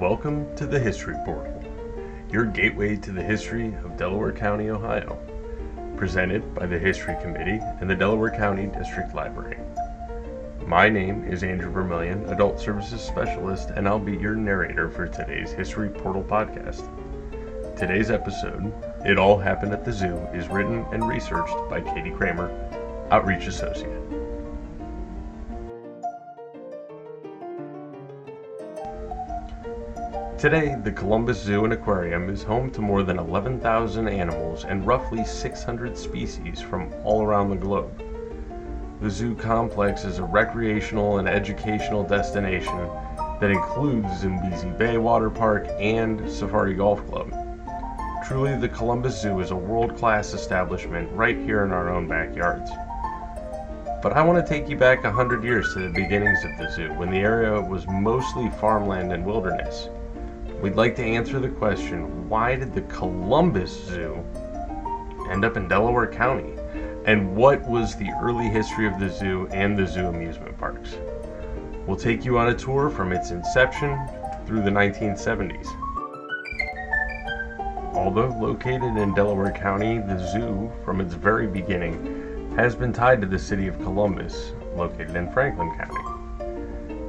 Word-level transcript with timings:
Welcome 0.00 0.54
to 0.54 0.64
the 0.64 0.78
History 0.78 1.16
Portal, 1.24 1.60
your 2.30 2.44
gateway 2.44 2.94
to 2.98 3.10
the 3.10 3.20
history 3.20 3.74
of 3.82 3.96
Delaware 3.96 4.32
County, 4.32 4.70
Ohio. 4.70 5.18
Presented 5.96 6.54
by 6.54 6.66
the 6.66 6.78
History 6.78 7.16
Committee 7.20 7.58
and 7.80 7.90
the 7.90 7.96
Delaware 7.96 8.30
County 8.30 8.66
District 8.66 9.12
Library. 9.12 9.58
My 10.64 10.88
name 10.88 11.24
is 11.24 11.42
Andrew 11.42 11.72
Vermillion, 11.72 12.24
Adult 12.26 12.60
Services 12.60 13.00
Specialist, 13.00 13.70
and 13.70 13.88
I'll 13.88 13.98
be 13.98 14.16
your 14.16 14.36
narrator 14.36 14.88
for 14.88 15.08
today's 15.08 15.50
History 15.50 15.88
Portal 15.88 16.22
podcast. 16.22 16.86
Today's 17.76 18.12
episode, 18.12 18.72
It 19.04 19.18
All 19.18 19.36
Happened 19.36 19.72
at 19.72 19.84
the 19.84 19.92
Zoo, 19.92 20.16
is 20.32 20.46
written 20.46 20.86
and 20.92 21.08
researched 21.08 21.56
by 21.68 21.80
Katie 21.80 22.12
Kramer, 22.12 22.52
Outreach 23.10 23.48
Associate. 23.48 24.17
Today, 30.38 30.76
the 30.84 30.92
Columbus 30.92 31.42
Zoo 31.42 31.64
and 31.64 31.72
Aquarium 31.72 32.28
is 32.28 32.44
home 32.44 32.70
to 32.70 32.80
more 32.80 33.02
than 33.02 33.18
11,000 33.18 34.06
animals 34.06 34.64
and 34.64 34.86
roughly 34.86 35.24
600 35.24 35.98
species 35.98 36.60
from 36.60 36.94
all 37.02 37.24
around 37.24 37.50
the 37.50 37.56
globe. 37.56 37.90
The 39.00 39.10
zoo 39.10 39.34
complex 39.34 40.04
is 40.04 40.20
a 40.20 40.22
recreational 40.22 41.18
and 41.18 41.28
educational 41.28 42.04
destination 42.04 42.88
that 43.40 43.50
includes 43.50 44.20
Zambezi 44.20 44.68
Bay 44.68 44.96
Water 44.96 45.28
Park 45.28 45.66
and 45.80 46.30
Safari 46.30 46.74
Golf 46.74 47.04
Club. 47.08 47.34
Truly, 48.24 48.54
the 48.54 48.68
Columbus 48.68 49.20
Zoo 49.20 49.40
is 49.40 49.50
a 49.50 49.56
world 49.56 49.96
class 49.96 50.34
establishment 50.34 51.10
right 51.14 51.36
here 51.36 51.64
in 51.64 51.72
our 51.72 51.88
own 51.88 52.06
backyards. 52.06 52.70
But 54.00 54.12
I 54.12 54.22
want 54.22 54.46
to 54.46 54.48
take 54.48 54.68
you 54.68 54.76
back 54.76 55.02
100 55.02 55.42
years 55.42 55.74
to 55.74 55.80
the 55.80 55.88
beginnings 55.88 56.38
of 56.44 56.58
the 56.58 56.70
zoo 56.70 56.94
when 56.94 57.10
the 57.10 57.18
area 57.18 57.60
was 57.60 57.88
mostly 57.88 58.50
farmland 58.50 59.12
and 59.12 59.26
wilderness. 59.26 59.88
We'd 60.60 60.74
like 60.74 60.96
to 60.96 61.04
answer 61.04 61.38
the 61.38 61.50
question 61.50 62.28
why 62.28 62.56
did 62.56 62.74
the 62.74 62.80
Columbus 62.82 63.70
Zoo 63.70 64.24
end 65.30 65.44
up 65.44 65.56
in 65.56 65.68
Delaware 65.68 66.08
County? 66.08 66.52
And 67.04 67.36
what 67.36 67.62
was 67.68 67.94
the 67.94 68.10
early 68.20 68.48
history 68.48 68.88
of 68.88 68.98
the 68.98 69.08
zoo 69.08 69.48
and 69.52 69.78
the 69.78 69.86
zoo 69.86 70.08
amusement 70.08 70.58
parks? 70.58 70.96
We'll 71.86 71.96
take 71.96 72.24
you 72.24 72.38
on 72.38 72.48
a 72.48 72.54
tour 72.54 72.90
from 72.90 73.12
its 73.12 73.30
inception 73.30 73.96
through 74.46 74.62
the 74.62 74.70
1970s. 74.70 75.66
Although 77.94 78.36
located 78.40 78.96
in 78.96 79.14
Delaware 79.14 79.52
County, 79.52 79.98
the 79.98 80.18
zoo, 80.32 80.72
from 80.84 81.00
its 81.00 81.14
very 81.14 81.46
beginning, 81.46 82.52
has 82.56 82.74
been 82.74 82.92
tied 82.92 83.20
to 83.20 83.28
the 83.28 83.38
city 83.38 83.68
of 83.68 83.78
Columbus, 83.78 84.52
located 84.74 85.14
in 85.14 85.30
Franklin 85.30 85.70
County. 85.78 86.17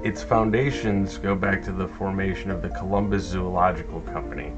Its 0.02 0.24
foundations 0.24 1.18
go 1.18 1.36
back 1.36 1.62
to 1.62 1.74
the 1.74 1.86
formation 1.86 2.50
of 2.50 2.62
the 2.62 2.70
Columbus 2.70 3.22
Zoological 3.24 4.00
Company 4.00 4.54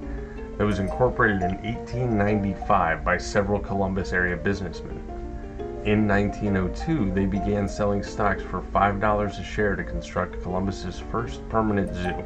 that 0.59 0.65
was 0.65 0.77
incorporated 0.77 1.41
in 1.41 1.55
1895 1.63 3.03
by 3.03 3.17
several 3.17 3.59
Columbus 3.59 4.13
area 4.13 4.37
businessmen. 4.37 5.01
In 5.83 6.07
1902, 6.07 7.11
they 7.13 7.25
began 7.25 7.67
selling 7.67 8.03
stocks 8.03 8.43
for 8.43 8.61
$5 8.61 9.39
a 9.39 9.43
share 9.43 9.75
to 9.75 9.83
construct 9.83 10.43
Columbus's 10.43 10.99
first 11.11 11.47
permanent 11.49 11.91
zoo. 11.95 12.23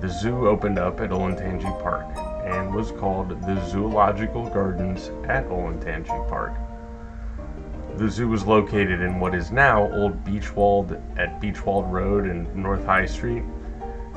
The 0.00 0.08
zoo 0.08 0.46
opened 0.46 0.78
up 0.78 1.00
at 1.00 1.10
Olentangy 1.10 1.82
Park 1.82 2.06
and 2.44 2.72
was 2.72 2.92
called 2.92 3.30
the 3.42 3.60
Zoological 3.68 4.48
Gardens 4.48 5.10
at 5.24 5.48
Olentangy 5.48 6.28
Park. 6.28 6.52
The 7.96 8.08
zoo 8.08 8.26
was 8.26 8.46
located 8.46 9.02
in 9.02 9.20
what 9.20 9.34
is 9.34 9.52
now 9.52 9.92
Old 9.92 10.24
Beechwold 10.24 10.98
at 11.18 11.40
Beechwold 11.40 11.92
Road 11.92 12.24
and 12.24 12.52
North 12.56 12.84
High 12.86 13.04
Street. 13.04 13.44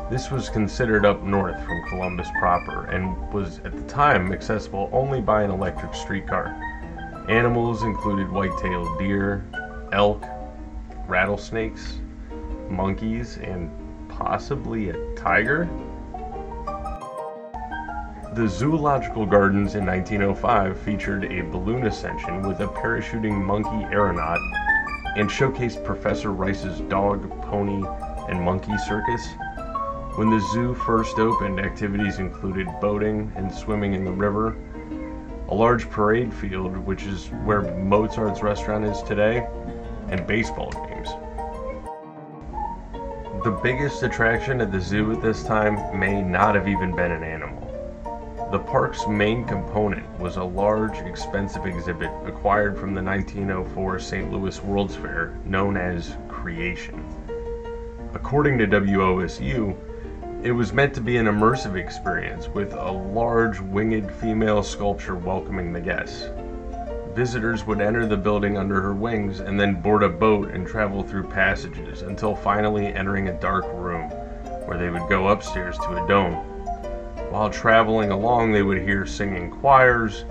This 0.09 0.31
was 0.31 0.49
considered 0.49 1.05
up 1.05 1.23
north 1.23 1.61
from 1.65 1.83
Columbus 1.89 2.29
proper 2.39 2.85
and 2.85 3.17
was 3.33 3.59
at 3.59 3.75
the 3.75 3.83
time 3.83 4.31
accessible 4.31 4.89
only 4.93 5.19
by 5.19 5.43
an 5.43 5.51
electric 5.51 5.93
streetcar. 5.93 6.55
Animals 7.27 7.83
included 7.83 8.31
white-tailed 8.31 8.97
deer, 8.97 9.45
elk, 9.91 10.23
rattlesnakes, 11.07 11.99
monkeys, 12.69 13.37
and 13.37 13.69
possibly 14.07 14.89
a 14.89 15.15
tiger. 15.15 15.67
The 18.35 18.49
Zoological 18.49 19.25
Gardens 19.25 19.75
in 19.75 19.85
1905 19.85 20.77
featured 20.81 21.23
a 21.23 21.39
balloon 21.39 21.87
ascension 21.87 22.45
with 22.45 22.59
a 22.59 22.67
parachuting 22.67 23.41
monkey 23.41 23.85
aeronaut 23.85 24.39
and 25.15 25.29
showcased 25.29 25.85
Professor 25.85 26.33
Rice's 26.33 26.81
dog, 26.81 27.29
pony, 27.43 27.81
and 28.27 28.41
monkey 28.41 28.77
circus. 28.79 29.25
When 30.15 30.29
the 30.29 30.45
zoo 30.51 30.73
first 30.73 31.17
opened, 31.17 31.61
activities 31.61 32.19
included 32.19 32.67
boating 32.81 33.31
and 33.37 33.49
swimming 33.49 33.93
in 33.93 34.03
the 34.03 34.11
river, 34.11 34.57
a 35.47 35.55
large 35.55 35.89
parade 35.89 36.33
field, 36.33 36.75
which 36.75 37.03
is 37.03 37.27
where 37.45 37.61
Mozart's 37.61 38.43
restaurant 38.43 38.83
is 38.83 39.01
today, 39.03 39.47
and 40.09 40.27
baseball 40.27 40.71
games. 40.89 41.07
The 43.45 43.57
biggest 43.63 44.03
attraction 44.03 44.59
at 44.59 44.73
the 44.73 44.81
zoo 44.81 45.13
at 45.13 45.21
this 45.21 45.41
time 45.45 45.97
may 45.97 46.21
not 46.21 46.55
have 46.55 46.67
even 46.67 46.93
been 46.93 47.13
an 47.13 47.23
animal. 47.23 47.64
The 48.55 48.61
park's 48.61 49.05
main 49.05 49.43
component 49.43 50.07
was 50.17 50.37
a 50.37 50.43
large, 50.45 50.99
expensive 50.99 51.65
exhibit 51.65 52.09
acquired 52.25 52.79
from 52.79 52.93
the 52.93 53.03
1904 53.03 53.99
St. 53.99 54.31
Louis 54.31 54.63
World's 54.63 54.95
Fair 54.95 55.37
known 55.43 55.75
as 55.75 56.15
Creation. 56.29 57.03
According 58.13 58.57
to 58.59 58.67
WOSU, 58.67 59.75
it 60.41 60.53
was 60.53 60.71
meant 60.71 60.93
to 60.93 61.01
be 61.01 61.17
an 61.17 61.25
immersive 61.25 61.75
experience 61.75 62.47
with 62.47 62.71
a 62.71 62.89
large 62.89 63.59
winged 63.59 64.09
female 64.09 64.63
sculpture 64.63 65.15
welcoming 65.15 65.73
the 65.73 65.81
guests. 65.81 66.29
Visitors 67.13 67.65
would 67.65 67.81
enter 67.81 68.05
the 68.05 68.15
building 68.15 68.57
under 68.57 68.79
her 68.79 68.93
wings 68.93 69.41
and 69.41 69.59
then 69.59 69.81
board 69.81 70.01
a 70.01 70.07
boat 70.07 70.51
and 70.51 70.65
travel 70.65 71.03
through 71.03 71.27
passages 71.27 72.03
until 72.03 72.33
finally 72.33 72.87
entering 72.87 73.27
a 73.27 73.39
dark 73.41 73.65
room 73.73 74.09
where 74.65 74.77
they 74.77 74.89
would 74.89 75.09
go 75.09 75.27
upstairs 75.27 75.77
to 75.79 76.01
a 76.01 76.07
dome. 76.07 76.54
While 77.35 77.49
traveling 77.49 78.11
along, 78.11 78.53
they 78.53 78.63
would 78.63 78.81
hear 78.81 79.05
singing 79.05 79.51
choirs, 79.51 80.23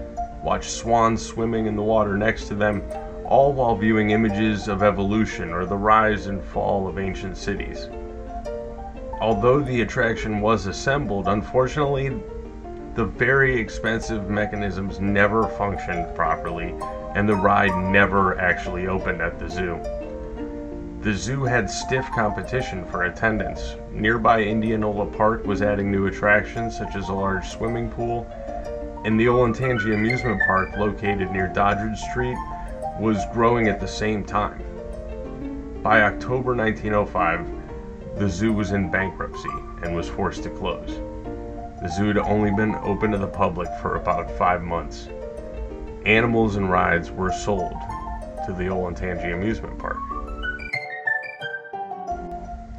watch 0.42 0.70
swans 0.70 1.20
swimming 1.20 1.66
in 1.66 1.76
the 1.76 1.82
water 1.82 2.16
next 2.16 2.48
to 2.48 2.54
them, 2.54 2.82
all 3.26 3.52
while 3.52 3.76
viewing 3.76 4.12
images 4.12 4.68
of 4.68 4.82
evolution 4.82 5.52
or 5.52 5.66
the 5.66 5.76
rise 5.76 6.28
and 6.28 6.42
fall 6.42 6.88
of 6.88 6.98
ancient 6.98 7.36
cities. 7.36 7.90
Although 9.20 9.60
the 9.60 9.82
attraction 9.82 10.40
was 10.40 10.64
assembled, 10.64 11.28
unfortunately, 11.28 12.22
the 12.94 13.04
very 13.04 13.54
expensive 13.54 14.30
mechanisms 14.30 14.98
never 14.98 15.46
functioned 15.46 16.06
properly, 16.16 16.74
and 17.14 17.28
the 17.28 17.36
ride 17.36 17.76
never 17.92 18.38
actually 18.38 18.86
opened 18.86 19.20
at 19.20 19.38
the 19.38 19.50
zoo. 19.50 19.78
The 21.04 21.12
zoo 21.12 21.44
had 21.44 21.68
stiff 21.68 22.10
competition 22.12 22.82
for 22.86 23.02
attendance. 23.02 23.76
Nearby 23.90 24.40
Indianola 24.40 25.04
Park 25.04 25.44
was 25.44 25.60
adding 25.60 25.90
new 25.90 26.06
attractions 26.06 26.78
such 26.78 26.96
as 26.96 27.10
a 27.10 27.12
large 27.12 27.46
swimming 27.46 27.90
pool, 27.90 28.26
and 29.04 29.20
the 29.20 29.26
Olentangy 29.26 29.92
Amusement 29.92 30.40
Park, 30.46 30.74
located 30.78 31.30
near 31.30 31.48
Doddridge 31.48 31.98
Street, 31.98 32.38
was 32.98 33.22
growing 33.34 33.68
at 33.68 33.80
the 33.80 33.86
same 33.86 34.24
time. 34.24 34.64
By 35.82 36.00
October 36.04 36.56
1905, 36.56 38.18
the 38.18 38.30
zoo 38.30 38.54
was 38.54 38.72
in 38.72 38.90
bankruptcy 38.90 39.52
and 39.82 39.94
was 39.94 40.08
forced 40.08 40.42
to 40.44 40.48
close. 40.48 40.88
The 41.82 41.92
zoo 41.94 42.06
had 42.06 42.16
only 42.16 42.50
been 42.50 42.76
open 42.76 43.10
to 43.10 43.18
the 43.18 43.26
public 43.26 43.68
for 43.82 43.96
about 43.96 44.30
five 44.38 44.62
months. 44.62 45.10
Animals 46.06 46.56
and 46.56 46.70
rides 46.70 47.10
were 47.10 47.30
sold 47.30 47.76
to 48.46 48.54
the 48.54 48.70
Olentangy 48.70 49.34
Amusement 49.34 49.78
Park. 49.78 49.98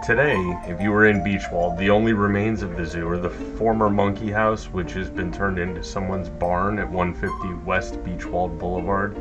Today, 0.06 0.38
if 0.68 0.80
you 0.80 0.92
were 0.92 1.08
in 1.08 1.24
Beechwold, 1.24 1.80
the 1.80 1.90
only 1.90 2.14
remains 2.14 2.62
of 2.62 2.78
the 2.78 2.86
zoo 2.86 3.10
are 3.10 3.18
the 3.18 3.32
former 3.32 3.90
monkey 3.90 4.30
house, 4.30 4.66
which 4.66 4.94
has 4.94 5.10
been 5.10 5.32
turned 5.32 5.58
into 5.58 5.84
someone's 5.84 6.30
barn 6.30 6.78
at 6.78 6.88
150 6.88 7.66
West 7.66 8.04
Beechwold 8.04 8.60
Boulevard, 8.60 9.18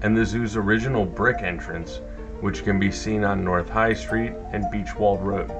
and 0.00 0.16
the 0.16 0.24
zoo's 0.24 0.56
original 0.56 1.04
brick 1.04 1.42
entrance, 1.42 2.00
which 2.40 2.64
can 2.64 2.78
be 2.78 2.90
seen 2.90 3.22
on 3.22 3.44
North 3.44 3.68
High 3.68 3.92
Street 3.92 4.32
and 4.52 4.64
Beechwold 4.70 5.20
Road. 5.20 5.52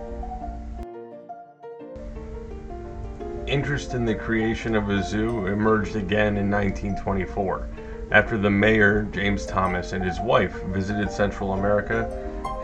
Interest 3.46 3.92
in 3.92 4.06
the 4.06 4.14
creation 4.14 4.74
of 4.74 4.88
a 4.88 5.02
zoo 5.02 5.46
emerged 5.46 5.94
again 5.94 6.38
in 6.38 6.50
1924 6.50 7.68
after 8.12 8.38
the 8.38 8.48
mayor, 8.48 9.02
James 9.12 9.44
Thomas, 9.44 9.92
and 9.92 10.02
his 10.02 10.20
wife 10.20 10.54
visited 10.68 11.10
Central 11.10 11.52
America 11.52 12.08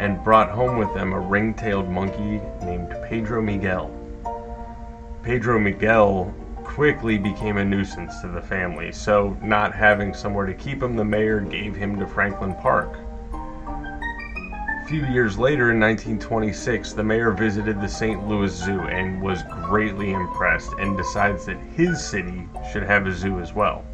and 0.00 0.25
brought 0.25 0.50
home 0.50 0.79
with 0.79 0.93
them 0.94 1.12
a 1.12 1.20
ring 1.20 1.52
tailed 1.52 1.88
monkey 1.88 2.41
named 2.62 2.97
Pedro 3.06 3.43
Miguel. 3.43 3.94
Pedro 5.23 5.61
Miguel 5.61 6.35
quickly 6.64 7.19
became 7.19 7.58
a 7.58 7.64
nuisance 7.64 8.20
to 8.23 8.29
the 8.29 8.41
family, 8.41 8.91
so, 8.93 9.37
not 9.43 9.75
having 9.75 10.14
somewhere 10.14 10.47
to 10.47 10.55
keep 10.55 10.82
him, 10.82 10.97
the 10.97 11.05
mayor 11.05 11.41
gave 11.41 11.76
him 11.76 11.99
to 11.99 12.06
Franklin 12.06 12.55
Park. 12.55 12.97
A 13.35 14.85
few 14.87 15.05
years 15.06 15.38
later, 15.38 15.70
in 15.70 15.79
1926, 15.79 16.94
the 16.94 17.05
mayor 17.05 17.32
visited 17.32 17.79
the 17.81 17.88
St. 17.88 18.26
Louis 18.26 18.50
Zoo 18.50 18.81
and 18.81 19.20
was 19.20 19.43
greatly 19.50 20.12
impressed 20.12 20.73
and 20.79 20.96
decides 20.96 21.44
that 21.44 21.58
his 21.76 22.03
city 22.03 22.49
should 22.73 22.85
have 22.85 23.06
a 23.06 23.12
zoo 23.12 23.38
as 23.38 23.53
well. 23.53 23.85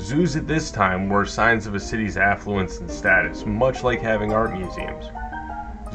Zoos 0.00 0.36
at 0.36 0.46
this 0.46 0.70
time 0.70 1.08
were 1.08 1.26
signs 1.26 1.66
of 1.66 1.74
a 1.74 1.80
city's 1.80 2.16
affluence 2.16 2.78
and 2.78 2.90
status, 2.90 3.44
much 3.44 3.82
like 3.82 4.00
having 4.00 4.32
art 4.32 4.52
museums. 4.52 5.10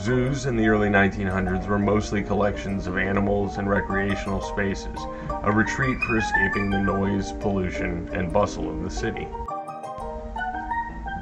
Zoos 0.03 0.47
in 0.47 0.57
the 0.57 0.67
early 0.67 0.89
1900s 0.89 1.65
were 1.65 1.79
mostly 1.79 2.21
collections 2.21 2.87
of 2.87 2.97
animals 2.97 3.57
and 3.57 3.69
recreational 3.69 4.41
spaces, 4.41 4.99
a 5.43 5.49
retreat 5.49 5.97
for 5.99 6.17
escaping 6.17 6.69
the 6.69 6.81
noise, 6.81 7.31
pollution, 7.31 8.09
and 8.11 8.33
bustle 8.33 8.69
of 8.69 8.83
the 8.83 8.89
city. 8.89 9.29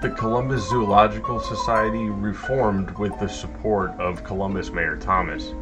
The 0.01 0.15
Columbus 0.17 0.67
Zoological 0.67 1.39
Society 1.39 2.09
reformed 2.09 2.89
with 2.97 3.19
the 3.19 3.29
support 3.29 3.91
of 3.99 4.23
Columbus 4.23 4.71
Mayor 4.71 4.97
Thomas. 4.97 5.53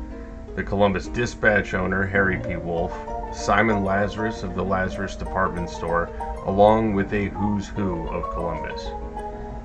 The 0.56 0.63
Columbus 0.63 1.07
Dispatch 1.07 1.74
owner, 1.74 2.06
Harry 2.06 2.39
P. 2.39 2.56
Wolfe, 2.56 2.95
Simon 3.36 3.83
Lazarus 3.83 4.44
of 4.44 4.56
the 4.56 4.63
Lazarus 4.63 5.18
Department 5.18 5.69
Store, 5.69 6.10
along 6.45 6.94
with 6.94 7.12
a 7.13 7.27
who's 7.27 7.68
who 7.68 8.07
of 8.07 8.31
Columbus. 8.31 8.81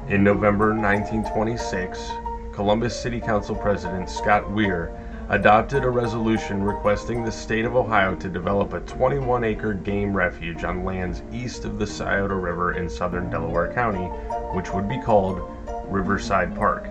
In 0.09 0.25
November 0.25 0.71
1926, 0.71 2.11
Columbus 2.55 2.99
City 2.99 3.21
Council 3.21 3.56
President 3.56 4.09
Scott 4.09 4.49
Weir 4.49 4.97
adopted 5.29 5.83
a 5.83 5.91
resolution 5.91 6.62
requesting 6.62 7.25
the 7.25 7.33
state 7.33 7.65
of 7.65 7.75
Ohio 7.75 8.15
to 8.15 8.29
develop 8.29 8.75
a 8.75 8.81
21 8.81 9.43
acre 9.43 9.75
game 9.75 10.17
refuge 10.17 10.62
on 10.62 10.85
lands 10.85 11.23
east 11.33 11.65
of 11.65 11.81
the 11.81 11.87
Scioto 11.87 12.37
River 12.37 12.75
in 12.75 12.89
southern 12.89 13.29
Delaware 13.29 13.73
County, 13.73 14.06
which 14.55 14.73
would 14.73 14.89
be 14.89 15.01
called 15.01 15.41
Riverside 15.89 16.55
Park. 16.55 16.85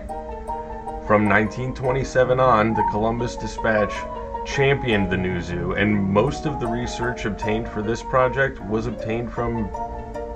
From 1.06 1.28
1927 1.28 2.38
on, 2.38 2.74
the 2.74 2.86
Columbus 2.90 3.34
Dispatch 3.34 3.94
championed 4.44 5.10
the 5.10 5.16
new 5.16 5.40
zoo, 5.40 5.72
and 5.72 5.94
most 5.94 6.44
of 6.44 6.60
the 6.60 6.66
research 6.66 7.24
obtained 7.24 7.70
for 7.70 7.80
this 7.80 8.02
project 8.02 8.60
was 8.66 8.86
obtained 8.86 9.32
from 9.32 9.70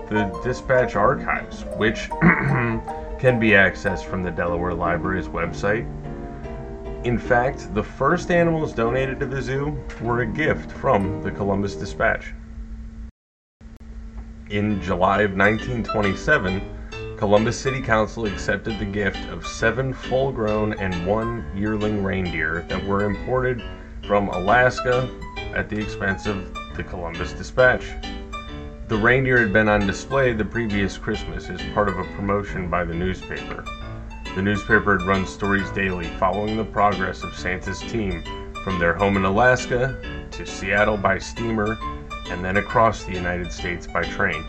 the 0.09 0.41
Dispatch 0.43 0.97
archives, 0.97 1.65
which 1.77 2.09
can 3.19 3.39
be 3.39 3.51
accessed 3.51 4.05
from 4.05 4.23
the 4.23 4.31
Delaware 4.31 4.75
Library's 4.75 5.29
website 5.29 5.87
in 7.05 7.17
fact, 7.17 7.73
the 7.75 7.83
first 7.83 8.31
animals 8.31 8.73
donated 8.73 9.21
to 9.21 9.27
the 9.27 9.41
zoo 9.41 9.79
were 10.03 10.23
a 10.23 10.27
gift 10.27 10.73
from 10.73 11.23
the 11.23 11.31
Columbus 11.31 11.77
Dispatch. 11.77 12.35
In 14.51 14.83
July 14.83 15.23
of 15.23 15.37
1927, 15.37 17.17
Columbus 17.17 17.59
City 17.59 17.81
Council 17.81 18.27
accepted 18.27 18.79
the 18.79 18.85
gift 18.85 19.29
of 19.29 19.47
seven 19.47 19.93
full 19.93 20.33
grown 20.33 20.73
and 20.75 21.07
one 21.07 21.45
yearling 21.55 22.03
reindeer 22.03 22.67
that 22.69 22.85
were 22.85 23.05
imported 23.05 23.63
from 24.05 24.29
Alaska 24.29 25.09
at 25.55 25.69
the 25.69 25.79
expense 25.79 26.27
of 26.27 26.53
the 26.77 26.83
Columbus 26.83 27.33
Dispatch. 27.33 27.85
The 28.89 28.97
reindeer 28.97 29.37
had 29.37 29.53
been 29.53 29.69
on 29.69 29.87
display 29.87 30.33
the 30.33 30.47
previous 30.47 30.97
Christmas 30.97 31.51
as 31.51 31.61
part 31.75 31.91
of 31.91 31.99
a 31.99 32.05
promotion 32.17 32.71
by 32.71 32.85
the 32.85 32.95
newspaper. 32.95 33.63
The 34.35 34.41
newspaper 34.41 34.97
had 34.97 35.07
run 35.07 35.27
stories 35.27 35.71
daily 35.73 36.07
following 36.19 36.57
the 36.57 36.65
progress 36.65 37.23
of 37.23 37.37
Santa's 37.37 37.81
team 37.81 38.23
from 38.65 38.79
their 38.79 38.95
home 38.95 39.19
in 39.19 39.27
Alaska 39.27 39.95
to 40.31 40.47
Seattle 40.47 40.97
by 40.97 41.19
steamer 41.19 41.77
and 42.31 42.43
then 42.43 42.57
across 42.57 43.05
the 43.05 43.13
United 43.13 43.53
States 43.53 43.87
by 43.87 44.05
train. 44.05 44.43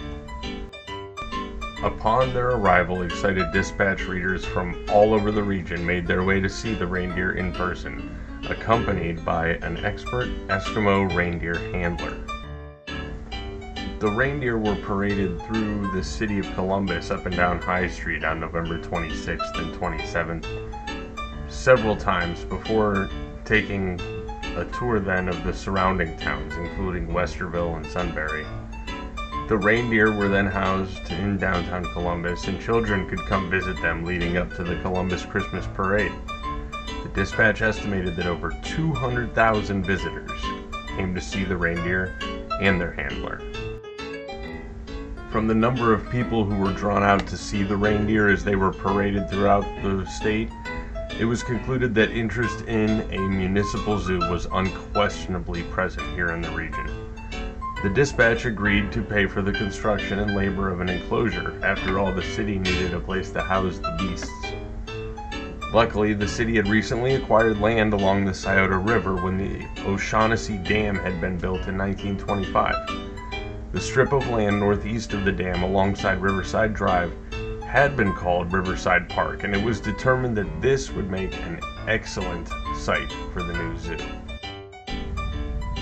Upon 1.83 2.33
their 2.33 2.51
arrival, 2.51 3.01
excited 3.01 3.51
dispatch 3.51 4.05
readers 4.05 4.45
from 4.45 4.85
all 4.89 5.13
over 5.13 5.33
the 5.33 5.43
region 5.43 5.85
made 5.85 6.07
their 6.07 6.23
way 6.23 6.39
to 6.39 6.49
see 6.49 6.73
the 6.75 6.87
reindeer 6.87 7.33
in 7.33 7.51
person, 7.51 8.17
accompanied 8.47 9.25
by 9.25 9.55
an 9.63 9.83
expert 9.83 10.29
Eskimo 10.47 11.13
reindeer 11.13 11.55
handler. 11.73 12.15
The 13.99 14.09
reindeer 14.09 14.57
were 14.57 14.75
paraded 14.75 15.41
through 15.41 15.91
the 15.91 16.01
city 16.01 16.39
of 16.39 16.45
Columbus 16.53 17.11
up 17.11 17.25
and 17.25 17.35
down 17.35 17.59
High 17.59 17.89
Street 17.89 18.23
on 18.23 18.39
November 18.39 18.79
26th 18.79 19.57
and 19.59 19.75
27th 19.75 20.45
several 21.49 21.97
times 21.97 22.45
before 22.45 23.09
taking 23.43 23.99
a 24.55 24.63
tour 24.71 25.01
then 25.01 25.27
of 25.27 25.43
the 25.43 25.53
surrounding 25.53 26.15
towns, 26.15 26.55
including 26.55 27.07
Westerville 27.07 27.75
and 27.75 27.85
Sunbury. 27.85 28.45
The 29.49 29.57
reindeer 29.57 30.13
were 30.13 30.29
then 30.29 30.47
housed 30.47 31.11
in 31.11 31.37
downtown 31.37 31.83
Columbus, 31.91 32.47
and 32.47 32.61
children 32.61 33.05
could 33.09 33.19
come 33.25 33.49
visit 33.49 33.75
them 33.81 34.05
leading 34.05 34.37
up 34.37 34.55
to 34.55 34.63
the 34.63 34.77
Columbus 34.77 35.25
Christmas 35.25 35.67
Parade. 35.73 36.13
The 37.03 37.09
dispatch 37.13 37.61
estimated 37.61 38.15
that 38.15 38.27
over 38.27 38.57
200,000 38.63 39.83
visitors 39.83 40.41
came 40.95 41.13
to 41.13 41.19
see 41.19 41.43
the 41.43 41.57
reindeer 41.57 42.17
and 42.61 42.79
their 42.79 42.93
handler. 42.93 43.41
From 45.31 45.45
the 45.45 45.53
number 45.53 45.93
of 45.93 46.09
people 46.09 46.43
who 46.43 46.55
were 46.55 46.73
drawn 46.73 47.03
out 47.03 47.27
to 47.27 47.37
see 47.37 47.61
the 47.61 47.77
reindeer 47.77 48.29
as 48.29 48.43
they 48.43 48.55
were 48.55 48.71
paraded 48.71 49.29
throughout 49.29 49.63
the 49.83 50.03
state, 50.07 50.49
it 51.19 51.25
was 51.25 51.43
concluded 51.43 51.93
that 51.93 52.09
interest 52.09 52.61
in 52.65 53.01
a 53.11 53.19
municipal 53.19 53.99
zoo 53.99 54.17
was 54.17 54.47
unquestionably 54.51 55.61
present 55.63 56.07
here 56.15 56.29
in 56.29 56.41
the 56.41 56.49
region. 56.49 57.13
The 57.83 57.91
dispatch 57.91 58.45
agreed 58.45 58.91
to 58.91 59.03
pay 59.03 59.27
for 59.27 59.43
the 59.43 59.51
construction 59.51 60.17
and 60.17 60.35
labor 60.35 60.71
of 60.71 60.81
an 60.81 60.89
enclosure. 60.89 61.53
After 61.63 61.99
all, 61.99 62.11
the 62.11 62.23
city 62.23 62.57
needed 62.57 62.95
a 62.95 62.99
place 62.99 63.29
to 63.31 63.43
house 63.43 63.77
the 63.77 63.95
beasts. 63.99 64.31
Luckily, 65.71 66.15
the 66.15 66.27
city 66.27 66.55
had 66.55 66.67
recently 66.67 67.13
acquired 67.13 67.61
land 67.61 67.93
along 67.93 68.25
the 68.25 68.33
Scioto 68.33 68.79
River 68.79 69.15
when 69.15 69.37
the 69.37 69.67
O'Shaughnessy 69.85 70.57
Dam 70.57 70.95
had 70.95 71.21
been 71.21 71.37
built 71.37 71.67
in 71.67 71.77
1925. 71.77 73.08
The 73.71 73.79
strip 73.79 74.13
of 74.13 74.27
land 74.29 74.59
northeast 74.59 75.13
of 75.13 75.25
the 75.25 75.31
dam 75.31 75.61
alongside 75.61 76.19
Riverside 76.19 76.73
Drive 76.73 77.13
had 77.63 77.95
been 77.95 78.13
called 78.13 78.51
Riverside 78.51 79.07
Park, 79.07 79.43
and 79.43 79.55
it 79.55 79.63
was 79.63 79.79
determined 79.79 80.35
that 80.37 80.59
this 80.59 80.91
would 80.91 81.07
make 81.07 81.35
an 81.35 81.59
excellent 81.87 82.49
site 82.75 83.11
for 83.31 83.43
the 83.43 83.53
new 83.53 83.77
zoo. 83.77 83.97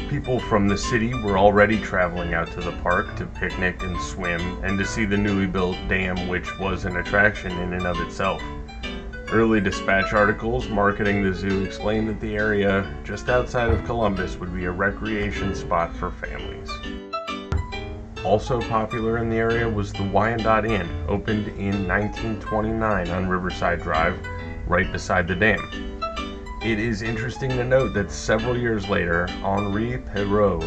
People 0.09 0.37
from 0.37 0.67
the 0.67 0.77
city 0.77 1.13
were 1.13 1.37
already 1.37 1.79
traveling 1.79 2.33
out 2.33 2.51
to 2.51 2.59
the 2.59 2.73
park 2.83 3.15
to 3.15 3.25
picnic 3.25 3.81
and 3.81 3.97
swim 4.01 4.41
and 4.65 4.77
to 4.77 4.85
see 4.85 5.05
the 5.05 5.17
newly 5.17 5.47
built 5.47 5.77
dam, 5.87 6.27
which 6.27 6.59
was 6.59 6.83
an 6.83 6.97
attraction 6.97 7.53
in 7.59 7.71
and 7.71 7.87
of 7.87 8.01
itself. 8.01 8.43
Early 9.31 9.61
dispatch 9.61 10.11
articles 10.11 10.67
marketing 10.67 11.23
the 11.23 11.33
zoo 11.33 11.63
explained 11.63 12.09
that 12.09 12.19
the 12.19 12.35
area 12.35 12.93
just 13.05 13.29
outside 13.29 13.69
of 13.69 13.85
Columbus 13.85 14.35
would 14.35 14.53
be 14.53 14.65
a 14.65 14.71
recreation 14.71 15.55
spot 15.55 15.95
for 15.95 16.11
families. 16.11 16.69
Also 18.27 18.59
popular 18.59 19.19
in 19.19 19.29
the 19.29 19.37
area 19.37 19.67
was 19.69 19.93
the 19.93 20.03
Wyandotte 20.03 20.65
Inn, 20.65 21.05
opened 21.07 21.47
in 21.47 21.87
1929 21.87 23.09
on 23.09 23.29
Riverside 23.29 23.81
Drive, 23.81 24.19
right 24.67 24.91
beside 24.91 25.29
the 25.29 25.33
dam. 25.33 25.61
It 26.61 26.77
is 26.77 27.01
interesting 27.01 27.51
to 27.51 27.63
note 27.63 27.93
that 27.93 28.11
several 28.11 28.57
years 28.57 28.89
later, 28.89 29.27
Henri 29.45 29.97
Perrot, 29.99 30.61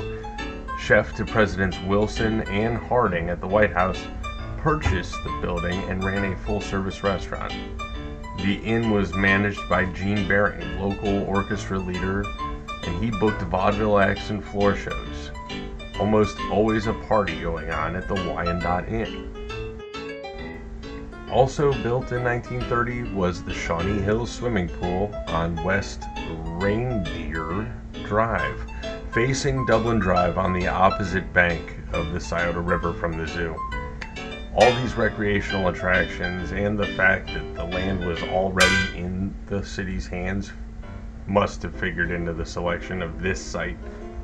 chef 0.80 1.14
to 1.16 1.26
Presidents 1.26 1.76
Wilson 1.86 2.40
and 2.48 2.78
Harding 2.78 3.28
at 3.28 3.42
the 3.42 3.46
White 3.46 3.74
House, 3.74 4.00
purchased 4.56 5.22
the 5.22 5.38
building 5.42 5.78
and 5.90 6.02
ran 6.02 6.32
a 6.32 6.36
full 6.38 6.62
service 6.62 7.04
restaurant. 7.04 7.52
The 8.38 8.54
inn 8.64 8.90
was 8.90 9.12
managed 9.12 9.68
by 9.68 9.84
Gene 9.84 10.26
Baring, 10.26 10.80
local 10.80 11.24
orchestra 11.24 11.78
leader, 11.78 12.24
and 12.84 13.04
he 13.04 13.10
booked 13.10 13.42
vaudeville 13.42 13.98
acts 13.98 14.30
and 14.30 14.42
floor 14.42 14.74
shows 14.74 15.30
almost 16.00 16.40
always 16.50 16.86
a 16.86 16.94
party 16.94 17.38
going 17.42 17.70
on 17.70 17.94
at 17.94 18.08
the 18.08 18.14
Wyandotte 18.14 18.88
Inn. 18.88 19.30
Also 21.30 21.74
built 21.82 22.10
in 22.10 22.24
1930 22.24 23.12
was 23.12 23.44
the 23.44 23.52
Shawnee 23.52 24.00
Hills 24.00 24.30
swimming 24.30 24.70
pool 24.70 25.14
on 25.28 25.62
West 25.62 26.04
Reindeer 26.58 27.70
Drive, 28.06 28.66
facing 29.12 29.66
Dublin 29.66 29.98
Drive 29.98 30.38
on 30.38 30.54
the 30.54 30.66
opposite 30.66 31.30
bank 31.34 31.76
of 31.92 32.12
the 32.12 32.18
Scioto 32.18 32.62
River 32.62 32.94
from 32.94 33.12
the 33.12 33.26
zoo. 33.26 33.54
All 34.56 34.74
these 34.76 34.94
recreational 34.94 35.68
attractions 35.68 36.52
and 36.52 36.78
the 36.78 36.86
fact 36.86 37.26
that 37.26 37.54
the 37.54 37.64
land 37.64 38.06
was 38.06 38.22
already 38.22 38.96
in 38.96 39.34
the 39.48 39.62
city's 39.62 40.06
hands 40.06 40.50
must 41.26 41.62
have 41.62 41.76
figured 41.76 42.10
into 42.10 42.32
the 42.32 42.46
selection 42.46 43.02
of 43.02 43.20
this 43.20 43.40
site 43.40 43.76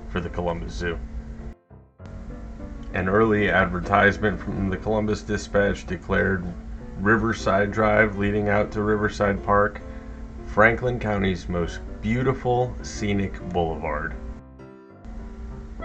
for 0.09 0.21
the 0.21 0.31
Columbus 0.31 0.73
Zoo. 0.73 0.99
An 2.97 3.11
early 3.11 3.51
advertisement 3.51 4.41
from 4.41 4.71
the 4.71 4.77
Columbus 4.79 5.21
Dispatch 5.21 5.87
declared 5.87 6.43
Riverside 6.99 7.71
Drive 7.71 8.17
leading 8.17 8.49
out 8.49 8.73
to 8.73 8.81
Riverside 8.81 9.45
Park, 9.45 9.83
Franklin 10.47 10.99
County's 10.99 11.47
most 11.47 11.81
beautiful 12.01 12.75
scenic 12.81 13.39
boulevard. 13.51 14.15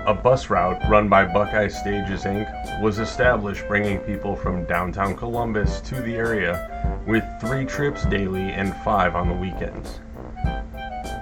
A 0.05 0.13
bus 0.13 0.49
route 0.49 0.81
run 0.89 1.09
by 1.09 1.25
Buckeye 1.25 1.67
Stages 1.67 2.23
Inc. 2.23 2.81
was 2.81 2.99
established 2.99 3.67
bringing 3.67 3.99
people 3.99 4.33
from 4.33 4.63
downtown 4.63 5.13
Columbus 5.13 5.81
to 5.81 5.95
the 5.95 6.15
area 6.15 7.01
with 7.05 7.25
three 7.41 7.65
trips 7.65 8.05
daily 8.05 8.51
and 8.51 8.73
five 8.85 9.15
on 9.15 9.27
the 9.27 9.35
weekends. 9.35 9.99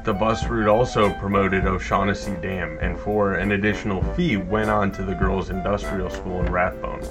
The 0.09 0.15
bus 0.15 0.47
route 0.47 0.67
also 0.67 1.13
promoted 1.13 1.67
O'Shaughnessy 1.67 2.33
Dam 2.41 2.79
and 2.81 2.97
for 2.97 3.35
an 3.35 3.51
additional 3.51 4.01
fee 4.15 4.37
went 4.37 4.67
on 4.67 4.91
to 4.93 5.03
the 5.03 5.13
Girls 5.13 5.51
Industrial 5.51 6.09
School 6.09 6.43
in 6.43 6.51
Rathbone. 6.51 7.03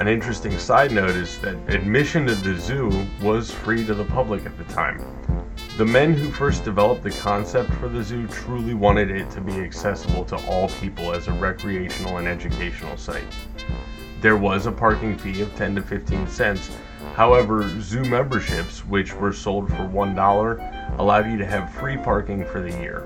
An 0.00 0.08
interesting 0.08 0.58
side 0.58 0.90
note 0.90 1.10
is 1.10 1.38
that 1.40 1.54
admission 1.68 2.24
to 2.28 2.34
the 2.34 2.58
zoo 2.58 3.06
was 3.20 3.50
free 3.50 3.84
to 3.84 3.92
the 3.92 4.06
public 4.06 4.46
at 4.46 4.56
the 4.56 4.64
time. 4.72 5.04
The 5.76 5.84
men 5.84 6.14
who 6.14 6.30
first 6.30 6.64
developed 6.64 7.02
the 7.02 7.10
concept 7.10 7.70
for 7.74 7.90
the 7.90 8.02
zoo 8.02 8.26
truly 8.28 8.72
wanted 8.72 9.10
it 9.10 9.30
to 9.32 9.42
be 9.42 9.60
accessible 9.60 10.24
to 10.24 10.36
all 10.46 10.70
people 10.80 11.12
as 11.12 11.28
a 11.28 11.32
recreational 11.32 12.16
and 12.16 12.26
educational 12.26 12.96
site. 12.96 13.22
There 14.22 14.38
was 14.38 14.64
a 14.64 14.72
parking 14.72 15.18
fee 15.18 15.42
of 15.42 15.54
10 15.56 15.74
to 15.74 15.82
15 15.82 16.26
cents. 16.26 16.70
However, 17.14 17.68
zoo 17.80 18.02
memberships, 18.02 18.80
which 18.86 19.14
were 19.14 19.34
sold 19.34 19.68
for 19.68 19.84
$1, 19.84 20.75
allowed 20.98 21.30
you 21.30 21.36
to 21.38 21.46
have 21.46 21.72
free 21.74 21.96
parking 21.96 22.44
for 22.44 22.60
the 22.60 22.70
year. 22.80 23.04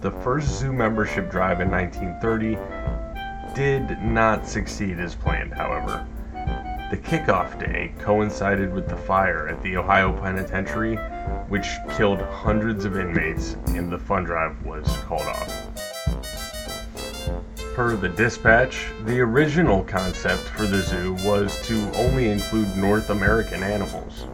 The 0.00 0.10
first 0.10 0.48
zoo 0.58 0.72
membership 0.72 1.30
drive 1.30 1.60
in 1.60 1.70
1930 1.70 2.58
did 3.54 4.02
not 4.02 4.46
succeed 4.46 4.98
as 4.98 5.14
planned, 5.14 5.52
however. 5.52 6.06
The 6.90 6.96
kickoff 6.96 7.58
day 7.58 7.92
coincided 7.98 8.72
with 8.72 8.88
the 8.88 8.96
fire 8.96 9.48
at 9.48 9.60
the 9.62 9.76
Ohio 9.76 10.12
Penitentiary, 10.12 10.96
which 11.48 11.66
killed 11.96 12.20
hundreds 12.20 12.84
of 12.84 12.96
inmates, 12.96 13.56
and 13.68 13.90
the 13.90 13.98
fun 13.98 14.24
drive 14.24 14.64
was 14.64 14.86
called 14.98 15.26
off. 15.26 15.66
Per 17.74 17.96
the 17.96 18.08
dispatch, 18.08 18.86
the 19.04 19.18
original 19.20 19.82
concept 19.82 20.42
for 20.42 20.66
the 20.66 20.82
zoo 20.82 21.14
was 21.24 21.66
to 21.66 21.90
only 21.96 22.28
include 22.28 22.76
North 22.76 23.10
American 23.10 23.64
animals. 23.64 24.26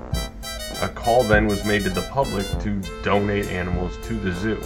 A 0.83 0.89
call 0.89 1.25
then 1.25 1.47
was 1.47 1.63
made 1.67 1.85
to 1.85 1.91
the 1.91 2.09
public 2.11 2.47
to 2.61 2.81
donate 3.03 3.47
animals 3.49 3.99
to 4.05 4.15
the 4.15 4.33
zoo. 4.33 4.59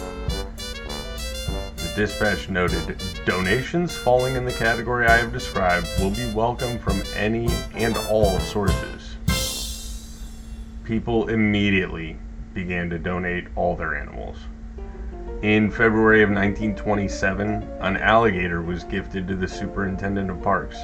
The 1.75 1.91
dispatch 1.93 2.47
noted 2.47 2.97
donations 3.25 3.97
falling 3.97 4.37
in 4.37 4.45
the 4.45 4.53
category 4.53 5.07
I 5.07 5.17
have 5.17 5.33
described 5.33 5.87
will 5.99 6.11
be 6.11 6.31
welcome 6.31 6.79
from 6.79 7.03
any 7.17 7.49
and 7.73 7.97
all 8.09 8.39
sources. 8.39 9.17
People 10.85 11.27
immediately 11.27 12.15
began 12.53 12.89
to 12.91 12.97
donate 12.97 13.47
all 13.57 13.75
their 13.75 13.93
animals. 13.93 14.37
In 15.41 15.69
February 15.69 16.23
of 16.23 16.29
1927, 16.29 17.61
an 17.81 17.97
alligator 17.97 18.61
was 18.61 18.85
gifted 18.85 19.27
to 19.27 19.35
the 19.35 19.49
superintendent 19.49 20.29
of 20.29 20.41
parks. 20.41 20.77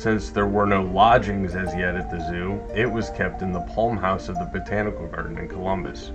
Since 0.00 0.30
there 0.30 0.46
were 0.46 0.64
no 0.64 0.80
lodgings 0.80 1.54
as 1.54 1.76
yet 1.76 1.94
at 1.94 2.10
the 2.10 2.26
zoo, 2.26 2.58
it 2.74 2.90
was 2.90 3.10
kept 3.10 3.42
in 3.42 3.52
the 3.52 3.60
palm 3.60 3.98
house 3.98 4.30
of 4.30 4.36
the 4.36 4.46
Botanical 4.46 5.06
Garden 5.06 5.36
in 5.36 5.46
Columbus. 5.46 6.12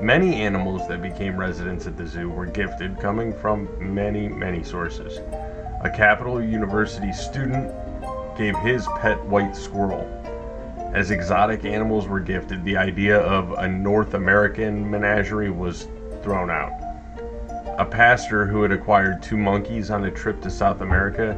Many 0.00 0.36
animals 0.36 0.86
that 0.86 1.02
became 1.02 1.36
residents 1.36 1.88
at 1.88 1.96
the 1.96 2.06
zoo 2.06 2.30
were 2.30 2.46
gifted, 2.46 3.00
coming 3.00 3.32
from 3.32 3.68
many, 3.80 4.28
many 4.28 4.62
sources. 4.62 5.18
A 5.80 5.90
Capital 5.90 6.40
University 6.40 7.12
student 7.12 7.74
gave 8.38 8.56
his 8.58 8.86
pet 9.00 9.20
white 9.24 9.56
squirrel. 9.56 10.08
As 10.94 11.10
exotic 11.10 11.64
animals 11.64 12.06
were 12.06 12.20
gifted, 12.20 12.64
the 12.64 12.76
idea 12.76 13.18
of 13.18 13.50
a 13.58 13.66
North 13.66 14.14
American 14.14 14.88
menagerie 14.88 15.50
was 15.50 15.88
thrown 16.22 16.48
out. 16.48 16.70
A 17.76 17.84
pastor 17.84 18.46
who 18.46 18.62
had 18.62 18.70
acquired 18.70 19.20
two 19.20 19.36
monkeys 19.36 19.90
on 19.90 20.04
a 20.04 20.12
trip 20.12 20.40
to 20.42 20.48
South 20.48 20.80
America 20.80 21.36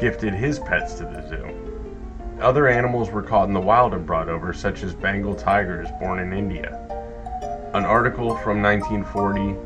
gifted 0.00 0.34
his 0.34 0.58
pets 0.58 0.94
to 0.94 1.04
the 1.04 1.26
zoo. 1.28 2.40
Other 2.40 2.68
animals 2.68 3.10
were 3.10 3.22
caught 3.22 3.48
in 3.48 3.54
the 3.54 3.60
wild 3.60 3.94
and 3.94 4.04
brought 4.04 4.28
over, 4.28 4.52
such 4.52 4.82
as 4.82 4.94
Bengal 4.94 5.34
tigers 5.34 5.88
born 6.00 6.18
in 6.18 6.32
India. 6.32 6.80
An 7.74 7.84
article 7.84 8.36
from 8.36 8.62
1940 8.62 9.56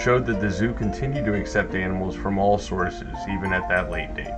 showed 0.00 0.26
that 0.26 0.40
the 0.40 0.50
zoo 0.50 0.72
continued 0.74 1.24
to 1.24 1.34
accept 1.34 1.74
animals 1.74 2.14
from 2.14 2.38
all 2.38 2.58
sources, 2.58 3.16
even 3.30 3.52
at 3.52 3.68
that 3.68 3.90
late 3.90 4.14
date. 4.14 4.34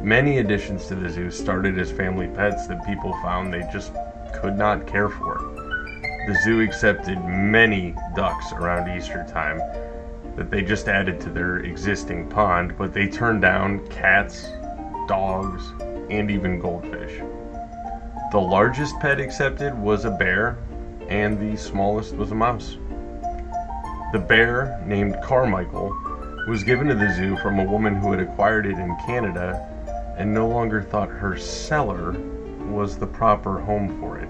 Many 0.00 0.38
additions 0.38 0.86
to 0.86 0.94
the 0.94 1.08
zoo 1.08 1.30
started 1.30 1.78
as 1.78 1.90
family 1.90 2.28
pets 2.28 2.66
that 2.66 2.84
people 2.86 3.12
found 3.22 3.52
they 3.52 3.68
just 3.72 3.92
could 4.32 4.56
not 4.56 4.86
care 4.86 5.08
for 5.08 5.60
the 6.26 6.38
zoo 6.44 6.60
accepted 6.60 7.18
many 7.24 7.94
ducks 8.14 8.52
around 8.52 8.94
Easter 8.94 9.26
time 9.28 9.58
that 10.40 10.50
they 10.50 10.62
just 10.62 10.88
added 10.88 11.20
to 11.20 11.28
their 11.28 11.58
existing 11.58 12.26
pond, 12.26 12.74
but 12.78 12.94
they 12.94 13.06
turned 13.06 13.42
down 13.42 13.86
cats, 13.88 14.48
dogs, 15.06 15.62
and 16.08 16.30
even 16.30 16.58
goldfish. 16.58 17.20
The 18.32 18.40
largest 18.40 18.98
pet 19.00 19.20
accepted 19.20 19.78
was 19.78 20.06
a 20.06 20.10
bear, 20.10 20.56
and 21.10 21.38
the 21.38 21.58
smallest 21.58 22.14
was 22.14 22.30
a 22.30 22.34
mouse. 22.34 22.78
The 24.14 24.18
bear, 24.18 24.82
named 24.86 25.18
Carmichael, 25.22 25.94
was 26.48 26.64
given 26.64 26.86
to 26.86 26.94
the 26.94 27.12
zoo 27.12 27.36
from 27.36 27.58
a 27.58 27.70
woman 27.70 27.94
who 27.94 28.10
had 28.10 28.20
acquired 28.20 28.64
it 28.64 28.78
in 28.78 28.96
Canada 29.04 29.68
and 30.16 30.32
no 30.32 30.48
longer 30.48 30.80
thought 30.80 31.10
her 31.10 31.36
cellar 31.36 32.12
was 32.70 32.96
the 32.96 33.06
proper 33.06 33.60
home 33.60 34.00
for 34.00 34.18
it. 34.18 34.28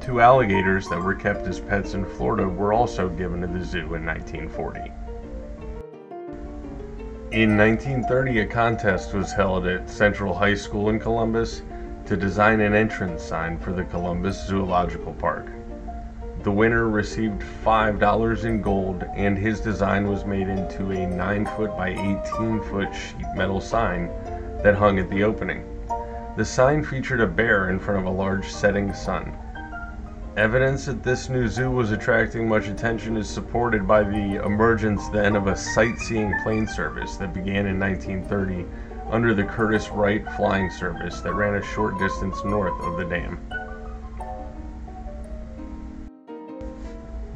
Two 0.00 0.20
alligators 0.20 0.88
that 0.88 1.02
were 1.02 1.16
kept 1.16 1.48
as 1.48 1.58
pets 1.58 1.94
in 1.94 2.04
Florida 2.04 2.46
were 2.46 2.72
also 2.72 3.08
given 3.08 3.40
to 3.40 3.48
the 3.48 3.64
zoo 3.64 3.94
in 3.96 4.06
1940. 4.06 4.92
In 7.32 7.56
1930, 7.56 8.38
a 8.38 8.46
contest 8.46 9.12
was 9.12 9.32
held 9.32 9.66
at 9.66 9.90
Central 9.90 10.32
High 10.32 10.54
School 10.54 10.90
in 10.90 11.00
Columbus 11.00 11.62
to 12.06 12.16
design 12.16 12.60
an 12.60 12.72
entrance 12.72 13.20
sign 13.20 13.58
for 13.58 13.72
the 13.72 13.82
Columbus 13.82 14.46
Zoological 14.46 15.12
Park. 15.12 15.48
The 16.44 16.52
winner 16.52 16.88
received 16.88 17.42
$5 17.64 18.44
in 18.44 18.62
gold, 18.62 19.04
and 19.16 19.36
his 19.36 19.58
design 19.58 20.08
was 20.08 20.24
made 20.24 20.46
into 20.46 20.92
a 20.92 21.04
9 21.04 21.46
foot 21.56 21.76
by 21.76 21.88
18 21.88 22.62
foot 22.62 22.94
sheet 22.94 23.26
metal 23.34 23.60
sign 23.60 24.08
that 24.62 24.76
hung 24.76 25.00
at 25.00 25.10
the 25.10 25.24
opening. 25.24 25.64
The 26.36 26.44
sign 26.44 26.84
featured 26.84 27.20
a 27.20 27.26
bear 27.26 27.70
in 27.70 27.80
front 27.80 27.98
of 27.98 28.06
a 28.06 28.16
large 28.16 28.52
setting 28.52 28.94
sun. 28.94 29.36
Evidence 30.36 30.84
that 30.84 31.02
this 31.02 31.30
new 31.30 31.48
zoo 31.48 31.70
was 31.70 31.92
attracting 31.92 32.46
much 32.46 32.68
attention 32.68 33.16
is 33.16 33.26
supported 33.26 33.88
by 33.88 34.02
the 34.02 34.44
emergence 34.44 35.08
then 35.08 35.34
of 35.34 35.46
a 35.46 35.56
sightseeing 35.56 36.30
plane 36.42 36.66
service 36.66 37.16
that 37.16 37.32
began 37.32 37.64
in 37.64 37.80
1930 37.80 38.66
under 39.08 39.32
the 39.32 39.42
Curtiss 39.42 39.88
Wright 39.88 40.30
flying 40.32 40.70
service 40.70 41.22
that 41.22 41.32
ran 41.32 41.54
a 41.54 41.62
short 41.62 41.98
distance 41.98 42.44
north 42.44 42.78
of 42.82 42.98
the 42.98 43.06
dam. 43.06 43.40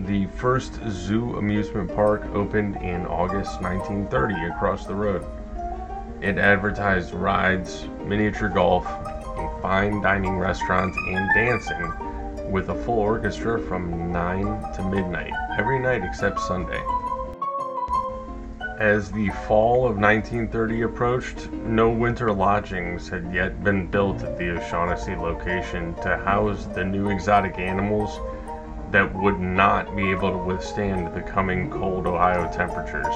The 0.01 0.27
first 0.37 0.79
zoo 0.91 1.39
amusement 1.39 1.95
park 1.95 2.27
opened 2.35 2.77
in 2.77 3.07
August 3.07 3.63
1930 3.63 4.35
across 4.53 4.85
the 4.85 4.95
road. 4.95 5.25
It 6.21 6.37
advertised 6.37 7.15
rides, 7.15 7.89
miniature 8.05 8.51
golf, 8.51 8.85
a 8.85 9.59
fine 9.63 10.03
dining 10.03 10.37
restaurant, 10.37 10.95
and 11.09 11.31
dancing 11.35 12.10
with 12.51 12.69
a 12.69 12.75
full 12.85 12.99
orchestra 12.99 13.61
from 13.61 14.13
9 14.13 14.73
to 14.75 14.83
midnight, 14.85 15.33
every 15.59 15.79
night 15.79 16.03
except 16.03 16.41
Sunday. 16.41 16.83
As 18.79 19.13
the 19.13 19.29
fall 19.47 19.87
of 19.87 19.99
1930 19.99 20.83
approached, 20.83 21.53
no 21.53 21.91
winter 21.91 22.33
lodgings 22.33 23.09
had 23.09 23.33
yet 23.33 23.63
been 23.63 23.87
built 23.87 24.23
at 24.23 24.39
the 24.39 24.51
O'Shaughnessy 24.51 25.15
location 25.15 25.95
to 25.97 26.17
house 26.17 26.65
the 26.65 26.85
new 26.85 27.11
exotic 27.11 27.59
animals 27.59 28.19
that 28.91 29.15
would 29.15 29.39
not 29.39 29.95
be 29.95 30.11
able 30.11 30.33
to 30.33 30.39
withstand 30.39 31.15
the 31.15 31.21
coming 31.21 31.71
cold 31.71 32.07
Ohio 32.07 32.51
temperatures. 32.53 33.15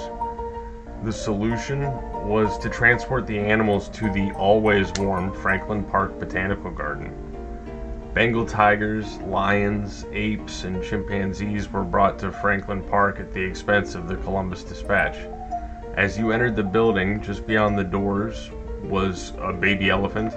The 1.03 1.13
solution 1.13 1.83
was 2.29 2.59
to 2.59 2.69
transport 2.69 3.27
the 3.27 3.39
animals 3.39 3.89
to 3.91 4.13
the 4.13 4.33
always 4.33 4.93
warm 4.99 5.33
Franklin 5.33 5.83
Park 5.83 6.21
Botanical 6.21 6.71
Garden. 6.71 7.24
Bengal 8.15 8.47
tigers, 8.47 9.19
lions, 9.23 10.07
apes, 10.13 10.63
and 10.63 10.81
chimpanzees 10.85 11.73
were 11.73 11.83
brought 11.83 12.17
to 12.21 12.31
Franklin 12.31 12.81
Park 12.81 13.19
at 13.19 13.33
the 13.33 13.43
expense 13.43 13.97
of 13.97 14.07
the 14.07 14.15
Columbus 14.15 14.63
Dispatch. 14.63 15.17
As 15.95 16.17
you 16.17 16.31
entered 16.31 16.55
the 16.55 16.63
building, 16.63 17.21
just 17.21 17.45
beyond 17.45 17.77
the 17.77 17.83
doors 17.83 18.53
was 18.85 19.33
a 19.41 19.53
baby 19.53 19.91
elephant, 19.91 20.33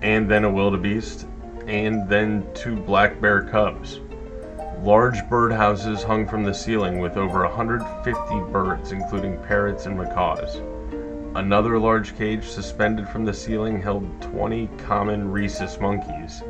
and 0.00 0.30
then 0.30 0.44
a 0.44 0.50
wildebeest, 0.50 1.26
and 1.66 2.08
then 2.08 2.46
two 2.54 2.76
black 2.76 3.20
bear 3.20 3.42
cubs. 3.42 3.98
Large 4.78 5.22
birdhouses 5.28 6.04
hung 6.04 6.24
from 6.24 6.44
the 6.44 6.54
ceiling 6.54 7.00
with 7.00 7.16
over 7.16 7.42
150 7.42 8.52
birds, 8.52 8.92
including 8.92 9.42
parrots 9.42 9.86
and 9.86 9.98
macaws. 9.98 10.60
Another 11.34 11.80
large 11.80 12.16
cage 12.16 12.44
suspended 12.44 13.08
from 13.08 13.24
the 13.24 13.34
ceiling 13.34 13.82
held 13.82 14.22
20 14.22 14.68
common 14.78 15.32
rhesus 15.32 15.80
monkeys 15.80 16.44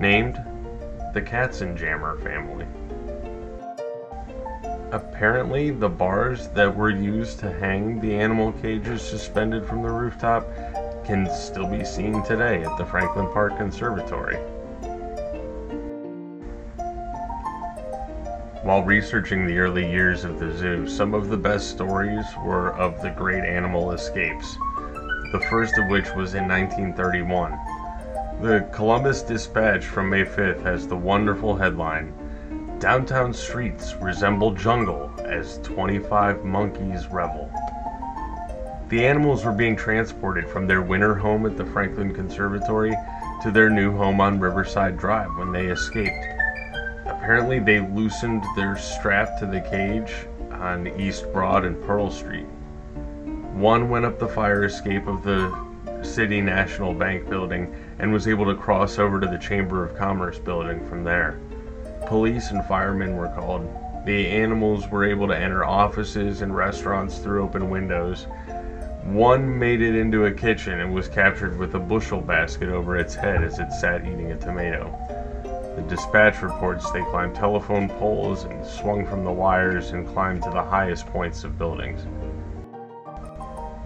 named 0.00 0.42
the 1.12 1.20
Katzenjammer 1.20 2.22
family. 2.22 2.66
Apparently, 4.92 5.70
the 5.70 5.88
bars 5.88 6.48
that 6.48 6.74
were 6.74 6.90
used 6.90 7.38
to 7.40 7.52
hang 7.52 8.00
the 8.00 8.14
animal 8.14 8.52
cages 8.52 9.02
suspended 9.02 9.64
from 9.66 9.82
the 9.82 9.90
rooftop 9.90 10.46
can 11.04 11.30
still 11.30 11.66
be 11.66 11.84
seen 11.84 12.24
today 12.24 12.64
at 12.64 12.76
the 12.76 12.86
Franklin 12.86 13.28
Park 13.32 13.56
Conservatory. 13.56 14.36
While 18.62 18.82
researching 18.82 19.46
the 19.46 19.58
early 19.58 19.90
years 19.90 20.24
of 20.24 20.38
the 20.38 20.56
zoo, 20.56 20.88
some 20.88 21.14
of 21.14 21.28
the 21.28 21.36
best 21.36 21.70
stories 21.70 22.26
were 22.44 22.74
of 22.74 23.00
the 23.00 23.10
great 23.10 23.44
animal 23.44 23.92
escapes, 23.92 24.56
the 25.32 25.44
first 25.48 25.78
of 25.78 25.88
which 25.88 26.06
was 26.14 26.34
in 26.34 26.46
1931. 26.46 27.58
The 28.40 28.66
Columbus 28.72 29.20
Dispatch 29.20 29.84
from 29.84 30.08
May 30.08 30.24
5th 30.24 30.62
has 30.62 30.88
the 30.88 30.96
wonderful 30.96 31.56
headline 31.56 32.14
Downtown 32.78 33.34
streets 33.34 33.94
resemble 34.00 34.52
jungle 34.52 35.12
as 35.18 35.58
25 35.58 36.42
monkeys 36.42 37.06
revel. 37.08 37.52
The 38.88 39.04
animals 39.04 39.44
were 39.44 39.52
being 39.52 39.76
transported 39.76 40.48
from 40.48 40.66
their 40.66 40.80
winter 40.80 41.14
home 41.14 41.44
at 41.44 41.58
the 41.58 41.66
Franklin 41.66 42.14
Conservatory 42.14 42.96
to 43.42 43.50
their 43.50 43.68
new 43.68 43.94
home 43.94 44.22
on 44.22 44.40
Riverside 44.40 44.96
Drive 44.96 45.36
when 45.36 45.52
they 45.52 45.66
escaped. 45.66 46.24
Apparently, 47.04 47.58
they 47.58 47.80
loosened 47.80 48.42
their 48.56 48.78
strap 48.78 49.38
to 49.40 49.44
the 49.44 49.60
cage 49.60 50.14
on 50.52 50.86
East 50.98 51.30
Broad 51.34 51.66
and 51.66 51.78
Pearl 51.84 52.10
Street. 52.10 52.46
One 53.52 53.90
went 53.90 54.06
up 54.06 54.18
the 54.18 54.28
fire 54.28 54.64
escape 54.64 55.06
of 55.06 55.22
the 55.22 55.54
City 56.02 56.40
National 56.40 56.94
Bank 56.94 57.28
building 57.28 57.74
and 58.00 58.12
was 58.12 58.26
able 58.26 58.46
to 58.46 58.54
cross 58.54 58.98
over 58.98 59.20
to 59.20 59.26
the 59.26 59.38
Chamber 59.38 59.84
of 59.84 59.96
Commerce 59.96 60.38
building 60.38 60.84
from 60.88 61.04
there. 61.04 61.38
Police 62.06 62.50
and 62.50 62.64
firemen 62.64 63.16
were 63.16 63.28
called. 63.28 63.68
The 64.06 64.26
animals 64.26 64.88
were 64.88 65.04
able 65.04 65.28
to 65.28 65.36
enter 65.36 65.64
offices 65.64 66.40
and 66.40 66.56
restaurants 66.56 67.18
through 67.18 67.42
open 67.42 67.68
windows. 67.68 68.26
One 69.04 69.58
made 69.58 69.82
it 69.82 69.94
into 69.94 70.24
a 70.24 70.32
kitchen 70.32 70.80
and 70.80 70.94
was 70.94 71.08
captured 71.08 71.58
with 71.58 71.74
a 71.74 71.78
bushel 71.78 72.22
basket 72.22 72.70
over 72.70 72.96
its 72.96 73.14
head 73.14 73.44
as 73.44 73.58
it 73.58 73.70
sat 73.72 74.06
eating 74.06 74.32
a 74.32 74.38
tomato. 74.38 74.90
The 75.76 75.82
dispatch 75.82 76.42
reports 76.42 76.90
they 76.90 77.02
climbed 77.04 77.34
telephone 77.34 77.88
poles 77.88 78.44
and 78.44 78.64
swung 78.64 79.06
from 79.06 79.24
the 79.24 79.32
wires 79.32 79.90
and 79.90 80.08
climbed 80.08 80.42
to 80.44 80.50
the 80.50 80.62
highest 80.62 81.06
points 81.06 81.44
of 81.44 81.58
buildings. 81.58 82.06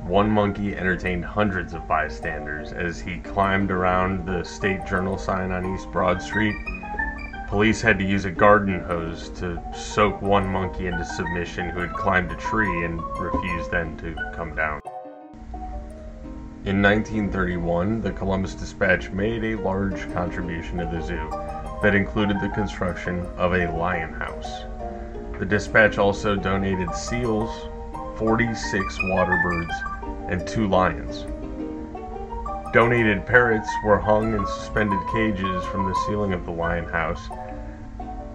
One 0.05 0.31
monkey 0.31 0.77
entertained 0.77 1.25
hundreds 1.25 1.73
of 1.73 1.89
bystanders 1.89 2.73
as 2.73 3.01
he 3.01 3.21
climbed 3.21 3.71
around 3.71 4.27
the 4.27 4.45
State 4.45 4.85
Journal 4.85 5.17
sign 5.17 5.51
on 5.51 5.75
East 5.75 5.91
Broad 5.91 6.21
Street. 6.21 6.55
Police 7.49 7.81
had 7.81 7.99
to 8.01 8.05
use 8.05 8.27
a 8.27 8.31
garden 8.31 8.81
hose 8.81 9.31
to 9.41 9.59
soak 9.75 10.21
one 10.21 10.47
monkey 10.47 10.89
into 10.89 11.07
submission 11.07 11.71
who 11.71 11.81
had 11.81 11.95
climbed 11.95 12.31
a 12.31 12.37
tree 12.37 12.85
and 12.85 13.01
refused 13.19 13.71
then 13.71 13.97
to 13.97 14.15
come 14.35 14.55
down. 14.55 14.83
In 16.67 16.83
1931, 16.83 18.03
the 18.03 18.13
Columbus 18.13 18.55
Dispatch 18.55 19.11
made 19.11 19.43
a 19.43 19.55
large 19.55 20.13
contribution 20.13 20.77
to 20.79 20.85
the 20.85 21.01
zoo 21.01 21.31
that 21.83 21.95
included 21.95 22.43
the 22.43 22.51
construction 22.51 23.25
of 23.39 23.55
a 23.55 23.73
lion 23.73 24.13
house. 24.13 24.65
The 25.39 25.47
dispatch 25.47 25.97
also 25.97 26.37
donated 26.37 26.95
seals, 26.95 27.71
46 28.17 28.99
water 29.05 29.41
birds, 29.43 29.75
and 30.29 30.47
two 30.47 30.67
lions. 30.67 31.27
Donated 32.73 33.25
parrots 33.25 33.69
were 33.85 33.99
hung 33.99 34.35
in 34.35 34.47
suspended 34.47 34.99
cages 35.13 35.65
from 35.67 35.87
the 35.87 35.95
ceiling 36.07 36.33
of 36.33 36.45
the 36.45 36.51
lion 36.51 36.87
house. 36.87 37.29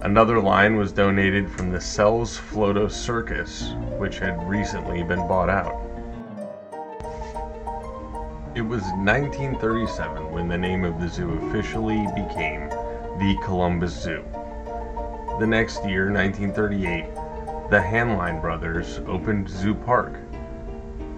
Another 0.02 0.40
lion 0.40 0.78
was 0.78 0.94
donated 0.94 1.52
from 1.52 1.72
the 1.72 1.82
Sells 1.82 2.38
Floto 2.38 2.90
Circus, 2.90 3.74
which 3.98 4.18
had 4.18 4.42
recently 4.48 5.04
been 5.04 5.28
bought 5.28 5.50
out. 5.50 5.76
It 8.56 8.62
was 8.62 8.84
1937 8.84 10.32
when 10.32 10.48
the 10.48 10.58
name 10.58 10.86
of 10.86 11.02
the 11.02 11.10
zoo 11.10 11.32
officially 11.48 12.08
became 12.16 12.70
the 13.20 13.38
Columbus 13.44 13.92
Zoo. 13.92 14.24
The 15.40 15.46
next 15.46 15.86
year, 15.86 16.12
1938, 16.12 17.06
the 17.70 17.80
Hanline 17.80 18.42
brothers 18.42 19.00
opened 19.06 19.50
Zoo 19.50 19.76
Park. 19.76 20.16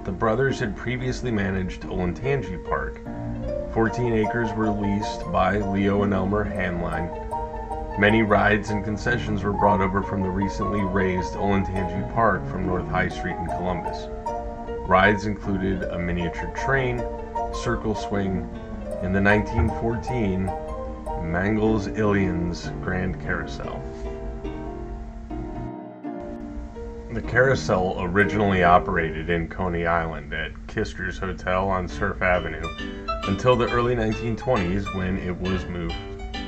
The 0.04 0.12
brothers 0.12 0.60
had 0.60 0.76
previously 0.76 1.30
managed 1.30 1.84
Olentangy 1.84 2.58
Park. 2.68 3.00
14 3.72 4.14
acres 4.14 4.52
were 4.54 4.72
leased 4.72 5.32
by 5.32 5.60
Leo 5.60 6.02
and 6.02 6.12
Elmer 6.12 6.44
Hanline. 6.44 7.08
Many 8.00 8.24
rides 8.24 8.72
and 8.72 8.84
concessions 8.84 9.44
were 9.44 9.54
brought 9.54 9.80
over 9.80 10.02
from 10.02 10.24
the 10.24 10.30
recently 10.30 10.82
razed 10.82 11.36
Olentangy 11.36 12.12
Park 12.16 12.48
from 12.50 12.66
North 12.66 12.88
High 12.88 13.10
Street 13.10 13.36
in 13.36 13.46
Columbus. 13.46 14.08
Rides 14.88 15.28
included 15.28 15.84
a 15.84 16.00
miniature 16.00 16.52
train, 16.56 16.98
circle 17.54 17.94
swing, 17.94 18.50
and 19.04 19.16
the 19.16 19.22
1914 19.22 20.48
Mangels 21.32 21.88
Illions 21.90 22.72
Grand 22.84 23.22
Carousel. 23.22 23.81
The 27.14 27.22
carousel 27.22 27.98
originally 28.00 28.64
operated 28.64 29.30
in 29.30 29.50
Coney 29.50 29.86
Island 29.86 30.34
at 30.34 30.54
Kister's 30.68 31.18
Hotel 31.18 31.68
on 31.68 31.86
Surf 31.90 32.22
Avenue 32.22 32.66
until 33.24 33.58
the 33.58 33.70
early 33.70 33.96
1920s 33.96 34.96
when 34.96 35.18
it 35.18 35.38
was 35.38 35.66
moved 35.66 35.94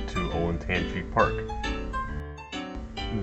to 0.07 0.19
Olentangy 0.29 1.03
Park. 1.11 1.33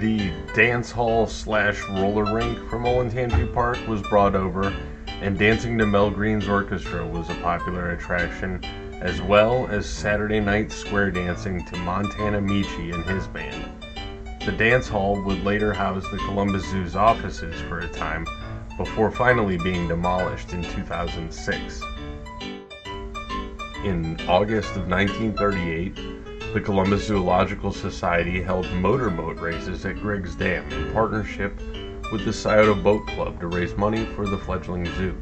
The 0.00 0.31
dance 0.55 0.90
hall 0.90 1.26
slash 1.26 1.83
roller 1.88 2.31
rink 2.31 2.59
from 2.68 2.85
Olentangy 2.85 3.55
Park 3.55 3.79
was 3.88 4.03
brought 4.03 4.35
over 4.35 4.76
and 5.07 5.38
dancing 5.38 5.79
to 5.79 5.87
Mel 5.87 6.11
Green's 6.11 6.46
orchestra 6.46 7.07
was 7.07 7.31
a 7.31 7.35
popular 7.37 7.92
attraction, 7.92 8.62
as 9.00 9.22
well 9.22 9.66
as 9.68 9.88
Saturday 9.88 10.40
night 10.40 10.70
square 10.70 11.11
dancing 11.11 11.64
to 11.64 11.76
Montana 11.79 12.42
Michi 12.42 12.92
and 12.92 13.03
his 13.05 13.26
band. 13.29 13.69
The 14.46 14.53
dance 14.53 14.88
hall 14.88 15.20
would 15.20 15.44
later 15.44 15.74
house 15.74 16.09
the 16.11 16.16
Columbus 16.16 16.64
Zoo's 16.70 16.96
offices 16.96 17.61
for 17.68 17.81
a 17.81 17.88
time, 17.88 18.26
before 18.79 19.11
finally 19.11 19.59
being 19.59 19.87
demolished 19.87 20.55
in 20.55 20.62
2006. 20.62 21.83
In 23.85 24.18
August 24.26 24.76
of 24.76 24.88
1938, 24.88 26.55
the 26.55 26.61
Columbus 26.62 27.07
Zoological 27.07 27.70
Society 27.70 28.42
held 28.42 28.72
motorboat 28.72 29.38
races 29.38 29.85
at 29.85 30.00
Griggs 30.00 30.35
Dam 30.35 30.72
in 30.72 30.90
partnership 30.94 31.55
with 32.11 32.24
the 32.24 32.33
Scioto 32.33 32.74
Boat 32.74 33.07
Club 33.09 33.38
to 33.40 33.46
raise 33.46 33.76
money 33.76 34.07
for 34.16 34.26
the 34.26 34.38
fledgling 34.38 34.87
zoo. 34.96 35.14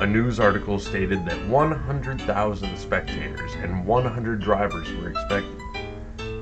A 0.00 0.06
news 0.06 0.40
article 0.40 0.80
stated 0.80 1.24
that 1.24 1.48
100,000 1.48 2.76
spectators 2.76 3.54
and 3.54 3.86
100 3.86 4.40
drivers 4.40 4.92
were 4.94 5.10
expected. 5.10 5.57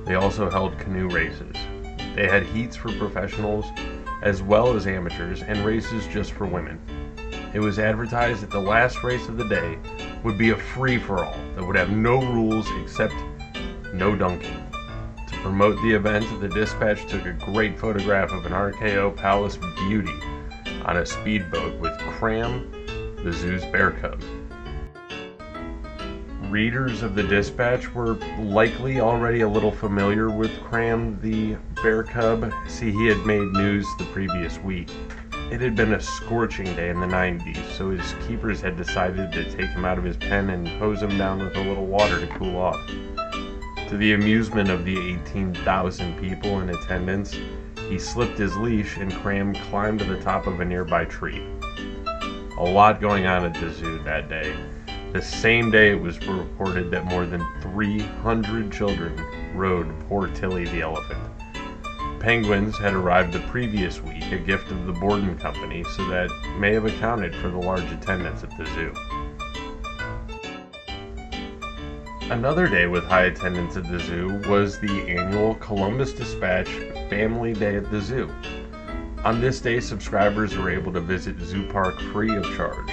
They 0.07 0.15
also 0.15 0.49
held 0.49 0.79
canoe 0.79 1.09
races. 1.09 1.55
They 2.15 2.29
had 2.29 2.45
heats 2.45 2.77
for 2.77 2.93
professionals 2.93 3.67
as 4.23 4.41
well 4.41 4.75
as 4.75 4.87
amateurs 4.87 5.43
and 5.43 5.65
races 5.65 6.07
just 6.07 6.33
for 6.33 6.47
women. 6.47 6.81
It 7.53 7.61
was 7.61 7.79
advertised 7.79 8.43
that 8.43 8.51
the 8.51 8.61
last 8.61 9.03
race 9.03 9.29
of 9.29 9.37
the 9.37 9.49
day 9.49 9.79
would 10.23 10.39
be 10.39 10.51
a 10.51 10.57
free 10.57 10.99
for 10.99 11.25
all 11.25 11.37
that 11.57 11.67
would 11.67 11.77
have 11.77 11.91
no 11.91 12.21
rules 12.21 12.69
except 12.83 13.15
no 13.93 14.15
dunking 14.15 14.63
To 15.29 15.37
promote 15.43 15.81
the 15.83 15.93
event, 15.93 16.25
the 16.41 16.49
dispatch 16.49 17.07
took 17.07 17.27
a 17.27 17.33
great 17.33 17.79
photograph 17.79 18.31
of 18.31 18.47
an 18.47 18.53
RKO 18.53 19.17
Palace 19.17 19.59
beauty 19.89 20.15
on 20.85 20.99
a 20.99 21.07
speedboat 21.07 21.81
with 21.81 21.99
Cram, 21.99 22.71
the 23.25 23.33
zoo's 23.33 23.65
bear 23.67 23.91
cub. 23.91 24.23
Readers 26.57 27.03
of 27.03 27.15
the 27.15 27.23
dispatch 27.23 27.93
were 27.93 28.15
likely 28.39 28.99
already 28.99 29.43
a 29.43 29.49
little 29.49 29.71
familiar 29.71 30.31
with 30.31 30.59
Cram, 30.63 31.21
the 31.21 31.59
bear 31.83 32.03
cub. 32.03 32.51
See, 32.67 32.91
he 32.91 33.09
had 33.09 33.27
made 33.27 33.47
news 33.49 33.87
the 33.99 34.07
previous 34.07 34.59
week. 34.61 34.91
It 35.53 35.61
had 35.61 35.77
been 35.77 35.93
a 35.93 36.01
scorching 36.01 36.75
day 36.75 36.89
in 36.89 36.99
the 36.99 37.07
90s, 37.07 37.63
so 37.77 37.91
his 37.91 38.15
keepers 38.27 38.63
had 38.63 38.79
decided 38.79 39.33
to 39.33 39.45
take 39.55 39.69
him 39.69 39.85
out 39.85 39.99
of 39.99 40.05
his 40.05 40.17
pen 40.17 40.49
and 40.49 40.67
hose 40.67 41.03
him 41.03 41.19
down 41.19 41.41
with 41.41 41.55
a 41.57 41.63
little 41.63 41.85
water 41.85 42.19
to 42.19 42.39
cool 42.39 42.57
off. 42.57 42.81
To 43.91 43.99
the 43.99 44.15
amusement 44.15 44.71
of 44.71 44.87
the 44.87 44.97
18,000 45.27 46.19
people 46.19 46.61
in 46.61 46.71
attendance, 46.71 47.39
he 47.91 47.99
slipped 47.99 48.39
his 48.39 48.57
leash 48.57 48.97
and 48.97 49.13
Cram 49.17 49.55
climbed 49.69 49.99
to 49.99 50.07
the 50.07 50.23
top 50.23 50.47
of 50.47 50.61
a 50.61 50.65
nearby 50.65 51.05
tree. 51.05 51.47
A 52.57 52.65
lot 52.65 52.99
going 52.99 53.27
on 53.27 53.45
at 53.45 53.53
the 53.61 53.71
zoo 53.75 53.99
that 54.05 54.31
day. 54.31 54.57
The 55.17 55.23
same 55.23 55.71
day 55.71 55.93
it 55.93 56.01
was 56.03 56.19
reported 56.29 56.91
that 56.91 57.07
more 57.07 57.25
than 57.25 57.43
300 57.63 58.71
children 58.71 59.17
rode 59.55 59.89
poor 60.11 60.29
Tilly 60.29 60.67
the 60.67 60.83
elephant. 60.83 61.23
Penguins 62.21 62.77
had 62.77 62.93
arrived 62.93 63.33
the 63.33 63.41
previous 63.49 64.03
week, 64.03 64.31
a 64.31 64.37
gift 64.37 64.71
of 64.71 64.85
the 64.85 64.93
Borden 64.93 65.39
Company, 65.39 65.85
so 65.85 66.07
that 66.11 66.31
may 66.59 66.75
have 66.75 66.85
accounted 66.85 67.35
for 67.37 67.49
the 67.49 67.57
large 67.57 67.91
attendance 67.93 68.45
at 68.45 68.55
the 68.59 68.67
zoo. 68.67 68.93
Another 72.31 72.69
day 72.69 72.87
with 72.87 73.05
high 73.05 73.25
attendance 73.25 73.75
at 73.79 73.91
the 73.91 74.01
zoo 74.01 74.43
was 74.47 74.79
the 74.81 75.01
annual 75.09 75.55
Columbus 75.55 76.13
Dispatch 76.13 76.69
Family 77.09 77.55
Day 77.55 77.77
at 77.77 77.91
the 77.91 78.03
Zoo. 78.03 78.31
On 79.25 79.41
this 79.41 79.63
day, 79.63 79.81
subscribers 79.81 80.59
were 80.59 80.69
able 80.69 80.93
to 80.93 81.01
visit 81.01 81.41
Zoo 81.41 81.67
Park 81.73 81.99
free 82.13 82.37
of 82.37 82.45
charge. 82.55 82.93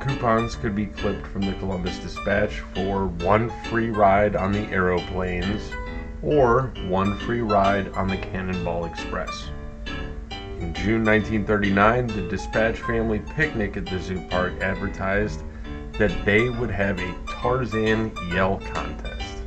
Coupons 0.00 0.54
could 0.54 0.74
be 0.74 0.86
clipped 0.86 1.26
from 1.26 1.42
the 1.42 1.54
Columbus 1.54 1.98
Dispatch 1.98 2.60
for 2.74 3.06
one 3.06 3.50
free 3.64 3.90
ride 3.90 4.36
on 4.36 4.52
the 4.52 4.66
Aeroplanes 4.70 5.72
or 6.22 6.72
one 6.86 7.18
free 7.18 7.40
ride 7.40 7.88
on 7.92 8.08
the 8.08 8.16
Cannonball 8.16 8.84
Express. 8.84 9.50
In 10.60 10.72
June 10.74 11.04
1939, 11.04 12.06
the 12.08 12.28
Dispatch 12.28 12.80
family 12.80 13.20
picnic 13.36 13.76
at 13.76 13.86
the 13.86 13.98
zoo 13.98 14.20
park 14.28 14.52
advertised 14.60 15.42
that 15.98 16.12
they 16.24 16.48
would 16.48 16.70
have 16.70 17.00
a 17.00 17.14
Tarzan 17.28 18.12
yell 18.32 18.58
contest. 18.72 19.42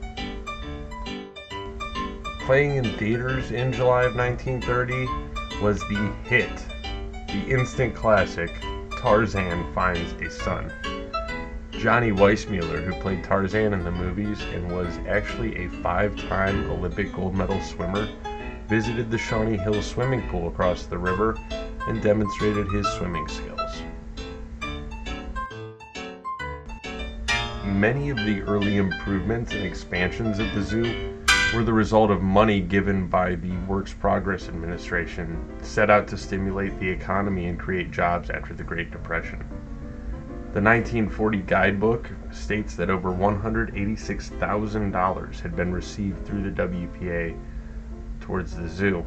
Playing 2.41 2.75
in 2.75 2.97
theaters 2.97 3.51
in 3.51 3.71
July 3.71 4.03
of 4.03 4.15
1930 4.15 5.61
was 5.61 5.79
the 5.81 6.13
hit, 6.23 6.51
the 7.27 7.45
instant 7.49 7.95
classic, 7.95 8.51
Tarzan 9.01 9.65
Finds 9.73 10.13
a 10.21 10.29
Son. 10.29 10.71
Johnny 11.71 12.11
Weissmuller, 12.11 12.83
who 12.83 12.93
played 13.01 13.23
Tarzan 13.23 13.73
in 13.73 13.83
the 13.83 13.89
movies 13.89 14.39
and 14.53 14.71
was 14.71 14.99
actually 15.07 15.55
a 15.55 15.69
five 15.81 16.15
time 16.15 16.69
Olympic 16.69 17.11
gold 17.11 17.33
medal 17.33 17.59
swimmer, 17.61 18.07
visited 18.67 19.09
the 19.09 19.17
Shawnee 19.17 19.57
Hills 19.57 19.87
swimming 19.87 20.21
pool 20.29 20.49
across 20.49 20.85
the 20.85 20.99
river 20.99 21.35
and 21.87 21.99
demonstrated 22.03 22.67
his 22.67 22.85
swimming 22.89 23.27
skills. 23.27 23.81
Many 27.65 28.11
of 28.11 28.17
the 28.17 28.43
early 28.43 28.77
improvements 28.77 29.51
and 29.53 29.63
expansions 29.63 30.39
at 30.39 30.53
the 30.53 30.61
zoo 30.61 31.20
were 31.53 31.63
the 31.63 31.73
result 31.73 32.11
of 32.11 32.21
money 32.21 32.61
given 32.61 33.07
by 33.07 33.35
the 33.35 33.51
Works 33.67 33.93
Progress 33.93 34.47
Administration 34.47 35.43
set 35.61 35.89
out 35.89 36.07
to 36.07 36.15
stimulate 36.17 36.79
the 36.79 36.87
economy 36.87 37.47
and 37.47 37.59
create 37.59 37.91
jobs 37.91 38.29
after 38.29 38.53
the 38.53 38.63
Great 38.63 38.89
Depression. 38.89 39.39
The 40.53 40.61
1940 40.61 41.39
guidebook 41.39 42.09
states 42.31 42.75
that 42.75 42.89
over 42.89 43.09
$186,000 43.09 45.39
had 45.41 45.53
been 45.55 45.73
received 45.73 46.25
through 46.25 46.43
the 46.43 46.51
WPA 46.51 47.37
towards 48.21 48.55
the 48.55 48.69
zoo. 48.69 49.05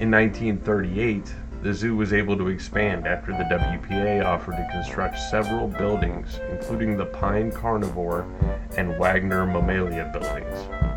In 0.00 0.10
1938, 0.10 1.34
the 1.62 1.74
zoo 1.74 1.96
was 1.96 2.14
able 2.14 2.36
to 2.38 2.48
expand 2.48 3.06
after 3.06 3.32
the 3.32 3.44
WPA 3.44 4.24
offered 4.24 4.56
to 4.56 4.66
construct 4.72 5.18
several 5.18 5.68
buildings, 5.68 6.40
including 6.50 6.96
the 6.96 7.04
Pine 7.06 7.52
Carnivore 7.52 8.26
and 8.76 8.98
Wagner 8.98 9.46
Mammalia 9.46 10.10
buildings. 10.12 10.91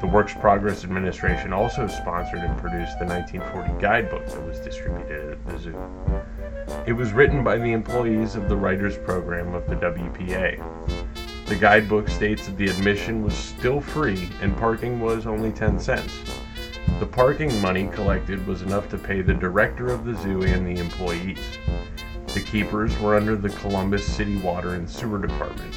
The 0.00 0.06
Works 0.06 0.32
Progress 0.32 0.84
Administration 0.84 1.52
also 1.52 1.88
sponsored 1.88 2.38
and 2.38 2.56
produced 2.56 3.00
the 3.00 3.04
1940 3.04 3.80
guidebook 3.80 4.26
that 4.26 4.46
was 4.46 4.60
distributed 4.60 5.32
at 5.32 5.44
the 5.44 5.58
zoo. 5.58 5.76
It 6.86 6.92
was 6.92 7.12
written 7.12 7.42
by 7.42 7.58
the 7.58 7.72
employees 7.72 8.36
of 8.36 8.48
the 8.48 8.56
Writers 8.56 8.96
Program 8.96 9.54
of 9.54 9.66
the 9.66 9.74
WPA. 9.74 10.62
The 11.46 11.56
guidebook 11.56 12.08
states 12.08 12.46
that 12.46 12.56
the 12.56 12.68
admission 12.68 13.24
was 13.24 13.34
still 13.34 13.80
free 13.80 14.28
and 14.40 14.56
parking 14.56 15.00
was 15.00 15.26
only 15.26 15.50
10 15.50 15.80
cents. 15.80 16.20
The 17.00 17.06
parking 17.06 17.60
money 17.60 17.88
collected 17.88 18.46
was 18.46 18.62
enough 18.62 18.88
to 18.90 18.98
pay 18.98 19.22
the 19.22 19.34
director 19.34 19.88
of 19.88 20.04
the 20.04 20.14
zoo 20.14 20.42
and 20.42 20.64
the 20.64 20.80
employees. 20.80 21.40
The 22.34 22.40
keepers 22.40 22.96
were 23.00 23.16
under 23.16 23.34
the 23.34 23.50
Columbus 23.50 24.06
City 24.06 24.36
Water 24.36 24.74
and 24.74 24.88
Sewer 24.88 25.18
Department. 25.18 25.74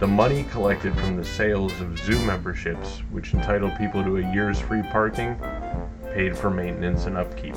The 0.00 0.06
money 0.06 0.44
collected 0.50 0.94
from 0.98 1.16
the 1.16 1.24
sales 1.24 1.72
of 1.80 1.98
zoo 1.98 2.18
memberships, 2.26 2.98
which 3.10 3.34
entitled 3.34 3.76
people 3.78 4.04
to 4.04 4.18
a 4.18 4.32
year's 4.32 4.60
free 4.60 4.82
parking, 4.82 5.36
paid 6.12 6.36
for 6.36 6.50
maintenance 6.50 7.06
and 7.06 7.16
upkeep. 7.16 7.56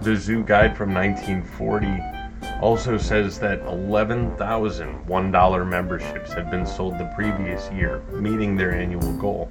The 0.00 0.16
Zoo 0.16 0.42
Guide 0.42 0.76
from 0.76 0.92
1940 0.92 2.58
also 2.60 2.96
says 2.98 3.38
that 3.38 3.60
11,000 3.60 5.06
$1 5.06 5.68
memberships 5.68 6.32
had 6.32 6.50
been 6.50 6.66
sold 6.66 6.98
the 6.98 7.12
previous 7.14 7.70
year, 7.70 8.02
meeting 8.12 8.56
their 8.56 8.72
annual 8.72 9.12
goal. 9.14 9.50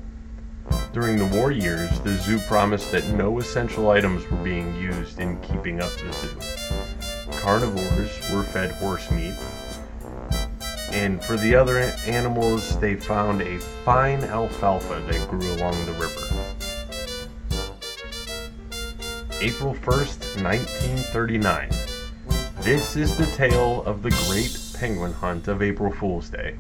During 0.94 1.18
the 1.18 1.38
war 1.38 1.52
years, 1.52 2.00
the 2.02 2.16
zoo 2.18 2.40
promised 2.40 2.92
that 2.92 3.08
no 3.10 3.40
essential 3.40 3.90
items 3.92 4.30
were 4.30 4.38
being 4.38 4.76
used 4.76 5.20
in 5.20 5.40
keeping 5.40 5.82
up 5.82 5.92
the 5.92 6.12
zoo. 6.12 7.01
Carnivores 7.40 8.20
were 8.32 8.44
fed 8.44 8.72
horse 8.72 9.10
meat, 9.12 9.36
and 10.92 11.24
for 11.24 11.38
the 11.38 11.56
other 11.56 11.78
animals, 12.06 12.78
they 12.80 12.96
found 12.96 13.42
a 13.42 13.60
fine 13.60 14.24
alfalfa 14.26 15.02
that 15.08 15.30
grew 15.30 15.54
along 15.54 15.86
the 15.86 15.94
river. 15.94 16.28
April 19.42 19.74
1st, 19.74 20.44
1939. 20.44 21.70
This 22.60 22.96
is 22.96 23.16
the 23.18 23.26
tale 23.38 23.82
of 23.84 24.04
the 24.04 24.12
great 24.28 24.56
penguin 24.78 25.14
hunt 25.14 25.48
of 25.48 25.64
April 25.64 25.92
Fool's 25.92 26.30
Day. 26.30 26.58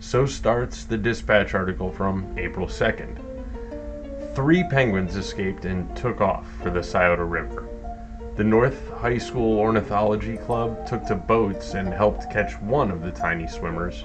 So 0.00 0.24
starts 0.24 0.84
the 0.84 0.96
dispatch 0.96 1.54
article 1.54 1.92
from 1.92 2.32
April 2.38 2.66
2nd. 2.66 3.18
Three 4.34 4.64
penguins 4.64 5.16
escaped 5.16 5.64
and 5.64 5.94
took 5.96 6.20
off 6.20 6.46
for 6.62 6.70
the 6.70 6.82
Scioto 6.82 7.24
River. 7.24 7.68
The 8.38 8.44
North 8.44 8.88
High 8.92 9.18
School 9.18 9.58
Ornithology 9.58 10.38
Club 10.38 10.86
took 10.86 11.04
to 11.06 11.16
boats 11.16 11.74
and 11.74 11.92
helped 11.92 12.30
catch 12.30 12.54
one 12.62 12.90
of 12.90 13.02
the 13.02 13.10
tiny 13.10 13.46
swimmers. 13.46 14.04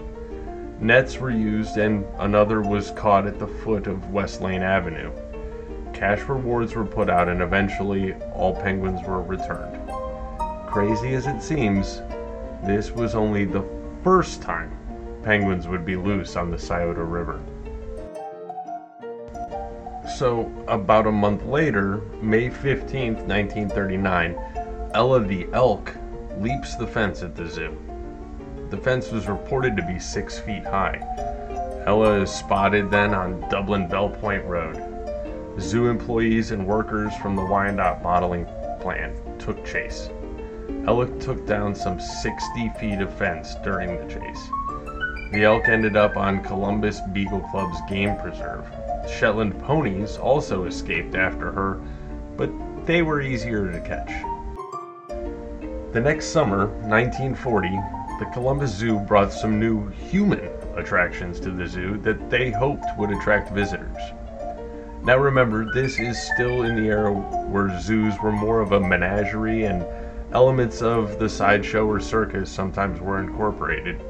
Nets 0.80 1.19
were 1.19 1.30
used 1.30 1.78
and 1.78 2.04
another 2.17 2.62
was 2.62 2.91
caught 2.91 3.28
at 3.28 3.39
the 3.39 3.48
foot 3.48 3.88
of 3.88 4.12
West 4.12 4.41
Lane 4.41 4.63
Avenue 4.63 5.12
cash 5.93 6.28
rewards 6.28 6.76
were 6.76 6.84
put 6.84 7.10
out 7.10 7.30
and 7.30 7.41
eventually 7.41 8.13
all 8.34 8.54
penguins 8.54 9.02
were 9.08 9.22
returned. 9.22 9.80
Crazy 10.67 11.13
as 11.13 11.28
it 11.28 11.41
seems, 11.41 12.02
this 12.65 12.91
was 12.91 13.15
only 13.15 13.46
the 13.46 13.63
first 14.04 14.41
time 14.41 14.76
penguins 15.24 15.67
would 15.67 15.86
be 15.86 15.96
loose 15.96 16.36
on 16.36 16.52
the 16.52 16.58
Scioto 16.58 17.04
River. 17.04 17.39
So, 20.08 20.52
about 20.68 21.08
a 21.08 21.12
month 21.12 21.46
later, 21.46 22.02
May 22.22 22.50
15th, 22.50 23.26
1939, 23.26 24.36
Ella 24.94 25.20
the 25.22 25.48
elk 25.54 25.96
leaps 26.39 26.76
the 26.76 26.86
fence 26.86 27.24
at 27.24 27.36
the 27.36 27.48
zoo. 27.48 27.78
The 28.70 28.78
fence 28.78 29.12
was 29.12 29.28
reported 29.28 29.78
to 29.78 29.86
be 29.86 30.00
six 30.00 30.39
feet 30.39 30.66
high. 30.66 31.00
Ella 31.86 32.22
is 32.22 32.32
spotted 32.32 32.92
then 32.92 33.13
on 33.13 33.39
Dublin 33.50 33.88
Bell 33.88 34.10
Point 34.10 34.44
Road. 34.46 34.82
Zoo 35.60 35.88
employees 35.88 36.52
and 36.52 36.68
workers 36.68 37.16
from 37.18 37.36
the 37.36 37.46
Wyandotte 37.46 38.04
bottling 38.04 38.46
plant 38.82 39.16
took 39.39 39.66
chase. 39.66 40.10
Ella 40.86 41.08
took 41.20 41.46
down 41.46 41.74
some 41.74 42.00
60 42.00 42.70
feet 42.80 43.00
of 43.00 43.13
fence 43.18 43.56
during 43.63 43.96
the 43.96 44.13
chase. 44.13 44.50
The 45.32 45.46
elk 45.46 45.70
ended 45.70 45.96
up 45.96 46.18
on 46.18 46.44
Columbus 46.44 47.00
Beagle 47.13 47.42
Club's 47.52 47.80
game 47.89 48.18
preserve. 48.18 48.66
Shetland 49.10 49.60
ponies 49.63 50.18
also 50.18 50.66
escaped 50.66 51.16
after 51.16 51.52
her, 51.52 51.82
but 52.38 52.50
they 52.86 53.02
were 53.02 53.22
easier 53.22 53.72
to 53.72 53.80
catch. 53.82 54.12
The 55.94 56.02
next 56.02 56.28
summer, 56.28 56.68
1940, 56.88 57.70
the 58.20 58.26
Columbus 58.34 58.72
Zoo 58.74 59.00
brought 59.00 59.32
some 59.32 59.60
new 59.60 59.89
human 59.89 60.50
attractions 60.76 61.39
to 61.42 61.52
the 61.52 61.68
zoo 61.68 61.98
that 62.00 62.30
they 62.30 62.50
hoped 62.52 62.86
would 62.98 63.12
attract 63.12 63.52
visitors. 63.52 63.98
Now 65.04 65.18
remember, 65.18 65.66
this 65.74 66.00
is 66.00 66.18
still 66.34 66.63
in 66.63 66.76
the 66.76 66.89
era 66.89 67.12
where 67.12 67.80
zoos 67.82 68.20
were 68.22 68.32
more 68.32 68.62
of 68.62 68.72
a 68.72 68.80
menagerie 68.80 69.66
and 69.66 69.86
elements 70.32 70.82
of 70.82 71.20
the 71.20 71.30
sideshow 71.30 71.86
or 71.86 72.00
circus 72.00 72.50
sometimes 72.50 73.00
were 73.00 73.20
incorporated. 73.20 74.02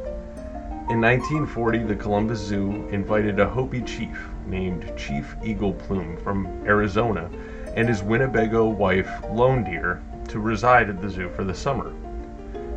In 0.94 1.02
1940, 1.02 1.86
the 1.86 1.96
Columbus 1.96 2.38
Zoo 2.38 2.88
invited 2.92 3.40
a 3.40 3.50
Hopi 3.50 3.82
chief 3.82 4.28
named 4.46 4.94
Chief 4.96 5.36
Eagle 5.44 5.74
Plume 5.74 6.18
from 6.18 6.46
Arizona 6.68 7.32
and 7.74 7.90
his 7.90 8.04
Winnebago 8.04 8.68
wife, 8.68 9.10
Lone 9.32 9.64
Deer, 9.64 10.04
to 10.28 10.40
reside 10.40 10.92
at 10.92 11.02
the 11.02 11.10
zoo 11.10 11.30
for 11.30 11.44
the 11.44 11.56
summer. 11.56 11.92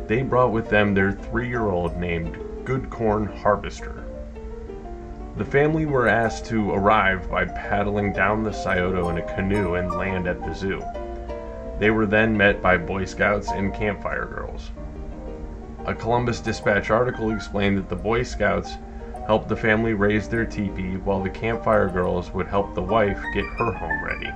They 0.07 0.23
brought 0.23 0.51
with 0.51 0.67
them 0.67 0.95
their 0.95 1.11
three 1.11 1.47
year 1.47 1.67
old 1.69 1.95
named 1.97 2.39
Good 2.65 2.89
Corn 2.89 3.27
Harvester. 3.27 4.03
The 5.35 5.45
family 5.45 5.85
were 5.85 6.07
asked 6.07 6.47
to 6.47 6.71
arrive 6.71 7.29
by 7.29 7.45
paddling 7.45 8.13
down 8.13 8.41
the 8.41 8.51
Scioto 8.51 9.09
in 9.09 9.19
a 9.19 9.35
canoe 9.35 9.75
and 9.75 9.91
land 9.91 10.25
at 10.25 10.43
the 10.43 10.55
zoo. 10.55 10.83
They 11.77 11.91
were 11.91 12.07
then 12.07 12.35
met 12.35 12.63
by 12.63 12.77
Boy 12.77 13.05
Scouts 13.05 13.51
and 13.51 13.75
campfire 13.75 14.25
girls. 14.25 14.71
A 15.87 15.95
Columbus 15.95 16.41
Dispatch 16.41 16.89
article 16.89 17.31
explained 17.31 17.77
that 17.77 17.87
the 17.87 17.95
Boy 17.95 18.21
Scouts 18.23 18.77
helped 19.25 19.47
the 19.47 19.55
family 19.55 19.93
raise 19.93 20.27
their 20.27 20.43
teepee 20.43 20.97
while 20.97 21.23
the 21.23 21.29
campfire 21.29 21.87
girls 21.87 22.29
would 22.33 22.47
help 22.47 22.75
the 22.75 22.81
wife 22.81 23.19
get 23.33 23.45
her 23.45 23.71
home 23.71 24.03
ready. 24.03 24.29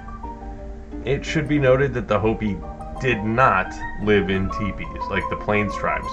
It 1.04 1.26
should 1.26 1.50
be 1.50 1.60
noted 1.60 1.94
that 1.94 2.08
the 2.08 2.20
Hopi 2.20 2.58
did 3.02 3.24
not 3.26 3.74
live 4.02 4.30
in 4.30 4.50
teepees 4.52 5.04
like 5.10 5.24
the 5.30 5.36
Plains 5.36 5.76
tribes, 5.76 6.08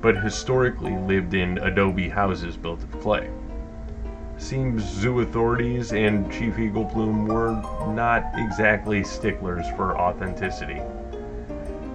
but 0.00 0.16
historically 0.16 0.96
lived 0.96 1.34
in 1.34 1.58
adobe 1.58 2.08
houses 2.08 2.56
built 2.56 2.84
of 2.84 3.00
clay. 3.00 3.30
seems 4.36 4.84
zoo 4.84 5.20
authorities 5.20 5.92
and 5.92 6.30
Chief 6.30 6.56
Eagle 6.58 6.84
Plume 6.84 7.26
were 7.26 7.52
not 7.94 8.24
exactly 8.36 9.02
sticklers 9.02 9.66
for 9.70 9.98
authenticity. 9.98 10.80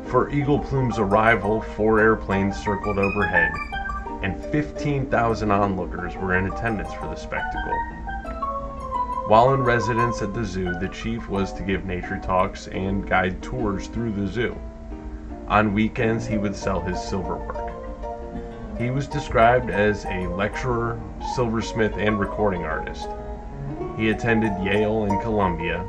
For 0.10 0.32
Eagle 0.32 0.58
Plume's 0.58 0.98
arrival, 0.98 1.62
four 1.62 2.00
airplanes 2.00 2.58
circled 2.58 2.98
overhead, 2.98 3.52
and 4.24 4.43
15,000 4.45 5.52
onlookers 5.52 6.15
were 6.15 6.36
in 6.36 6.48
attendance 6.48 6.91
for 6.95 7.06
the 7.06 7.15
spectacle. 7.15 7.78
While 9.28 9.54
in 9.54 9.63
residence 9.63 10.24
at 10.24 10.34
the 10.34 10.43
zoo, 10.43 10.74
the 10.80 10.89
chief 10.89 11.30
was 11.30 11.54
to 11.54 11.62
give 11.62 11.86
nature 11.86 12.17
talks 12.17 12.67
and 12.69 13.08
guide 13.08 13.43
tours 13.43 13.86
through 13.86 14.13
the 14.13 14.26
zoo. 14.26 14.58
On 15.48 15.76
weekends, 15.76 16.26
he 16.26 16.39
would 16.39 16.56
sell 16.56 16.82
his 16.82 17.00
silverwork. 17.00 17.72
He 18.80 18.89
was 18.89 19.06
described 19.06 19.69
as 19.69 20.06
a 20.06 20.26
lecturer, 20.26 21.00
silversmith, 21.36 21.93
and 21.98 22.19
recording 22.19 22.65
artist. 22.65 23.08
He 23.95 24.10
attended 24.10 24.54
Yale 24.63 25.04
and 25.04 25.22
Columbia. 25.22 25.86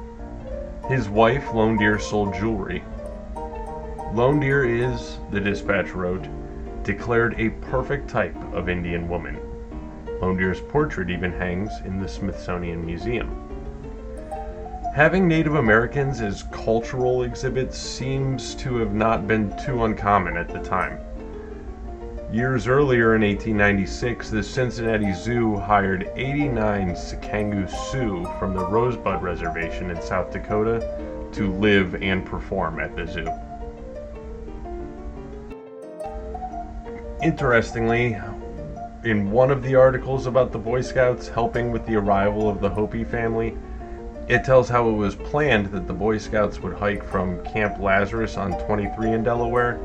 His 0.89 1.09
wife, 1.09 1.55
Lone 1.55 1.79
Deer, 1.79 1.99
sold 1.99 2.35
jewelry. 2.35 2.85
Lone 4.13 4.41
Deer 4.41 4.65
is, 4.65 5.19
the 5.31 5.39
dispatch 5.39 5.93
wrote, 5.93 6.27
declared 6.83 7.39
a 7.39 7.51
perfect 7.71 8.11
type 8.11 8.35
of 8.53 8.69
Indian 8.69 9.09
woman. 9.09 9.39
Lone 10.21 10.37
Deer's 10.37 10.61
portrait 10.61 11.11
even 11.11 11.31
hangs 11.31 11.71
in 11.85 12.01
the 12.01 12.09
Smithsonian 12.09 12.85
Museum. 12.85 13.31
Having 14.97 15.29
Native 15.29 15.55
Americans 15.55 16.21
as 16.21 16.43
cultural 16.51 17.23
exhibits 17.23 17.79
seems 17.79 18.57
to 18.57 18.79
have 18.79 18.93
not 18.93 19.29
been 19.29 19.57
too 19.65 19.85
uncommon 19.85 20.37
at 20.37 20.49
the 20.49 20.59
time. 20.59 20.99
Years 22.33 22.67
earlier 22.67 23.15
in 23.15 23.23
1896, 23.23 24.29
the 24.31 24.43
Cincinnati 24.43 25.13
Zoo 25.13 25.57
hired 25.57 26.11
89 26.17 26.97
Sicangu 26.97 27.71
Sioux 27.71 28.29
from 28.41 28.55
the 28.55 28.67
Rosebud 28.67 29.23
Reservation 29.23 29.89
in 29.89 30.03
South 30.03 30.33
Dakota 30.33 31.29
to 31.31 31.53
live 31.53 31.95
and 32.03 32.27
perform 32.27 32.81
at 32.81 32.97
the 32.97 33.07
zoo. 33.07 33.31
Interestingly, 37.23 38.17
in 39.05 39.31
one 39.31 39.51
of 39.51 39.63
the 39.63 39.75
articles 39.75 40.27
about 40.27 40.53
the 40.53 40.59
Boy 40.59 40.81
Scouts 40.81 41.29
helping 41.29 41.71
with 41.71 41.85
the 41.85 41.97
arrival 41.97 42.49
of 42.49 42.63
the 42.63 42.71
Hopi 42.71 43.05
family, 43.05 43.59
it 44.27 44.43
tells 44.43 44.71
how 44.71 44.89
it 44.89 44.93
was 44.93 45.17
planned 45.17 45.67
that 45.67 45.87
the 45.87 45.93
Boy 45.93 46.17
Scouts 46.17 46.61
would 46.61 46.73
hike 46.73 47.05
from 47.05 47.45
Camp 47.45 47.79
Lazarus 47.79 48.39
on 48.39 48.53
23 48.65 49.13
in 49.13 49.23
Delaware 49.23 49.79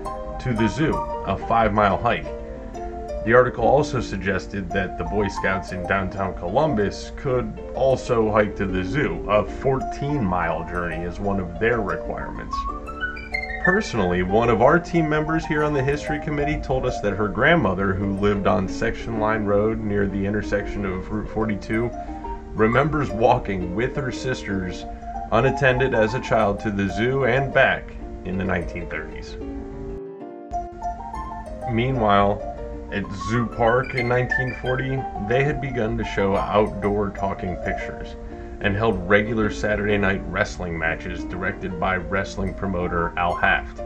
to 0.44 0.54
the 0.54 0.70
zoo, 0.70 0.96
a 0.96 1.38
five 1.46 1.74
mile 1.74 1.98
hike. 1.98 2.24
The 3.26 3.34
article 3.34 3.66
also 3.66 4.00
suggested 4.00 4.70
that 4.70 4.98
the 4.98 5.04
Boy 5.04 5.28
Scouts 5.28 5.74
in 5.74 5.86
downtown 5.88 6.36
Columbus 6.36 7.12
could 7.18 7.60
also 7.76 8.32
hike 8.32 8.56
to 8.56 8.66
the 8.66 8.84
zoo, 8.84 9.30
a 9.30 9.46
14 9.46 10.24
mile 10.24 10.66
journey 10.70 11.04
as 11.04 11.20
one 11.20 11.42
of 11.42 11.60
their 11.60 11.82
requirements 11.82 12.56
personally, 13.66 14.22
one 14.22 14.48
of 14.48 14.62
our 14.62 14.78
team 14.78 15.10
members 15.10 15.44
here 15.44 15.64
on 15.64 15.74
the 15.74 15.82
History 15.82 16.20
Committee 16.20 16.62
told 16.62 16.86
us 16.86 17.02
that 17.02 17.14
her 17.14 17.28
grandmother, 17.28 17.96
who 17.96 18.16
lived 18.20 18.46
on 18.46 18.70
Section 18.70 19.20
Line 19.20 19.44
Road 19.44 19.80
near 19.80 20.06
the 20.06 20.24
intersection 20.24 20.86
of 20.86 21.12
Route 21.12 21.28
42, 21.30 21.90
remembers 22.54 23.10
walking 23.10 23.74
with 23.74 23.96
her 23.96 24.12
sisters 24.12 24.86
unattended 25.32 25.96
as 25.96 26.14
a 26.14 26.22
child 26.22 26.60
to 26.60 26.70
the 26.70 26.88
zoo 26.90 27.26
and 27.26 27.52
back 27.52 27.90
in 28.26 28.38
the 28.38 28.44
1930s. 28.44 29.42
Meanwhile, 31.74 32.44
at 32.94 33.04
Zoo 33.28 33.48
Park 33.48 33.96
in 33.96 34.08
1940, 34.08 35.28
they 35.28 35.44
had 35.44 35.60
begun 35.60 35.98
to 35.98 36.04
show 36.04 36.36
outdoor 36.36 37.10
talking 37.10 37.56
pictures 37.56 38.16
and 38.62 38.76
held 38.76 39.10
regular 39.10 39.50
Saturday 39.50 39.98
night 39.98 40.22
wrestling 40.28 40.78
matches 40.78 41.24
directed 41.26 41.80
by 41.80 41.98
wrestling 41.98 42.54
promoter 42.54 43.14
Al 43.18 43.36
Haft. 43.36 43.82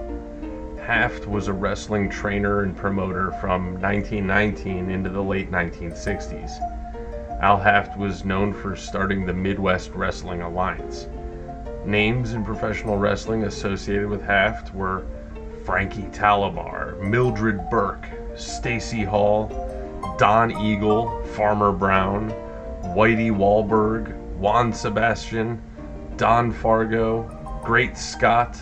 Haft 0.80 1.28
was 1.28 1.48
a 1.48 1.54
wrestling 1.54 2.10
trainer 2.10 2.64
and 2.64 2.76
promoter 2.76 3.32
from 3.34 3.80
1919 3.80 4.90
into 4.90 5.10
the 5.10 5.22
late 5.22 5.52
1960s. 5.52 6.60
Al 7.42 7.58
Haft 7.58 7.98
was 7.98 8.26
known 8.26 8.54
for 8.54 8.76
starting 8.76 9.26
the 9.26 9.34
Midwest 9.34 9.92
Wrestling 9.92 10.42
Alliance. 10.42 11.08
Names 11.86 12.34
in 12.34 12.44
professional 12.44 12.98
wrestling 12.98 13.44
associated 13.44 14.10
with 14.10 14.22
Haft 14.22 14.74
were 14.74 15.06
Frankie 15.64 16.10
Talaber, 16.12 17.00
Mildred 17.02 17.70
Burke, 17.70 18.08
Stacy 18.36 19.04
Hall, 19.04 19.48
Don 20.18 20.52
Eagle, 20.52 21.24
Farmer 21.36 21.72
Brown, 21.72 22.32
Whitey 22.96 23.32
Wahlberg, 23.32 24.19
Juan 24.40 24.72
Sebastian, 24.72 25.62
Don 26.16 26.54
Fargo, 26.54 27.24
Great 27.62 27.98
Scott, 27.98 28.58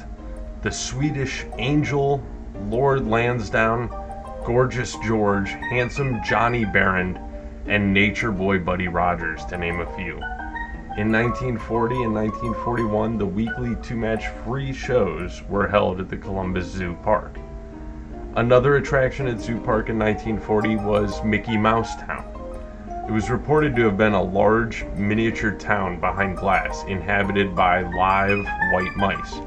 the 0.63 0.71
Swedish 0.71 1.45
Angel, 1.59 2.23
Lord 2.67 3.07
Lansdowne, 3.07 3.89
Gorgeous 4.43 4.97
George, 5.05 5.51
Handsome 5.51 6.19
Johnny 6.25 6.65
Barend, 6.65 7.21
and 7.67 7.93
Nature 7.93 8.31
Boy 8.31 8.57
Buddy 8.57 8.87
Rogers, 8.87 9.45
to 9.45 9.57
name 9.57 9.79
a 9.79 9.95
few. 9.95 10.15
In 10.97 11.11
1940 11.11 11.95
and 12.03 12.15
1941, 12.15 13.19
the 13.19 13.25
weekly 13.27 13.75
two 13.83 13.97
match 13.97 14.29
free 14.43 14.73
shows 14.73 15.43
were 15.43 15.67
held 15.67 15.99
at 15.99 16.09
the 16.09 16.17
Columbus 16.17 16.65
Zoo 16.65 16.97
Park. 17.03 17.37
Another 18.35 18.77
attraction 18.77 19.27
at 19.27 19.39
Zoo 19.39 19.59
Park 19.59 19.89
in 19.89 19.99
1940 19.99 20.77
was 20.77 21.23
Mickey 21.23 21.55
Mouse 21.55 21.95
Town. 21.97 22.37
It 23.08 23.13
was 23.13 23.30
reported 23.30 23.74
to 23.78 23.86
have 23.86 23.96
been 23.96 24.12
a 24.12 24.22
large, 24.22 24.84
miniature 24.98 25.54
town 25.54 25.98
behind 26.02 26.36
glass 26.36 26.84
inhabited 26.89 27.56
by 27.56 27.84
live 27.84 28.46
white 28.74 28.98
mice. 28.98 29.39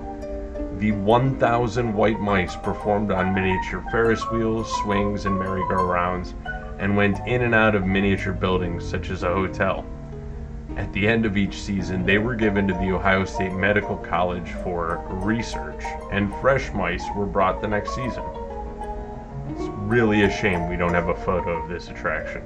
The 0.79 0.93
1,000 0.93 1.93
white 1.93 2.19
mice 2.21 2.57
performed 2.57 3.11
on 3.11 3.35
miniature 3.35 3.85
Ferris 3.91 4.23
wheels, 4.31 4.75
swings, 4.79 5.27
and 5.27 5.39
merry-go-rounds, 5.39 6.33
and 6.79 6.97
went 6.97 7.19
in 7.29 7.43
and 7.43 7.55
out 7.55 7.75
of 7.75 7.87
miniature 7.87 8.33
buildings 8.33 8.83
such 8.83 9.11
as 9.11 9.25
a 9.25 9.29
hotel. 9.29 9.85
At 10.79 10.91
the 10.95 11.07
end 11.07 11.27
of 11.27 11.37
each 11.37 11.61
season, 11.61 12.07
they 12.07 12.17
were 12.17 12.35
given 12.35 12.67
to 12.67 12.75
the 12.75 12.93
Ohio 12.93 13.27
State 13.27 13.53
Medical 13.53 13.99
College 13.99 14.53
for 14.65 15.05
research, 15.11 15.85
and 16.11 16.35
fresh 16.37 16.73
mice 16.73 17.05
were 17.15 17.27
brought 17.27 17.61
the 17.61 17.69
next 17.69 17.95
season. 17.95 18.25
It's 19.51 19.69
really 19.81 20.23
a 20.23 20.31
shame 20.31 20.71
we 20.71 20.77
don't 20.77 20.95
have 20.95 21.09
a 21.09 21.15
photo 21.15 21.63
of 21.63 21.69
this 21.69 21.91
attraction. 21.91 22.43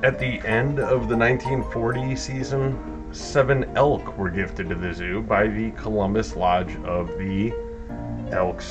At 0.00 0.20
the 0.20 0.40
end 0.46 0.78
of 0.78 1.08
the 1.08 1.16
1940 1.16 2.14
season, 2.14 3.12
seven 3.12 3.64
elk 3.76 4.16
were 4.16 4.30
gifted 4.30 4.68
to 4.68 4.76
the 4.76 4.94
zoo 4.94 5.22
by 5.22 5.48
the 5.48 5.72
Columbus 5.72 6.36
Lodge 6.36 6.76
of 6.84 7.08
the 7.18 7.52
Elks. 8.30 8.70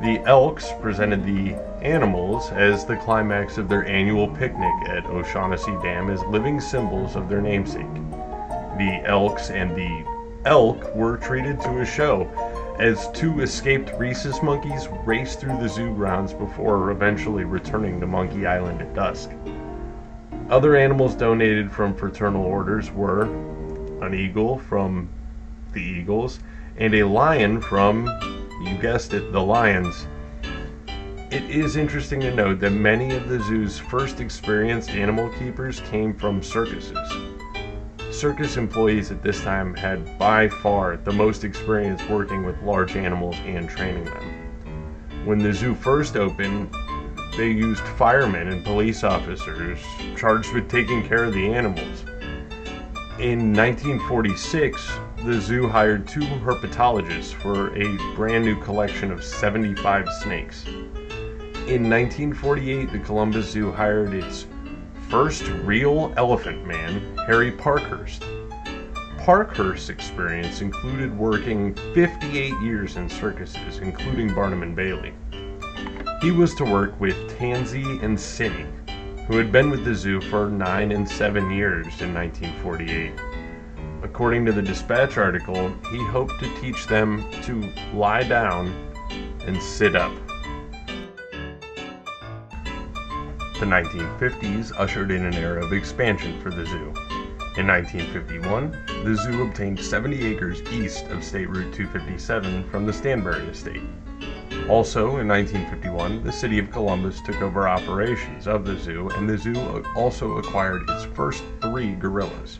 The 0.00 0.22
Elks 0.24 0.72
presented 0.80 1.22
the 1.22 1.54
animals 1.82 2.50
as 2.52 2.86
the 2.86 2.96
climax 2.96 3.58
of 3.58 3.68
their 3.68 3.86
annual 3.86 4.26
picnic 4.26 4.88
at 4.88 5.04
O'Shaughnessy 5.04 5.76
Dam 5.82 6.08
as 6.08 6.24
living 6.24 6.62
symbols 6.62 7.14
of 7.14 7.28
their 7.28 7.42
namesake. 7.42 7.94
The 8.78 9.02
Elks 9.04 9.50
and 9.50 9.76
the 9.76 10.02
elk 10.46 10.94
were 10.94 11.18
treated 11.18 11.60
to 11.60 11.80
a 11.80 11.84
show 11.84 12.26
as 12.78 13.10
two 13.10 13.40
escaped 13.40 13.92
rhesus 13.98 14.42
monkeys 14.42 14.88
raced 15.04 15.40
through 15.40 15.58
the 15.58 15.68
zoo 15.68 15.94
grounds 15.94 16.32
before 16.32 16.90
eventually 16.90 17.44
returning 17.44 18.00
to 18.00 18.06
Monkey 18.06 18.46
Island 18.46 18.80
at 18.80 18.94
dusk. 18.94 19.30
Other 20.48 20.76
animals 20.76 21.16
donated 21.16 21.72
from 21.72 21.92
fraternal 21.92 22.44
orders 22.44 22.92
were 22.92 23.22
an 24.00 24.14
eagle 24.14 24.58
from 24.60 25.08
the 25.72 25.82
Eagles 25.82 26.38
and 26.76 26.94
a 26.94 27.02
lion 27.02 27.60
from, 27.60 28.06
you 28.62 28.78
guessed 28.80 29.12
it, 29.12 29.32
the 29.32 29.42
Lions. 29.42 30.06
It 31.32 31.42
is 31.50 31.74
interesting 31.74 32.20
to 32.20 32.32
note 32.32 32.60
that 32.60 32.70
many 32.70 33.16
of 33.16 33.28
the 33.28 33.40
zoo's 33.40 33.76
first 33.76 34.20
experienced 34.20 34.90
animal 34.90 35.28
keepers 35.30 35.80
came 35.80 36.14
from 36.14 36.40
circuses. 36.44 36.96
Circus 38.12 38.56
employees 38.56 39.10
at 39.10 39.24
this 39.24 39.42
time 39.42 39.74
had 39.74 40.16
by 40.16 40.48
far 40.48 40.96
the 40.96 41.12
most 41.12 41.42
experience 41.42 42.00
working 42.08 42.44
with 42.44 42.62
large 42.62 42.94
animals 42.94 43.34
and 43.46 43.68
training 43.68 44.04
them. 44.04 45.26
When 45.26 45.38
the 45.38 45.52
zoo 45.52 45.74
first 45.74 46.16
opened, 46.16 46.72
they 47.36 47.50
used 47.50 47.82
firemen 47.98 48.48
and 48.48 48.64
police 48.64 49.04
officers 49.04 49.78
charged 50.16 50.52
with 50.54 50.68
taking 50.68 51.06
care 51.06 51.24
of 51.24 51.34
the 51.34 51.46
animals. 51.46 52.04
In 53.18 53.52
1946, 53.54 54.90
the 55.24 55.40
zoo 55.40 55.68
hired 55.68 56.06
two 56.06 56.20
herpetologists 56.20 57.32
for 57.34 57.76
a 57.76 57.96
brand 58.14 58.44
new 58.44 58.60
collection 58.62 59.10
of 59.10 59.22
75 59.22 60.08
snakes. 60.22 60.64
In 61.66 61.90
1948, 61.90 62.92
the 62.92 62.98
Columbus 63.00 63.50
Zoo 63.50 63.72
hired 63.72 64.14
its 64.14 64.46
first 65.08 65.42
real 65.64 66.14
elephant 66.16 66.64
man, 66.64 67.16
Harry 67.26 67.50
Parkhurst. 67.50 68.24
Parkhurst's 69.18 69.88
experience 69.88 70.60
included 70.60 71.16
working 71.18 71.74
58 71.92 72.54
years 72.60 72.96
in 72.96 73.08
circuses, 73.08 73.78
including 73.78 74.32
Barnum 74.32 74.62
and 74.62 74.76
Bailey. 74.76 75.12
He 76.22 76.30
was 76.30 76.54
to 76.54 76.64
work 76.64 76.98
with 76.98 77.14
Tansy 77.38 78.02
and 78.02 78.18
Cinny, 78.18 78.66
who 79.26 79.36
had 79.36 79.52
been 79.52 79.68
with 79.68 79.84
the 79.84 79.94
zoo 79.94 80.22
for 80.22 80.48
nine 80.48 80.90
and 80.90 81.06
seven 81.06 81.50
years 81.50 82.00
in 82.00 82.14
1948. 82.14 83.12
According 84.02 84.46
to 84.46 84.52
the 84.52 84.62
dispatch 84.62 85.18
article, 85.18 85.68
he 85.90 86.02
hoped 86.06 86.40
to 86.40 86.60
teach 86.60 86.86
them 86.86 87.22
to 87.42 87.70
lie 87.92 88.22
down 88.22 88.68
and 89.46 89.62
sit 89.62 89.94
up. 89.94 90.12
The 93.58 93.66
1950s 93.66 94.72
ushered 94.78 95.10
in 95.10 95.26
an 95.26 95.34
era 95.34 95.62
of 95.64 95.74
expansion 95.74 96.40
for 96.40 96.50
the 96.50 96.64
zoo. 96.64 96.94
In 97.58 97.66
1951, 97.66 99.04
the 99.04 99.14
zoo 99.16 99.42
obtained 99.42 99.80
70 99.80 100.24
acres 100.24 100.62
east 100.72 101.06
of 101.08 101.22
State 101.22 101.50
Route 101.50 101.74
257 101.74 102.70
from 102.70 102.86
the 102.86 102.92
Stanbury 102.92 103.46
Estate. 103.48 103.82
Also, 104.68 105.18
in 105.18 105.28
1951, 105.28 106.24
the 106.24 106.32
city 106.32 106.58
of 106.58 106.72
Columbus 106.72 107.20
took 107.20 107.40
over 107.40 107.68
operations 107.68 108.48
of 108.48 108.64
the 108.64 108.76
zoo, 108.76 109.08
and 109.10 109.30
the 109.30 109.38
zoo 109.38 109.84
also 109.94 110.38
acquired 110.38 110.82
its 110.90 111.04
first 111.04 111.44
three 111.60 111.94
gorillas. 111.94 112.58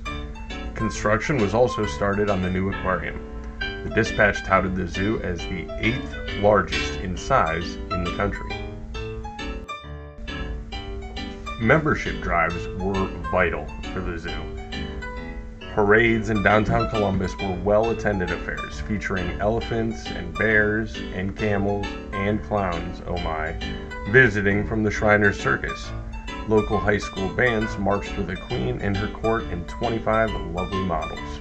Construction 0.77 1.37
was 1.37 1.53
also 1.53 1.85
started 1.85 2.31
on 2.31 2.43
the 2.43 2.51
new 2.51 2.71
aquarium. 2.71 3.19
The 3.59 3.91
dispatch 3.93 4.45
touted 4.45 4.77
the 4.77 4.87
zoo 4.87 5.21
as 5.25 5.41
the 5.41 5.67
eighth 5.81 6.15
largest 6.41 7.01
in 7.01 7.17
size 7.17 7.75
in 7.75 8.05
the 8.05 8.15
country. 8.15 8.55
Membership 11.61 12.21
drives 12.23 12.69
were 12.79 13.07
vital 13.33 13.67
for 13.93 14.01
the 14.01 14.17
zoo. 14.17 14.56
Parades 15.77 16.31
in 16.31 16.43
downtown 16.43 16.89
Columbus 16.89 17.37
were 17.37 17.53
well 17.63 17.91
attended 17.91 18.31
affairs 18.31 18.81
featuring 18.81 19.39
elephants 19.43 20.07
and 20.07 20.33
bears 20.39 20.97
and 21.13 21.37
camels 21.37 21.87
and 22.15 22.43
clowns, 22.45 23.03
oh 23.07 23.19
my, 23.19 23.55
visiting 24.09 24.67
from 24.67 24.83
the 24.83 24.91
Shriners 24.91 25.39
Circus. 25.39 25.93
Local 26.49 26.79
high 26.79 26.97
school 26.97 27.29
bands 27.29 27.77
marched 27.77 28.17
with 28.17 28.29
the 28.29 28.37
Queen 28.37 28.81
and 28.81 28.97
her 28.97 29.09
court 29.09 29.43
and 29.51 29.69
25 29.69 30.31
lovely 30.55 30.83
models. 30.83 31.41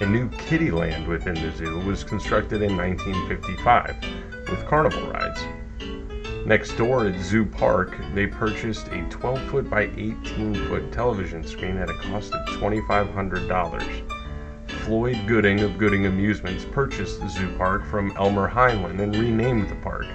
A 0.00 0.06
new 0.06 0.28
Kiddieland 0.30 1.06
within 1.06 1.34
the 1.34 1.52
zoo 1.52 1.78
was 1.86 2.02
constructed 2.02 2.62
in 2.62 2.76
1955 2.76 4.50
with 4.50 4.66
carnival 4.66 5.08
rides. 5.12 5.40
Next 6.46 6.74
door 6.74 7.06
at 7.06 7.20
Zoo 7.20 7.44
Park, 7.44 7.96
they 8.14 8.28
purchased 8.28 8.86
a 8.92 9.02
12 9.10 9.42
foot 9.50 9.68
by 9.68 9.90
18 9.96 10.54
foot 10.68 10.92
television 10.92 11.44
screen 11.44 11.76
at 11.76 11.90
a 11.90 11.94
cost 11.94 12.32
of 12.34 12.46
$2,500. 12.60 14.08
Floyd 14.68 15.18
Gooding 15.26 15.62
of 15.62 15.76
Gooding 15.76 16.06
Amusements 16.06 16.64
purchased 16.64 17.18
the 17.18 17.28
zoo 17.28 17.52
park 17.58 17.84
from 17.86 18.16
Elmer 18.16 18.48
Heinlein 18.48 19.00
and 19.00 19.16
renamed 19.16 19.68
the 19.68 19.74
park 19.74 20.06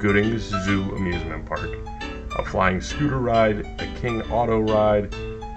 Gooding's 0.00 0.42
Zoo 0.42 0.96
Amusement 0.96 1.46
Park. 1.46 1.70
A 2.36 2.44
flying 2.44 2.80
scooter 2.80 3.18
ride, 3.18 3.60
a 3.80 3.86
King 4.00 4.22
Auto 4.32 4.58
ride, 4.58 5.12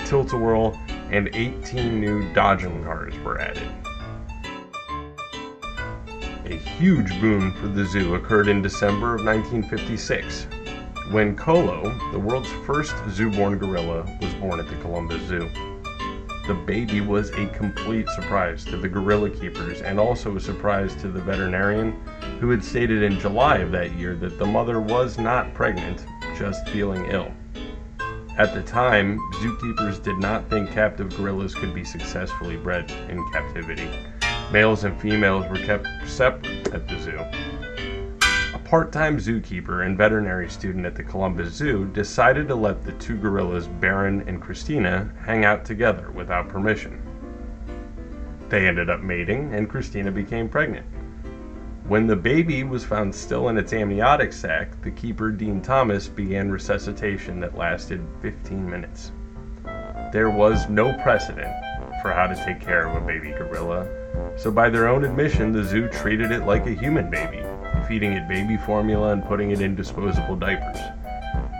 tilt-a-whirl, 0.05 0.79
and 1.09 1.31
18 1.33 1.99
new 1.99 2.31
Dodgem 2.35 2.83
cars 2.83 3.17
were 3.23 3.41
added. 3.41 3.80
A 6.51 6.55
huge 6.55 7.21
boom 7.21 7.53
for 7.53 7.67
the 7.67 7.85
zoo 7.85 8.15
occurred 8.15 8.49
in 8.49 8.61
December 8.61 9.15
of 9.15 9.23
1956 9.23 10.47
when 11.09 11.33
Colo, 11.33 11.97
the 12.11 12.19
world's 12.19 12.51
first 12.65 12.93
zoo-born 13.09 13.57
gorilla, 13.57 14.01
was 14.19 14.33
born 14.33 14.59
at 14.59 14.67
the 14.67 14.75
Columbus 14.81 15.21
Zoo. 15.29 15.49
The 16.47 16.61
baby 16.65 16.99
was 16.99 17.29
a 17.29 17.47
complete 17.47 18.09
surprise 18.09 18.65
to 18.65 18.75
the 18.75 18.89
gorilla 18.89 19.29
keepers 19.29 19.79
and 19.79 19.97
also 19.97 20.35
a 20.35 20.41
surprise 20.41 20.93
to 20.95 21.07
the 21.07 21.21
veterinarian 21.21 21.93
who 22.41 22.49
had 22.49 22.65
stated 22.65 23.01
in 23.01 23.17
July 23.17 23.59
of 23.59 23.71
that 23.71 23.95
year 23.95 24.17
that 24.17 24.37
the 24.37 24.45
mother 24.45 24.81
was 24.81 25.17
not 25.17 25.53
pregnant, 25.53 26.05
just 26.37 26.67
feeling 26.67 27.05
ill. 27.11 27.31
At 28.37 28.53
the 28.53 28.61
time, 28.63 29.19
zookeepers 29.35 30.03
did 30.03 30.17
not 30.17 30.49
think 30.49 30.69
captive 30.71 31.15
gorillas 31.15 31.55
could 31.55 31.73
be 31.73 31.85
successfully 31.85 32.57
bred 32.57 32.91
in 33.09 33.25
captivity. 33.31 33.89
Males 34.51 34.83
and 34.83 34.99
females 34.99 35.47
were 35.49 35.55
kept 35.55 35.87
separate 36.05 36.67
at 36.73 36.85
the 36.85 36.99
zoo. 36.99 37.17
A 38.53 38.59
part 38.59 38.91
time 38.91 39.17
zookeeper 39.17 39.85
and 39.85 39.97
veterinary 39.97 40.49
student 40.49 40.85
at 40.85 40.93
the 40.93 41.03
Columbus 41.03 41.53
Zoo 41.53 41.85
decided 41.93 42.49
to 42.49 42.55
let 42.55 42.83
the 42.83 42.91
two 42.93 43.15
gorillas, 43.15 43.67
Baron 43.67 44.25
and 44.27 44.41
Christina, 44.41 45.09
hang 45.23 45.45
out 45.45 45.63
together 45.63 46.11
without 46.11 46.49
permission. 46.49 47.01
They 48.49 48.67
ended 48.67 48.89
up 48.89 48.99
mating, 48.99 49.53
and 49.53 49.69
Christina 49.69 50.11
became 50.11 50.49
pregnant. 50.49 50.85
When 51.87 52.05
the 52.05 52.17
baby 52.17 52.63
was 52.63 52.83
found 52.83 53.15
still 53.15 53.47
in 53.47 53.57
its 53.57 53.71
amniotic 53.71 54.33
sac, 54.33 54.81
the 54.81 54.91
keeper, 54.91 55.31
Dean 55.31 55.61
Thomas, 55.61 56.09
began 56.09 56.51
resuscitation 56.51 57.39
that 57.39 57.57
lasted 57.57 58.05
15 58.21 58.69
minutes. 58.69 59.13
There 60.11 60.29
was 60.29 60.67
no 60.67 60.91
precedent 61.03 61.53
for 62.01 62.11
how 62.11 62.27
to 62.27 62.35
take 62.35 62.59
care 62.59 62.85
of 62.85 63.01
a 63.01 63.05
baby 63.05 63.31
gorilla, 63.31 63.87
so 64.37 64.51
by 64.51 64.69
their 64.69 64.87
own 64.87 65.03
admission, 65.03 65.51
the 65.51 65.63
zoo 65.63 65.87
treated 65.89 66.31
it 66.31 66.45
like 66.45 66.65
a 66.65 66.73
human 66.73 67.09
baby, 67.09 67.43
feeding 67.87 68.13
it 68.13 68.27
baby 68.27 68.57
formula 68.57 69.11
and 69.11 69.25
putting 69.25 69.51
it 69.51 69.61
in 69.61 69.75
disposable 69.75 70.35
diapers. 70.35 70.81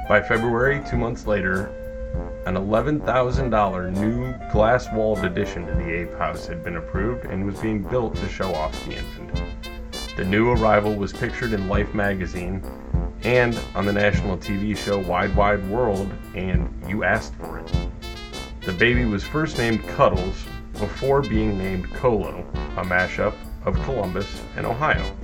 By 0.07 0.21
February, 0.21 0.81
two 0.89 0.97
months 0.97 1.27
later, 1.27 1.67
an 2.45 2.55
$11,000 2.55 3.97
new 3.97 4.33
glass 4.51 4.91
walled 4.91 5.23
addition 5.23 5.65
to 5.67 5.73
the 5.75 5.89
ape 5.89 6.17
house 6.17 6.47
had 6.47 6.63
been 6.63 6.77
approved 6.77 7.25
and 7.25 7.45
was 7.45 7.59
being 7.59 7.83
built 7.83 8.15
to 8.15 8.27
show 8.27 8.53
off 8.55 8.73
the 8.85 8.97
infant. 8.97 9.31
The 10.17 10.25
new 10.25 10.49
arrival 10.51 10.95
was 10.95 11.13
pictured 11.13 11.53
in 11.53 11.69
Life 11.69 11.93
magazine 11.93 12.63
and 13.23 13.57
on 13.75 13.85
the 13.85 13.93
national 13.93 14.37
TV 14.37 14.75
show 14.75 14.99
Wide 14.99 15.35
Wide 15.35 15.65
World, 15.69 16.11
and 16.35 16.73
You 16.87 17.03
Asked 17.03 17.35
for 17.35 17.59
It. 17.59 17.71
The 18.61 18.73
baby 18.73 19.05
was 19.05 19.23
first 19.23 19.57
named 19.57 19.83
Cuddles 19.87 20.43
before 20.81 21.21
being 21.21 21.59
named 21.59 21.87
Colo, 21.93 22.43
a 22.75 22.83
mashup 22.83 23.35
of 23.65 23.75
Columbus 23.83 24.41
and 24.57 24.65
Ohio. 24.65 25.15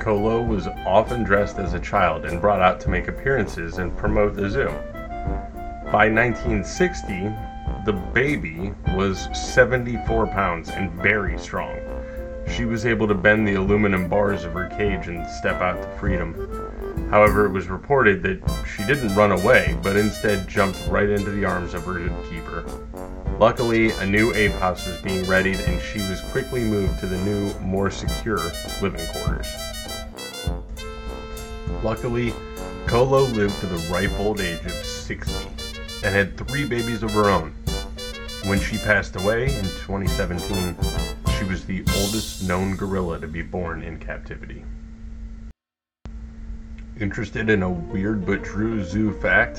Colo 0.00 0.42
was 0.42 0.66
often 0.84 1.22
dressed 1.22 1.58
as 1.58 1.72
a 1.72 1.78
child 1.78 2.24
and 2.24 2.40
brought 2.40 2.60
out 2.60 2.80
to 2.80 2.90
make 2.90 3.06
appearances 3.06 3.78
and 3.78 3.96
promote 3.96 4.34
the 4.34 4.50
zoo. 4.50 4.68
By 5.92 6.10
1960, 6.10 7.32
the 7.86 7.92
baby 8.12 8.74
was 8.96 9.28
74 9.32 10.26
pounds 10.26 10.68
and 10.70 10.90
very 10.94 11.38
strong. 11.38 11.78
She 12.48 12.64
was 12.64 12.86
able 12.86 13.06
to 13.06 13.14
bend 13.14 13.46
the 13.46 13.54
aluminum 13.54 14.08
bars 14.08 14.44
of 14.44 14.52
her 14.52 14.66
cage 14.66 15.06
and 15.06 15.24
step 15.30 15.60
out 15.60 15.80
to 15.80 15.88
freedom. 15.96 16.63
However, 17.10 17.46
it 17.46 17.50
was 17.50 17.68
reported 17.68 18.22
that 18.22 18.40
she 18.66 18.84
didn't 18.84 19.14
run 19.14 19.32
away, 19.32 19.78
but 19.82 19.96
instead 19.96 20.48
jumped 20.48 20.80
right 20.88 21.08
into 21.08 21.30
the 21.30 21.44
arms 21.44 21.74
of 21.74 21.84
her 21.84 21.98
keeper. 22.30 22.64
Luckily, 23.38 23.90
a 23.90 24.06
new 24.06 24.32
ape 24.34 24.52
house 24.52 24.86
was 24.86 24.96
being 24.98 25.26
readied, 25.26 25.60
and 25.60 25.80
she 25.80 25.98
was 26.08 26.20
quickly 26.32 26.64
moved 26.64 27.00
to 27.00 27.06
the 27.06 27.18
new, 27.18 27.52
more 27.60 27.90
secure 27.90 28.38
living 28.80 29.06
quarters. 29.08 29.46
Luckily, 31.82 32.32
Colo 32.86 33.22
lived 33.22 33.58
to 33.60 33.66
the 33.66 33.92
ripe 33.92 34.12
old 34.20 34.40
age 34.40 34.64
of 34.64 34.72
60 34.72 35.32
and 36.04 36.14
had 36.14 36.36
three 36.36 36.64
babies 36.64 37.02
of 37.02 37.10
her 37.12 37.28
own. 37.28 37.54
When 38.44 38.60
she 38.60 38.76
passed 38.78 39.16
away 39.16 39.44
in 39.44 39.64
2017, 39.64 40.76
she 41.38 41.44
was 41.44 41.64
the 41.64 41.80
oldest 41.96 42.46
known 42.46 42.76
gorilla 42.76 43.18
to 43.20 43.26
be 43.26 43.42
born 43.42 43.82
in 43.82 43.98
captivity. 43.98 44.64
Interested 47.00 47.50
in 47.50 47.64
a 47.64 47.68
weird 47.70 48.24
but 48.24 48.44
true 48.44 48.84
zoo 48.84 49.12
fact? 49.14 49.58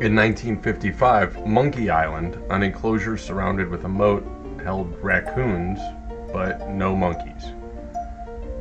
In 0.00 0.16
1955, 0.16 1.46
Monkey 1.46 1.90
Island, 1.90 2.38
an 2.48 2.62
enclosure 2.62 3.18
surrounded 3.18 3.68
with 3.68 3.84
a 3.84 3.88
moat, 3.88 4.26
held 4.64 4.96
raccoons, 5.02 5.78
but 6.32 6.70
no 6.70 6.96
monkeys. 6.96 7.52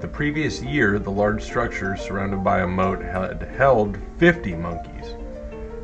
The 0.01 0.07
previous 0.09 0.61
year, 0.61 0.99
the 0.99 1.11
large 1.11 1.41
structure 1.41 1.95
surrounded 1.95 2.43
by 2.43 2.59
a 2.59 2.67
moat 2.67 3.01
had 3.01 3.41
held 3.57 3.97
50 4.17 4.53
monkeys. 4.55 5.11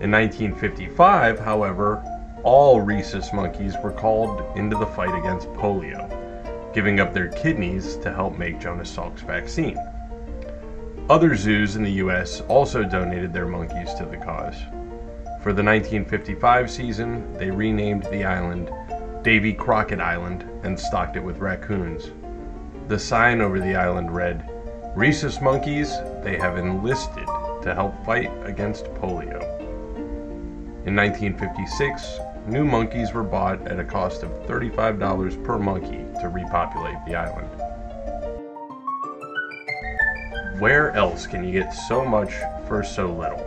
In 0.01 0.12
1955, 0.12 1.39
however, 1.39 2.03
all 2.43 2.81
rhesus 2.81 3.31
monkeys 3.31 3.75
were 3.81 3.93
called 3.93 4.43
into 4.57 4.77
the 4.77 4.88
fight 4.88 5.17
against 5.17 5.47
polio, 5.53 6.73
giving 6.73 7.00
up 7.00 7.13
their 7.13 7.29
kidneys 7.29 7.96
to 7.98 8.12
help 8.12 8.37
make 8.37 8.60
Jonas 8.60 8.89
Salk's 8.89 9.21
vaccine. 9.21 9.77
Other 11.10 11.35
zoos 11.35 11.75
in 11.75 11.83
the 11.83 11.91
US 12.04 12.41
also 12.47 12.83
donated 12.83 13.33
their 13.33 13.47
monkeys 13.47 13.93
to 13.95 14.06
the 14.06 14.17
cause. 14.17 14.56
For 15.41 15.52
the 15.52 15.63
1955 15.63 16.69
season, 16.69 17.33
they 17.33 17.49
renamed 17.49 18.04
the 18.04 18.23
island 18.23 18.71
Davy 19.23 19.54
Crockett 19.54 19.99
Island 19.99 20.45
and 20.63 20.79
stocked 20.79 21.17
it 21.17 21.23
with 21.23 21.39
raccoons. 21.39 22.12
The 22.87 22.99
sign 22.99 23.41
over 23.41 23.60
the 23.60 23.75
island 23.75 24.13
read, 24.15 24.49
Rhesus 24.95 25.41
monkeys, 25.41 25.91
they 26.23 26.37
have 26.37 26.58
enlisted 26.58 27.25
to 27.63 27.73
help 27.73 28.06
fight 28.06 28.31
against 28.43 28.85
polio. 28.95 29.41
In 30.85 30.95
1956, 30.95 32.19
new 32.47 32.65
monkeys 32.65 33.13
were 33.13 33.23
bought 33.23 33.65
at 33.67 33.79
a 33.79 33.83
cost 33.83 34.23
of 34.23 34.31
$35 34.47 35.43
per 35.43 35.58
monkey 35.58 36.06
to 36.19 36.29
repopulate 36.29 36.97
the 37.06 37.15
island. 37.15 37.49
Where 40.62 40.91
else 40.91 41.25
can 41.25 41.43
you 41.43 41.51
get 41.51 41.73
so 41.73 42.05
much 42.05 42.31
for 42.67 42.83
so 42.83 43.07
little? 43.07 43.39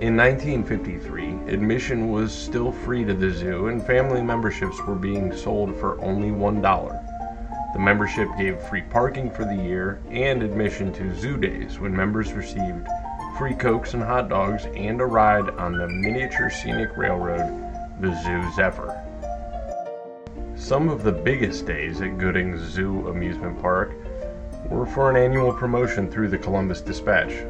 In 0.00 0.16
1953, 0.16 1.52
admission 1.52 2.10
was 2.10 2.32
still 2.32 2.72
free 2.72 3.04
to 3.04 3.12
the 3.12 3.30
zoo 3.30 3.66
and 3.66 3.86
family 3.86 4.22
memberships 4.22 4.80
were 4.86 4.94
being 4.94 5.36
sold 5.36 5.76
for 5.76 6.00
only 6.00 6.30
$1. 6.30 7.74
The 7.74 7.78
membership 7.78 8.30
gave 8.38 8.58
free 8.62 8.80
parking 8.80 9.30
for 9.30 9.44
the 9.44 9.62
year 9.62 10.00
and 10.10 10.42
admission 10.42 10.90
to 10.94 11.14
zoo 11.14 11.36
days 11.36 11.78
when 11.78 11.94
members 11.94 12.32
received 12.32 12.88
free 13.36 13.54
cokes 13.54 13.92
and 13.92 14.02
hot 14.02 14.30
dogs 14.30 14.64
and 14.74 15.02
a 15.02 15.04
ride 15.04 15.50
on 15.50 15.76
the 15.76 15.86
miniature 15.86 16.48
scenic 16.48 16.96
railroad, 16.96 17.52
the 18.00 18.18
Zoo 18.22 18.50
Zephyr. 18.56 18.98
Some 20.56 20.88
of 20.88 21.02
the 21.02 21.12
biggest 21.12 21.66
days 21.66 22.00
at 22.00 22.16
Gooding's 22.16 22.62
Zoo 22.62 23.08
Amusement 23.08 23.60
Park 23.60 24.01
were 24.72 24.86
for 24.86 25.10
an 25.10 25.16
annual 25.16 25.52
promotion 25.52 26.10
through 26.10 26.28
the 26.28 26.38
Columbus 26.38 26.80
Dispatch. 26.80 27.44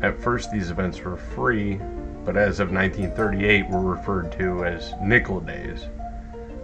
At 0.00 0.18
first, 0.18 0.50
these 0.50 0.70
events 0.70 0.98
were 1.00 1.18
free, 1.18 1.78
but 2.24 2.36
as 2.36 2.60
of 2.60 2.72
1938 2.72 3.68
were 3.68 3.80
referred 3.80 4.32
to 4.32 4.64
as 4.64 4.94
nickel 5.02 5.38
days. 5.40 5.86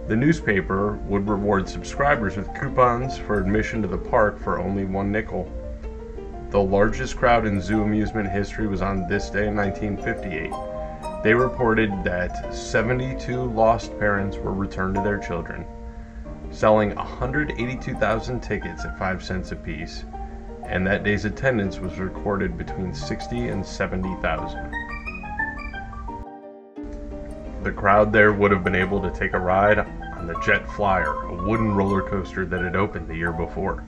The 0.07 0.15
newspaper 0.15 0.93
would 1.07 1.29
reward 1.29 1.69
subscribers 1.69 2.37
with 2.37 2.53
coupons 2.59 3.19
for 3.19 3.39
admission 3.39 3.83
to 3.83 3.87
the 3.87 3.97
park 3.99 4.39
for 4.39 4.59
only 4.59 4.85
one 4.85 5.11
nickel. 5.11 5.47
The 6.49 6.59
largest 6.59 7.15
crowd 7.15 7.45
in 7.45 7.61
zoo 7.61 7.83
amusement 7.83 8.31
history 8.31 8.65
was 8.65 8.81
on 8.81 9.07
this 9.07 9.29
day 9.29 9.47
in 9.47 9.55
1958. 9.55 10.51
They 11.23 11.35
reported 11.35 11.91
that 12.03 12.51
72 12.51 13.43
lost 13.51 13.97
parents 13.99 14.37
were 14.37 14.53
returned 14.53 14.95
to 14.95 15.01
their 15.01 15.19
children, 15.19 15.65
selling 16.51 16.95
182,000 16.95 18.39
tickets 18.39 18.85
at 18.85 18.97
5 18.97 19.23
cents 19.23 19.51
apiece 19.51 20.03
and 20.69 20.85
that 20.85 21.03
day's 21.03 21.25
attendance 21.25 21.79
was 21.79 21.97
recorded 21.97 22.55
between 22.55 22.93
60 22.93 23.47
and 23.47 23.65
70,000. 23.65 24.71
The 27.63 27.71
crowd 27.71 28.13
there 28.13 28.31
would 28.33 28.51
have 28.51 28.63
been 28.63 28.75
able 28.75 29.01
to 29.01 29.09
take 29.09 29.33
a 29.33 29.39
ride 29.39 29.79
on 29.79 30.27
the 30.27 30.39
Jet 30.45 30.69
Flyer, 30.73 31.11
a 31.23 31.43
wooden 31.43 31.73
roller 31.73 32.07
coaster 32.07 32.45
that 32.45 32.61
had 32.61 32.75
opened 32.75 33.07
the 33.07 33.15
year 33.15 33.33
before. 33.33 33.83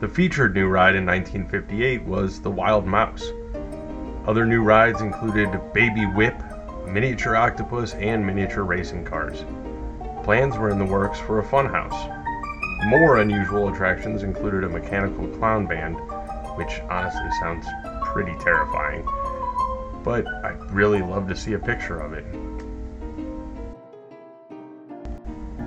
The 0.00 0.08
featured 0.08 0.54
new 0.54 0.66
ride 0.66 0.96
in 0.96 1.04
1958 1.04 2.02
was 2.04 2.40
the 2.40 2.50
Wild 2.50 2.86
Mouse. 2.86 3.30
Other 4.26 4.46
new 4.46 4.62
rides 4.62 5.02
included 5.02 5.60
Baby 5.74 6.06
Whip, 6.06 6.42
miniature 6.86 7.36
octopus, 7.36 7.92
and 7.94 8.24
miniature 8.24 8.64
racing 8.64 9.04
cars. 9.04 9.44
Plans 10.22 10.56
were 10.56 10.70
in 10.70 10.78
the 10.78 10.84
works 10.84 11.18
for 11.18 11.40
a 11.40 11.44
funhouse, 11.44 12.22
more 12.86 13.18
unusual 13.18 13.68
attractions 13.68 14.24
included 14.24 14.64
a 14.64 14.68
mechanical 14.68 15.28
clown 15.28 15.66
band, 15.66 15.96
which 16.56 16.80
honestly 16.90 17.30
sounds 17.38 17.64
pretty 18.02 18.34
terrifying, 18.40 19.04
but 20.02 20.26
I'd 20.44 20.70
really 20.72 21.00
love 21.00 21.28
to 21.28 21.36
see 21.36 21.52
a 21.52 21.58
picture 21.58 22.00
of 22.00 22.12
it. 22.12 22.24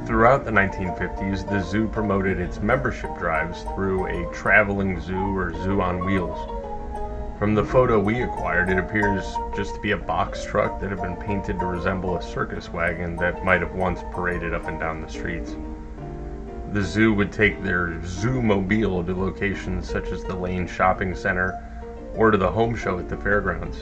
Throughout 0.05 0.45
the 0.45 0.51
1950s, 0.51 1.49
the 1.49 1.61
zoo 1.61 1.87
promoted 1.87 2.39
its 2.39 2.61
membership 2.61 3.17
drives 3.17 3.63
through 3.75 4.07
a 4.07 4.33
traveling 4.33 4.99
zoo 4.99 5.35
or 5.35 5.53
zoo 5.63 5.81
on 5.81 6.05
wheels. 6.05 6.54
From 7.39 7.53
the 7.53 7.63
photo 7.63 7.99
we 7.99 8.21
acquired, 8.21 8.69
it 8.69 8.77
appears 8.77 9.23
just 9.55 9.75
to 9.75 9.81
be 9.81 9.91
a 9.91 9.97
box 9.97 10.45
truck 10.45 10.79
that 10.79 10.89
had 10.89 11.01
been 11.01 11.17
painted 11.17 11.59
to 11.59 11.65
resemble 11.65 12.17
a 12.17 12.21
circus 12.21 12.69
wagon 12.71 13.15
that 13.17 13.43
might 13.43 13.61
have 13.61 13.73
once 13.73 14.01
paraded 14.13 14.53
up 14.53 14.67
and 14.67 14.79
down 14.79 15.01
the 15.01 15.09
streets 15.09 15.55
the 16.75 16.83
zoo 16.83 17.13
would 17.13 17.31
take 17.31 17.63
their 17.63 18.03
zoo 18.05 18.41
mobile 18.41 19.01
to 19.01 19.17
locations 19.17 19.89
such 19.89 20.09
as 20.09 20.25
the 20.25 20.35
Lane 20.35 20.67
Shopping 20.67 21.15
Center 21.15 21.57
or 22.15 22.31
to 22.31 22.37
the 22.37 22.51
home 22.51 22.75
show 22.75 22.99
at 22.99 23.07
the 23.07 23.15
fairgrounds. 23.15 23.77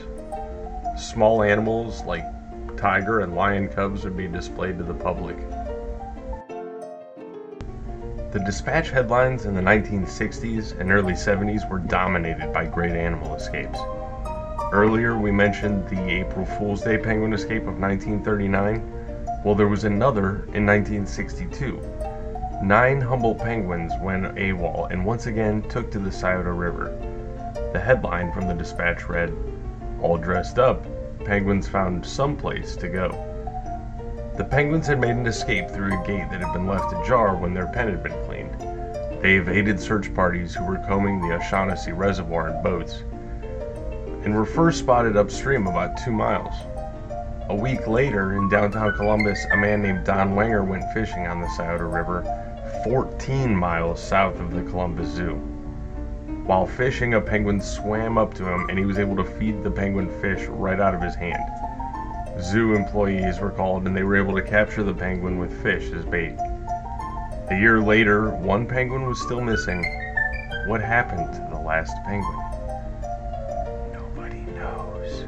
Small 0.96 1.42
animals 1.42 2.04
like 2.04 2.22
tiger 2.76 3.18
and 3.18 3.34
lion 3.34 3.66
cubs 3.66 4.04
would 4.04 4.16
be 4.16 4.28
displayed 4.28 4.78
to 4.78 4.84
the 4.84 4.94
public. 4.94 5.36
The 8.34 8.40
dispatch 8.40 8.90
headlines 8.90 9.44
in 9.44 9.54
the 9.54 9.60
1960s 9.60 10.80
and 10.80 10.90
early 10.90 11.12
70s 11.12 11.70
were 11.70 11.78
dominated 11.78 12.52
by 12.52 12.64
great 12.64 12.90
animal 12.90 13.36
escapes. 13.36 13.78
Earlier, 14.72 15.16
we 15.16 15.30
mentioned 15.30 15.88
the 15.88 16.10
April 16.10 16.44
Fool's 16.44 16.82
Day 16.82 16.98
penguin 16.98 17.32
escape 17.32 17.62
of 17.62 17.78
1939. 17.78 19.42
Well, 19.44 19.54
there 19.54 19.68
was 19.68 19.84
another 19.84 20.48
in 20.52 20.66
1962 20.66 21.80
Nine 22.60 23.00
Humboldt 23.00 23.38
penguins 23.38 23.92
went 24.00 24.36
AWOL 24.36 24.90
and 24.90 25.06
once 25.06 25.26
again 25.26 25.62
took 25.68 25.92
to 25.92 26.00
the 26.00 26.10
Scioto 26.10 26.50
River. 26.50 26.86
The 27.72 27.78
headline 27.78 28.32
from 28.32 28.48
the 28.48 28.54
dispatch 28.54 29.08
read, 29.08 29.32
All 30.00 30.18
dressed 30.18 30.58
up, 30.58 30.84
penguins 31.24 31.68
found 31.68 32.04
some 32.04 32.36
place 32.36 32.74
to 32.74 32.88
go. 32.88 33.33
The 34.36 34.42
penguins 34.42 34.88
had 34.88 35.00
made 35.00 35.14
an 35.14 35.28
escape 35.28 35.70
through 35.70 35.96
a 35.96 36.04
gate 36.04 36.28
that 36.32 36.40
had 36.40 36.52
been 36.52 36.66
left 36.66 36.92
ajar 36.92 37.36
when 37.36 37.54
their 37.54 37.68
pen 37.68 37.88
had 37.88 38.02
been 38.02 38.20
cleaned. 38.26 38.52
They 39.22 39.36
evaded 39.36 39.78
search 39.78 40.12
parties 40.12 40.52
who 40.52 40.64
were 40.64 40.82
combing 40.88 41.20
the 41.20 41.36
O'Shaughnessy 41.36 41.92
Reservoir 41.92 42.48
in 42.48 42.60
boats 42.60 43.04
and 44.24 44.34
were 44.34 44.44
first 44.44 44.80
spotted 44.80 45.16
upstream 45.16 45.68
about 45.68 45.96
two 45.98 46.10
miles. 46.10 46.52
A 47.48 47.54
week 47.54 47.86
later, 47.86 48.36
in 48.36 48.48
downtown 48.48 48.96
Columbus, 48.96 49.38
a 49.52 49.56
man 49.56 49.82
named 49.82 50.04
Don 50.04 50.34
Wenger 50.34 50.64
went 50.64 50.92
fishing 50.92 51.28
on 51.28 51.40
the 51.40 51.48
Scioto 51.50 51.84
River 51.84 52.24
14 52.82 53.54
miles 53.54 54.02
south 54.02 54.40
of 54.40 54.52
the 54.52 54.62
Columbus 54.62 55.10
Zoo. 55.10 55.34
While 56.44 56.66
fishing, 56.66 57.14
a 57.14 57.20
penguin 57.20 57.60
swam 57.60 58.18
up 58.18 58.34
to 58.34 58.52
him 58.52 58.68
and 58.68 58.80
he 58.80 58.84
was 58.84 58.98
able 58.98 59.14
to 59.14 59.24
feed 59.24 59.62
the 59.62 59.70
penguin 59.70 60.08
fish 60.20 60.48
right 60.48 60.80
out 60.80 60.92
of 60.92 61.00
his 61.00 61.14
hand. 61.14 61.42
Zoo 62.40 62.74
employees 62.74 63.38
were 63.38 63.50
called 63.50 63.86
and 63.86 63.96
they 63.96 64.02
were 64.02 64.16
able 64.16 64.34
to 64.34 64.42
capture 64.42 64.82
the 64.82 64.92
penguin 64.92 65.38
with 65.38 65.62
fish 65.62 65.92
as 65.92 66.04
bait. 66.04 66.36
A 67.50 67.56
year 67.58 67.80
later, 67.80 68.30
one 68.30 68.66
penguin 68.66 69.06
was 69.06 69.20
still 69.20 69.40
missing. 69.40 69.84
What 70.66 70.80
happened 70.80 71.32
to 71.32 71.48
the 71.50 71.60
last 71.60 71.94
penguin? 72.04 72.38
Nobody 73.92 74.40
knows. 74.52 75.26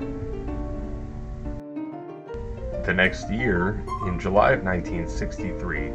The 2.84 2.94
next 2.94 3.30
year, 3.30 3.84
in 4.06 4.18
July 4.18 4.52
of 4.52 4.64
1963, 4.64 5.92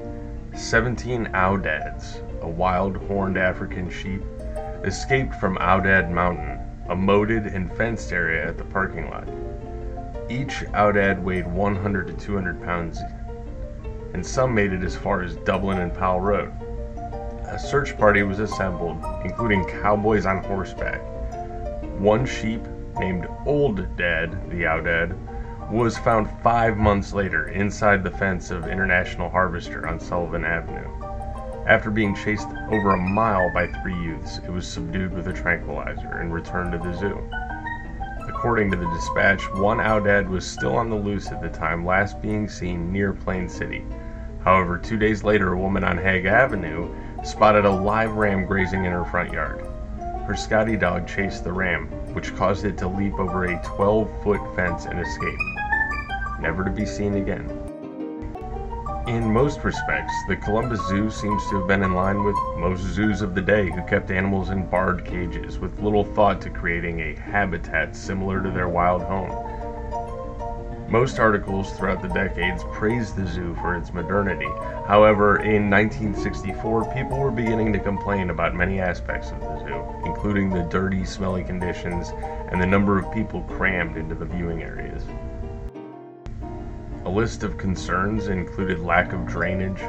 17 0.56 1.26
Aoudads, 1.34 2.22
a 2.42 2.48
wild 2.48 2.96
horned 2.98 3.38
African 3.38 3.90
sheep, 3.90 4.22
escaped 4.84 5.36
from 5.36 5.58
Aoudad 5.58 6.10
Mountain, 6.10 6.60
a 6.90 6.96
moated 6.96 7.48
and 7.48 7.72
fenced 7.76 8.12
area 8.14 8.48
at 8.48 8.58
the 8.58 8.66
parking 8.66 9.10
lot. 9.10 9.28
Each 10.32 10.64
Aoudad 10.74 11.22
weighed 11.22 11.46
100 11.46 12.08
to 12.08 12.14
200 12.14 12.64
pounds, 12.64 13.02
and 14.14 14.26
some 14.26 14.56
made 14.56 14.72
it 14.72 14.82
as 14.82 14.96
far 14.96 15.22
as 15.22 15.36
Dublin 15.36 15.80
and 15.80 15.94
Powell 15.94 16.22
Road. 16.22 16.54
A 17.50 17.60
search 17.60 17.98
party 17.98 18.24
was 18.24 18.40
assembled, 18.40 19.04
including 19.26 19.66
cowboys 19.66 20.26
on 20.26 20.42
horseback. 20.42 21.02
One 22.00 22.26
sheep, 22.26 22.62
named 22.98 23.28
Old 23.46 23.98
Dad 23.98 24.50
the 24.50 24.64
Aoudad, 24.64 25.18
was 25.70 25.98
found 25.98 26.30
five 26.42 26.78
months 26.78 27.12
later 27.12 27.50
inside 27.50 28.02
the 28.02 28.12
fence 28.12 28.52
of 28.52 28.68
International 28.68 29.30
Harvester 29.30 29.86
on 29.86 30.00
Sullivan 30.00 30.46
Avenue. 30.46 30.88
After 31.68 31.92
being 31.92 32.16
chased 32.16 32.48
over 32.70 32.92
a 32.92 32.98
mile 32.98 33.52
by 33.54 33.68
three 33.68 34.02
youths, 34.02 34.38
it 34.38 34.50
was 34.50 34.66
subdued 34.66 35.14
with 35.14 35.28
a 35.28 35.34
tranquilizer 35.34 36.20
and 36.20 36.34
returned 36.34 36.72
to 36.72 36.78
the 36.78 36.94
zoo. 36.94 37.22
According 38.42 38.72
to 38.72 38.78
the 38.78 38.90
dispatch, 38.90 39.44
one 39.54 39.78
Aoudad 39.78 40.28
was 40.28 40.44
still 40.50 40.76
on 40.76 40.90
the 40.90 40.96
loose 40.96 41.32
at 41.32 41.44
the 41.44 41.50
time 41.50 41.86
last 41.86 42.20
being 42.24 42.50
seen 42.50 42.92
near 42.92 43.14
Plain 43.14 43.48
City. 43.48 43.86
However, 44.44 44.80
two 44.80 44.98
days 44.98 45.24
later, 45.24 45.54
a 45.54 45.60
woman 45.60 45.84
on 45.84 46.00
Hague 46.00 46.26
Avenue 46.26 46.92
spotted 47.24 47.66
a 47.66 47.70
live 47.70 48.14
ram 48.14 48.48
grazing 48.48 48.86
in 48.86 48.94
her 48.94 49.06
front 49.06 49.32
yard. 49.32 49.64
Her 50.26 50.36
Scotty 50.36 50.76
dog 50.76 51.08
chased 51.08 51.44
the 51.44 51.54
ram, 51.54 51.86
which 52.16 52.36
caused 52.36 52.66
it 52.66 52.80
to 52.80 52.88
leap 52.88 53.14
over 53.20 53.46
a 53.46 53.62
12 53.64 54.10
foot 54.24 54.42
fence 54.56 54.86
and 54.86 55.00
escape 55.00 55.38
never 56.40 56.64
to 56.64 56.72
be 56.72 56.88
seen 56.88 57.14
again. 57.14 57.61
In 59.12 59.30
most 59.30 59.62
respects, 59.66 60.14
the 60.30 60.38
Columbus 60.38 60.80
Zoo 60.88 61.10
seems 61.10 61.46
to 61.50 61.60
have 61.60 61.68
been 61.68 61.84
in 61.84 61.94
line 61.94 62.24
with 62.24 62.38
most 62.56 62.82
zoos 62.82 63.22
of 63.22 63.36
the 63.36 63.42
day 63.42 63.70
who 63.70 63.82
kept 63.82 64.10
animals 64.10 64.52
in 64.52 64.66
barred 64.66 65.04
cages 65.04 65.60
with 65.60 65.82
little 65.82 66.06
thought 66.06 66.40
to 66.44 66.50
creating 66.50 67.02
a 67.02 67.20
habitat 67.20 67.94
similar 67.94 68.42
to 68.42 68.50
their 68.50 68.70
wild 68.70 69.04
home. 69.04 69.30
Most 70.90 71.20
articles 71.20 71.74
throughout 71.74 72.02
the 72.02 72.08
decades 72.08 72.64
praised 72.72 73.18
the 73.18 73.28
zoo 73.28 73.54
for 73.56 73.76
its 73.76 73.94
modernity. 73.94 74.50
However, 74.88 75.42
in 75.42 75.70
1964, 75.70 76.94
people 76.94 77.20
were 77.20 77.32
beginning 77.32 77.74
to 77.74 77.80
complain 77.80 78.30
about 78.30 78.56
many 78.56 78.80
aspects 78.80 79.32
of 79.32 79.42
the 79.42 79.60
zoo, 79.60 79.84
including 80.06 80.50
the 80.50 80.64
dirty, 80.64 81.04
smelly 81.04 81.44
conditions 81.44 82.14
and 82.50 82.62
the 82.62 82.66
number 82.66 82.98
of 82.98 83.14
people 83.14 83.42
crammed 83.42 83.98
into 83.98 84.16
the 84.16 84.24
viewing 84.24 84.64
areas. 84.64 85.04
A 87.04 87.10
list 87.10 87.42
of 87.42 87.58
concerns 87.58 88.28
included 88.28 88.80
lack 88.80 89.12
of 89.12 89.26
drainage, 89.26 89.82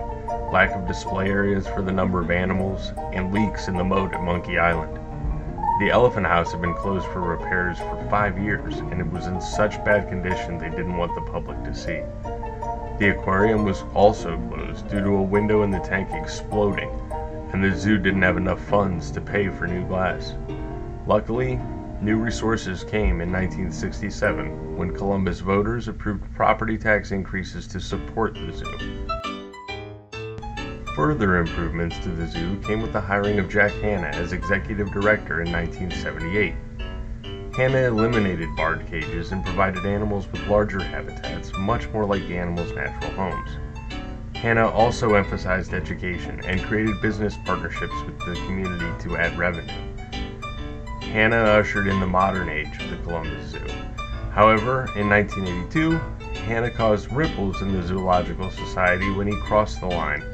lack 0.50 0.70
of 0.70 0.86
display 0.86 1.28
areas 1.28 1.68
for 1.68 1.82
the 1.82 1.92
number 1.92 2.22
of 2.22 2.30
animals, 2.30 2.92
and 3.12 3.34
leaks 3.34 3.68
in 3.68 3.76
the 3.76 3.84
moat 3.84 4.14
at 4.14 4.22
Monkey 4.22 4.58
Island. 4.58 4.98
The 5.80 5.90
Elephant 5.90 6.26
House 6.26 6.52
had 6.52 6.62
been 6.62 6.72
closed 6.72 7.06
for 7.08 7.20
repairs 7.20 7.76
for 7.78 8.06
five 8.08 8.38
years, 8.38 8.78
and 8.78 8.98
it 8.98 9.12
was 9.12 9.26
in 9.26 9.42
such 9.42 9.84
bad 9.84 10.08
condition 10.08 10.56
they 10.56 10.70
didn't 10.70 10.96
want 10.96 11.14
the 11.14 11.30
public 11.30 11.62
to 11.64 11.74
see. 11.74 12.00
The 12.98 13.14
aquarium 13.18 13.64
was 13.64 13.84
also 13.92 14.38
closed 14.48 14.88
due 14.88 15.02
to 15.02 15.16
a 15.16 15.22
window 15.22 15.64
in 15.64 15.70
the 15.70 15.80
tank 15.80 16.08
exploding, 16.12 16.90
and 17.52 17.62
the 17.62 17.76
zoo 17.76 17.98
didn't 17.98 18.22
have 18.22 18.38
enough 18.38 18.60
funds 18.64 19.10
to 19.10 19.20
pay 19.20 19.50
for 19.50 19.66
new 19.66 19.86
glass. 19.86 20.34
Luckily, 21.06 21.60
new 22.02 22.16
resources 22.16 22.82
came 22.82 23.20
in 23.20 23.30
1967 23.30 24.76
when 24.76 24.92
Columbus 24.92 25.38
voters 25.38 25.86
approved 25.86 26.24
property 26.34 26.76
tax 26.76 27.12
increases 27.12 27.68
to 27.68 27.78
support 27.78 28.34
the 28.34 28.52
zoo. 28.52 29.06
Further 30.96 31.38
improvements 31.38 31.96
to 32.00 32.08
the 32.08 32.26
zoo 32.26 32.58
came 32.58 32.82
with 32.82 32.92
the 32.92 33.00
hiring 33.00 33.38
of 33.38 33.48
Jack 33.48 33.70
Hanna 33.74 34.08
as 34.08 34.32
executive 34.32 34.90
director 34.90 35.42
in 35.42 35.52
1978. 35.52 36.54
Hanna 37.54 37.86
eliminated 37.86 38.48
barred 38.56 38.84
cages 38.88 39.30
and 39.30 39.44
provided 39.44 39.86
animals 39.86 40.26
with 40.26 40.44
larger 40.48 40.82
habitats, 40.82 41.52
much 41.56 41.88
more 41.90 42.04
like 42.04 42.26
the 42.26 42.36
animals' 42.36 42.72
natural 42.72 43.12
homes. 43.12 43.50
Hanna 44.34 44.68
also 44.68 45.14
emphasized 45.14 45.72
education 45.72 46.40
and 46.44 46.60
created 46.64 47.00
business 47.00 47.36
partnerships 47.44 47.94
with 48.04 48.18
the 48.18 48.34
community 48.46 48.90
to 49.04 49.16
add 49.16 49.38
revenue. 49.38 49.72
Hanna 51.12 51.36
ushered 51.36 51.86
in 51.86 52.00
the 52.00 52.06
modern 52.06 52.48
age 52.48 52.82
of 52.82 52.90
the 52.90 52.96
Columbus 53.04 53.50
Zoo. 53.50 53.66
However, 54.32 54.88
in 54.96 55.10
1982, 55.10 55.98
Hanna 56.46 56.70
caused 56.70 57.12
ripples 57.12 57.60
in 57.60 57.72
the 57.72 57.86
Zoological 57.86 58.50
Society 58.50 59.10
when 59.10 59.26
he 59.26 59.36
crossed 59.42 59.80
the 59.80 59.86
line 59.86 60.24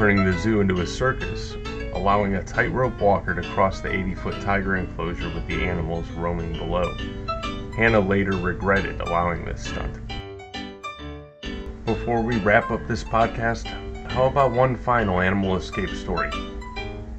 turning 0.00 0.24
the 0.24 0.32
zoo 0.38 0.62
into 0.62 0.80
a 0.80 0.86
circus, 0.86 1.56
allowing 1.92 2.34
a 2.34 2.42
tightrope 2.42 2.98
walker 3.00 3.34
to 3.34 3.46
cross 3.50 3.82
the 3.82 3.92
80 3.92 4.14
foot 4.14 4.40
tiger 4.40 4.76
enclosure 4.76 5.28
with 5.34 5.46
the 5.46 5.62
animals 5.62 6.08
roaming 6.12 6.52
below. 6.54 6.94
Hanna 7.76 8.00
later 8.00 8.32
regretted 8.32 8.98
allowing 9.02 9.44
this 9.44 9.62
stunt. 9.62 9.98
Before 11.84 12.22
we 12.22 12.38
wrap 12.38 12.70
up 12.70 12.80
this 12.88 13.04
podcast, 13.04 13.66
how 14.10 14.24
about 14.24 14.52
one 14.52 14.74
final 14.74 15.20
animal 15.20 15.56
escape 15.56 15.90
story? 15.90 16.30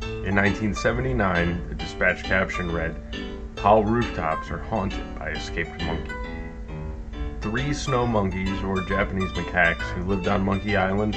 In 0.02 0.36
1979, 0.36 1.70
the 1.70 1.71
dispatch 2.02 2.24
caption 2.28 2.72
read, 2.72 2.96
Powell 3.56 3.84
rooftops 3.84 4.50
are 4.50 4.58
haunted 4.58 5.20
by 5.20 5.30
escaped 5.30 5.84
monkey. 5.84 6.12
Three 7.42 7.74
snow 7.74 8.08
monkeys, 8.08 8.64
or 8.64 8.82
Japanese 8.82 9.30
macaques, 9.34 9.84
who 9.94 10.06
lived 10.06 10.28
on 10.28 10.44
Monkey 10.44 10.76
Island 10.76 11.16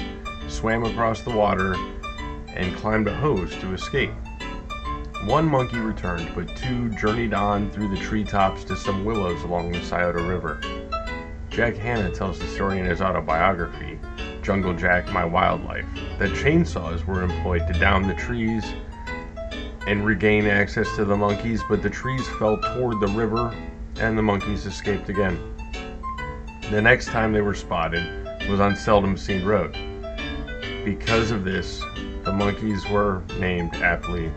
swam 0.49 0.85
across 0.85 1.23
the 1.23 1.31
water, 1.31 1.75
and 2.49 2.77
climbed 2.77 3.09
a 3.09 3.15
hose 3.15 3.57
to 3.57 3.73
escape. 3.73 4.13
One 5.25 5.49
monkey 5.49 5.79
returned, 5.79 6.31
but 6.35 6.55
two 6.55 6.91
journeyed 6.91 7.33
on 7.33 7.71
through 7.71 7.89
the 7.89 8.03
treetops 8.03 8.63
to 8.65 8.77
some 8.77 9.07
willows 9.07 9.43
along 9.43 9.73
the 9.73 9.81
Scioto 9.81 10.23
River. 10.29 10.61
Jack 11.49 11.77
Hanna 11.77 12.11
tells 12.11 12.39
the 12.39 12.47
story 12.49 12.79
in 12.79 12.85
his 12.85 13.01
autobiography, 13.01 13.99
Jungle 14.43 14.75
Jack 14.75 15.11
My 15.11 15.25
Wildlife, 15.25 15.87
that 16.19 16.33
chainsaws 16.33 17.07
were 17.07 17.23
employed 17.23 17.67
to 17.69 17.79
down 17.79 18.07
the 18.07 18.15
trees 18.15 18.67
and 19.87 20.05
regain 20.05 20.47
access 20.47 20.95
to 20.97 21.05
the 21.05 21.17
monkeys, 21.17 21.63
but 21.69 21.83
the 21.83 21.91
trees 21.91 22.27
fell 22.39 22.59
toward 22.59 23.01
the 23.01 23.09
river 23.09 23.55
and 23.97 24.17
the 24.17 24.23
monkeys 24.23 24.67
escaped 24.67 25.09
again. 25.09 25.39
The 26.71 26.81
next 26.81 27.07
time 27.07 27.33
they 27.33 27.43
were 27.43 27.55
spotted 27.55 28.27
was 28.49 28.61
on 28.61 28.75
Seldom 28.75 29.17
Seen 29.17 29.45
Road. 29.45 29.77
Because 30.85 31.31
of 31.31 31.45
this, 31.45 31.83
the 32.25 32.33
monkeys 32.33 32.89
were 32.89 33.23
named 33.39 33.75
aptly 33.77 34.31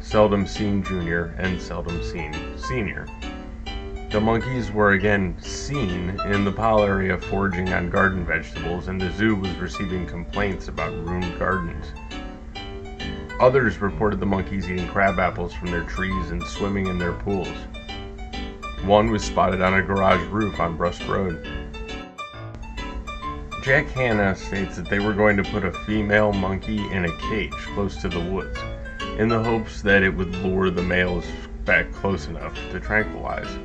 Seldom 0.00 0.46
Seen 0.46 0.82
Jr. 0.82 1.34
and 1.38 1.60
Seldom 1.60 2.02
Seen 2.02 2.34
Sr. 2.56 3.06
The 4.10 4.20
monkeys 4.20 4.72
were 4.72 4.92
again 4.92 5.36
seen 5.38 6.18
in 6.26 6.44
the 6.44 6.52
Powell 6.52 6.82
area 6.82 7.18
foraging 7.18 7.74
on 7.74 7.90
garden 7.90 8.24
vegetables, 8.24 8.88
and 8.88 8.98
the 8.98 9.12
zoo 9.12 9.34
was 9.34 9.54
receiving 9.56 10.06
complaints 10.06 10.68
about 10.68 10.94
ruined 11.06 11.38
gardens. 11.38 11.92
Others 13.40 13.78
reported 13.78 14.18
the 14.18 14.26
monkeys 14.26 14.68
eating 14.68 14.88
crab 14.88 15.20
apples 15.20 15.54
from 15.54 15.70
their 15.70 15.84
trees 15.84 16.30
and 16.30 16.42
swimming 16.42 16.88
in 16.88 16.98
their 16.98 17.12
pools. 17.12 17.54
One 18.84 19.12
was 19.12 19.22
spotted 19.22 19.62
on 19.62 19.74
a 19.74 19.82
garage 19.82 20.26
roof 20.28 20.58
on 20.58 20.76
Brust 20.76 21.06
Road. 21.06 21.46
Jack 23.62 23.86
Hanna 23.90 24.34
states 24.34 24.74
that 24.76 24.88
they 24.88 24.98
were 24.98 25.12
going 25.12 25.36
to 25.36 25.44
put 25.44 25.64
a 25.64 25.72
female 25.84 26.32
monkey 26.32 26.78
in 26.90 27.04
a 27.04 27.16
cage 27.30 27.52
close 27.74 27.96
to 28.02 28.08
the 28.08 28.18
woods, 28.18 28.58
in 29.18 29.28
the 29.28 29.42
hopes 29.42 29.82
that 29.82 30.02
it 30.02 30.10
would 30.10 30.34
lure 30.36 30.70
the 30.70 30.82
males 30.82 31.26
back 31.64 31.92
close 31.92 32.26
enough 32.26 32.54
to 32.72 32.80
tranquilize. 32.80 33.58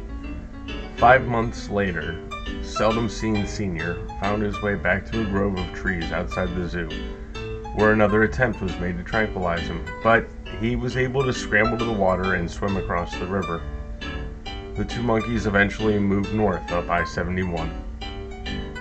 Five 0.97 1.25
months 1.25 1.69
later, 1.69 2.19
Seldom 2.61 3.09
Seen 3.09 3.47
Sr. 3.47 4.07
found 4.19 4.43
his 4.43 4.61
way 4.61 4.75
back 4.75 5.09
to 5.11 5.21
a 5.21 5.25
grove 5.25 5.57
of 5.57 5.73
trees 5.73 6.11
outside 6.11 6.53
the 6.55 6.67
zoo, 6.69 6.89
where 7.75 7.91
another 7.91 8.23
attempt 8.23 8.61
was 8.61 8.77
made 8.79 8.97
to 8.97 9.03
tranquilize 9.03 9.67
him, 9.67 9.83
but 10.03 10.27
he 10.59 10.75
was 10.75 10.97
able 10.97 11.23
to 11.23 11.33
scramble 11.33 11.77
to 11.77 11.85
the 11.85 11.91
water 11.91 12.35
and 12.35 12.49
swim 12.49 12.77
across 12.77 13.15
the 13.17 13.25
river. 13.25 13.61
The 14.75 14.85
two 14.85 15.03
monkeys 15.03 15.45
eventually 15.45 15.99
moved 15.99 16.33
north 16.33 16.71
up 16.71 16.89
I 16.89 17.03
71. 17.03 17.71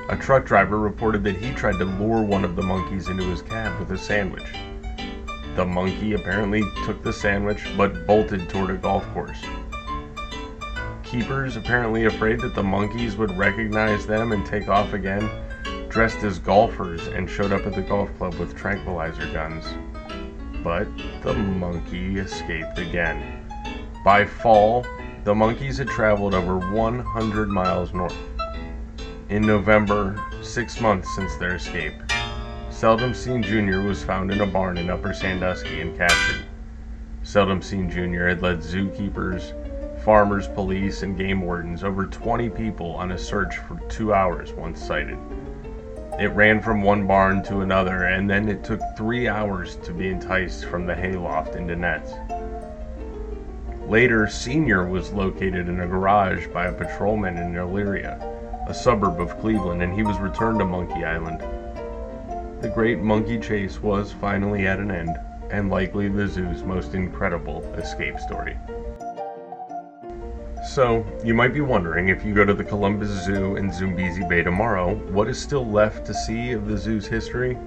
A 0.08 0.16
truck 0.16 0.44
driver 0.44 0.78
reported 0.78 1.24
that 1.24 1.36
he 1.36 1.52
tried 1.52 1.78
to 1.78 1.84
lure 1.84 2.22
one 2.22 2.44
of 2.44 2.56
the 2.56 2.62
monkeys 2.62 3.08
into 3.08 3.24
his 3.24 3.42
cab 3.42 3.78
with 3.78 3.90
a 3.92 3.98
sandwich. 3.98 4.52
The 5.54 5.64
monkey 5.64 6.14
apparently 6.14 6.62
took 6.84 7.02
the 7.02 7.12
sandwich 7.12 7.64
but 7.76 8.06
bolted 8.06 8.48
toward 8.48 8.70
a 8.70 8.76
golf 8.76 9.06
course. 9.14 9.40
Keepers, 11.02 11.56
apparently 11.56 12.06
afraid 12.06 12.40
that 12.40 12.54
the 12.54 12.62
monkeys 12.62 13.16
would 13.16 13.36
recognize 13.36 14.06
them 14.06 14.32
and 14.32 14.46
take 14.46 14.68
off 14.68 14.94
again, 14.94 15.28
dressed 15.92 16.22
as 16.24 16.38
golfers 16.38 17.06
and 17.08 17.28
showed 17.28 17.52
up 17.52 17.66
at 17.66 17.74
the 17.74 17.82
golf 17.82 18.08
club 18.16 18.34
with 18.36 18.56
tranquilizer 18.56 19.30
guns. 19.30 19.66
But 20.64 20.88
the 21.22 21.34
monkey 21.34 22.18
escaped 22.18 22.78
again. 22.78 23.46
By 24.02 24.24
fall, 24.24 24.86
the 25.24 25.34
monkeys 25.34 25.76
had 25.76 25.88
traveled 25.88 26.32
over 26.32 26.56
100 26.58 27.50
miles 27.50 27.92
north 27.92 28.16
in 29.28 29.42
November, 29.42 30.18
six 30.40 30.80
months 30.80 31.14
since 31.14 31.36
their 31.36 31.56
escape. 31.56 31.94
Seldom 32.70 33.12
Seen 33.12 33.42
Jr. 33.42 33.80
was 33.80 34.02
found 34.02 34.30
in 34.30 34.40
a 34.40 34.46
barn 34.46 34.78
in 34.78 34.88
Upper 34.88 35.12
Sandusky 35.12 35.82
and 35.82 35.94
captured. 35.96 36.46
Seldom 37.22 37.60
Seen 37.60 37.90
Jr. 37.90 38.28
had 38.28 38.40
led 38.40 38.60
zookeepers, 38.60 39.52
farmers, 40.02 40.48
police, 40.48 41.02
and 41.02 41.18
game 41.18 41.42
wardens, 41.42 41.84
over 41.84 42.06
20 42.06 42.48
people, 42.48 42.92
on 42.92 43.12
a 43.12 43.18
search 43.18 43.58
for 43.58 43.78
two 43.88 44.14
hours 44.14 44.52
once 44.54 44.82
sighted. 44.82 45.18
It 46.18 46.32
ran 46.34 46.60
from 46.60 46.82
one 46.82 47.06
barn 47.06 47.42
to 47.44 47.60
another, 47.60 48.04
and 48.04 48.28
then 48.28 48.48
it 48.48 48.64
took 48.64 48.80
three 48.96 49.28
hours 49.28 49.76
to 49.76 49.92
be 49.92 50.08
enticed 50.08 50.66
from 50.66 50.86
the 50.86 50.94
hayloft 50.94 51.54
into 51.56 51.76
nets. 51.76 52.12
Later, 53.86 54.26
Senior 54.26 54.86
was 54.86 55.12
located 55.12 55.68
in 55.68 55.80
a 55.80 55.86
garage 55.86 56.46
by 56.48 56.66
a 56.66 56.72
patrolman 56.72 57.38
in 57.38 57.54
Elyria 57.54 58.32
a 58.68 58.74
suburb 58.74 59.20
of 59.20 59.38
Cleveland, 59.40 59.82
and 59.82 59.92
he 59.92 60.02
was 60.02 60.18
returned 60.18 60.60
to 60.60 60.64
Monkey 60.64 61.04
Island. 61.04 61.40
The 62.60 62.68
great 62.68 63.00
monkey 63.00 63.38
chase 63.38 63.82
was 63.82 64.12
finally 64.12 64.66
at 64.66 64.78
an 64.78 64.90
end, 64.90 65.16
and 65.50 65.68
likely 65.68 66.08
the 66.08 66.28
zoo's 66.28 66.62
most 66.62 66.94
incredible 66.94 67.62
escape 67.74 68.20
story. 68.20 68.56
So, 70.64 71.04
you 71.24 71.34
might 71.34 71.52
be 71.52 71.60
wondering 71.60 72.08
if 72.08 72.24
you 72.24 72.32
go 72.32 72.44
to 72.44 72.54
the 72.54 72.62
Columbus 72.62 73.08
Zoo 73.24 73.56
in 73.56 73.70
Zoombezi 73.70 74.28
Bay 74.28 74.42
tomorrow, 74.44 74.94
what 75.10 75.28
is 75.28 75.40
still 75.40 75.66
left 75.66 76.06
to 76.06 76.14
see 76.14 76.52
of 76.52 76.68
the 76.68 76.78
zoo's 76.78 77.04
history? 77.04 77.58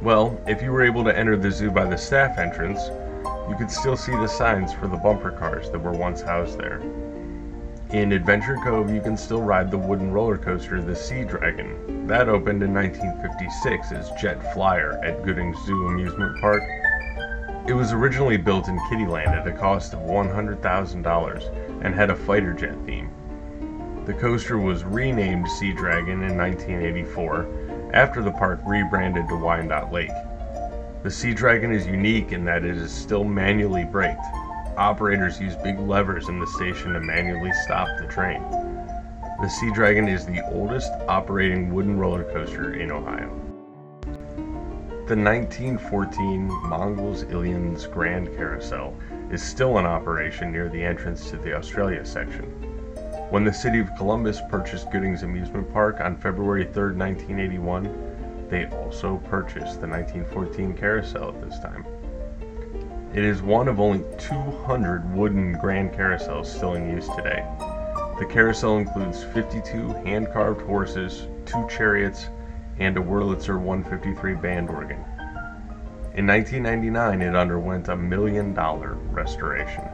Well, 0.00 0.40
if 0.46 0.62
you 0.62 0.72
were 0.72 0.82
able 0.82 1.04
to 1.04 1.16
enter 1.16 1.36
the 1.36 1.50
zoo 1.50 1.70
by 1.70 1.84
the 1.84 1.98
staff 1.98 2.38
entrance, 2.38 2.80
you 3.50 3.54
could 3.56 3.70
still 3.70 3.96
see 3.98 4.12
the 4.12 4.26
signs 4.26 4.72
for 4.72 4.88
the 4.88 4.96
bumper 4.96 5.30
cars 5.30 5.70
that 5.70 5.78
were 5.78 5.92
once 5.92 6.22
housed 6.22 6.58
there. 6.58 6.80
In 7.90 8.12
Adventure 8.12 8.56
Cove, 8.64 8.90
you 8.90 9.02
can 9.02 9.16
still 9.16 9.42
ride 9.42 9.70
the 9.70 9.78
wooden 9.78 10.10
roller 10.10 10.38
coaster, 10.38 10.80
the 10.80 10.96
Sea 10.96 11.22
Dragon. 11.22 12.06
That 12.06 12.30
opened 12.30 12.62
in 12.62 12.72
1956 12.72 13.92
as 13.92 14.10
Jet 14.20 14.54
Flyer 14.54 14.98
at 15.04 15.22
Gooding 15.22 15.54
Zoo 15.66 15.86
Amusement 15.86 16.40
Park. 16.40 16.62
It 17.68 17.74
was 17.74 17.92
originally 17.92 18.36
built 18.36 18.68
in 18.68 18.78
Kiddieland 18.88 19.28
at 19.28 19.46
a 19.46 19.52
cost 19.52 19.92
of 19.92 20.00
$100,000 20.00 21.84
and 21.84 21.94
had 21.94 22.10
a 22.10 22.16
fighter 22.16 22.52
jet 22.52 22.76
theme. 22.86 23.10
The 24.06 24.14
coaster 24.14 24.58
was 24.58 24.84
renamed 24.84 25.48
Sea 25.50 25.72
Dragon 25.72 26.22
in 26.22 26.36
1984 26.36 27.90
after 27.92 28.22
the 28.22 28.32
park 28.32 28.60
rebranded 28.64 29.28
to 29.28 29.36
Wyandotte 29.36 29.92
Lake. 29.92 30.10
The 31.02 31.10
Sea 31.10 31.34
Dragon 31.34 31.72
is 31.72 31.86
unique 31.86 32.32
in 32.32 32.44
that 32.44 32.64
it 32.64 32.76
is 32.76 32.92
still 32.92 33.24
manually 33.24 33.84
braked, 33.84 34.22
Operators 34.76 35.40
use 35.40 35.56
big 35.56 35.78
levers 35.78 36.28
in 36.28 36.38
the 36.38 36.46
station 36.46 36.92
to 36.92 37.00
manually 37.00 37.50
stop 37.64 37.88
the 37.98 38.06
train. 38.06 38.42
The 39.40 39.48
Sea 39.48 39.72
Dragon 39.72 40.06
is 40.06 40.26
the 40.26 40.44
oldest 40.52 40.92
operating 41.08 41.72
wooden 41.72 41.98
roller 41.98 42.24
coaster 42.24 42.74
in 42.74 42.90
Ohio. 42.90 43.45
The 45.06 45.14
1914 45.14 46.48
Mangels 46.68 47.22
Illions 47.30 47.88
Grand 47.88 48.26
Carousel 48.36 48.92
is 49.30 49.40
still 49.40 49.78
in 49.78 49.86
operation 49.86 50.50
near 50.50 50.68
the 50.68 50.82
entrance 50.82 51.30
to 51.30 51.36
the 51.36 51.54
Australia 51.54 52.04
section. 52.04 52.46
When 53.30 53.44
the 53.44 53.52
city 53.52 53.78
of 53.78 53.94
Columbus 53.96 54.40
purchased 54.50 54.90
Gooding's 54.90 55.22
Amusement 55.22 55.72
Park 55.72 56.00
on 56.00 56.16
February 56.16 56.64
3, 56.64 56.96
1981, 56.96 58.48
they 58.50 58.66
also 58.66 59.18
purchased 59.28 59.80
the 59.80 59.86
1914 59.86 60.76
carousel 60.76 61.28
at 61.28 61.40
this 61.40 61.60
time. 61.60 61.86
It 63.14 63.22
is 63.22 63.42
one 63.42 63.68
of 63.68 63.78
only 63.78 64.02
200 64.18 65.14
wooden 65.14 65.52
grand 65.52 65.92
carousels 65.92 66.46
still 66.46 66.74
in 66.74 66.90
use 66.90 67.08
today. 67.10 67.46
The 68.18 68.26
carousel 68.28 68.78
includes 68.78 69.22
52 69.22 69.86
hand 70.04 70.32
carved 70.32 70.62
horses, 70.62 71.28
two 71.44 71.64
chariots, 71.68 72.26
and 72.78 72.96
a 72.96 73.00
Wurlitzer 73.00 73.58
153 73.58 74.34
band 74.34 74.68
organ. 74.68 75.04
In 76.14 76.26
1999, 76.26 77.22
it 77.22 77.34
underwent 77.34 77.88
a 77.88 77.96
million 77.96 78.54
dollar 78.54 78.94
restoration. 78.94 79.84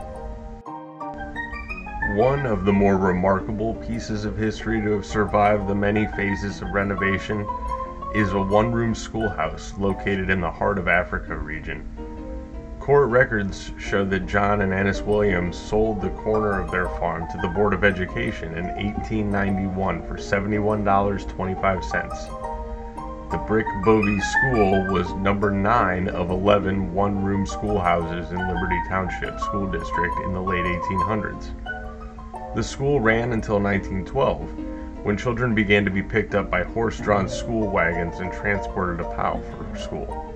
One 2.17 2.47
of 2.47 2.65
the 2.65 2.73
more 2.73 2.97
remarkable 2.97 3.75
pieces 3.75 4.25
of 4.25 4.37
history 4.37 4.81
to 4.83 4.93
have 4.93 5.07
survived 5.07 5.67
the 5.67 5.75
many 5.75 6.07
phases 6.09 6.63
of 6.63 6.69
renovation 6.69 7.47
is 8.15 8.33
a 8.33 8.41
one 8.41 8.71
room 8.71 8.95
schoolhouse 8.95 9.73
located 9.79 10.29
in 10.29 10.41
the 10.41 10.51
Heart 10.51 10.79
of 10.79 10.89
Africa 10.89 11.37
region. 11.37 11.89
Court 12.81 13.09
records 13.09 13.73
show 13.79 14.05
that 14.05 14.27
John 14.27 14.61
and 14.61 14.75
Annis 14.75 15.01
Williams 15.01 15.57
sold 15.57 16.03
the 16.03 16.11
corner 16.11 16.61
of 16.61 16.71
their 16.71 16.89
farm 16.89 17.27
to 17.31 17.39
the 17.41 17.49
Board 17.49 17.73
of 17.73 17.85
Education 17.85 18.57
in 18.57 18.67
1891 18.75 20.07
for 20.07 20.17
$71.25. 20.17 22.52
The 23.33 23.39
Brick 23.39 23.67
Bovey 23.83 24.21
School 24.21 24.93
was 24.93 25.11
number 25.15 25.51
9 25.51 26.09
of 26.09 26.29
11 26.29 26.93
one 26.93 27.25
room 27.25 27.47
schoolhouses 27.47 28.31
in 28.31 28.37
Liberty 28.37 28.79
Township 28.91 29.41
School 29.41 29.67
District 29.69 30.15
in 30.27 30.35
the 30.35 30.43
late 30.43 30.67
1800s. 30.67 32.55
The 32.55 32.63
school 32.63 33.01
ran 33.01 33.33
until 33.33 33.59
1912, 33.59 35.05
when 35.07 35.17
children 35.17 35.55
began 35.55 35.83
to 35.87 35.91
be 35.91 36.03
picked 36.03 36.35
up 36.35 36.51
by 36.51 36.63
horse 36.63 37.01
drawn 37.01 37.27
school 37.27 37.69
wagons 37.69 38.21
and 38.21 38.31
transported 38.31 38.99
to 38.99 39.05
Powell 39.15 39.41
for 39.41 39.79
school. 39.79 40.29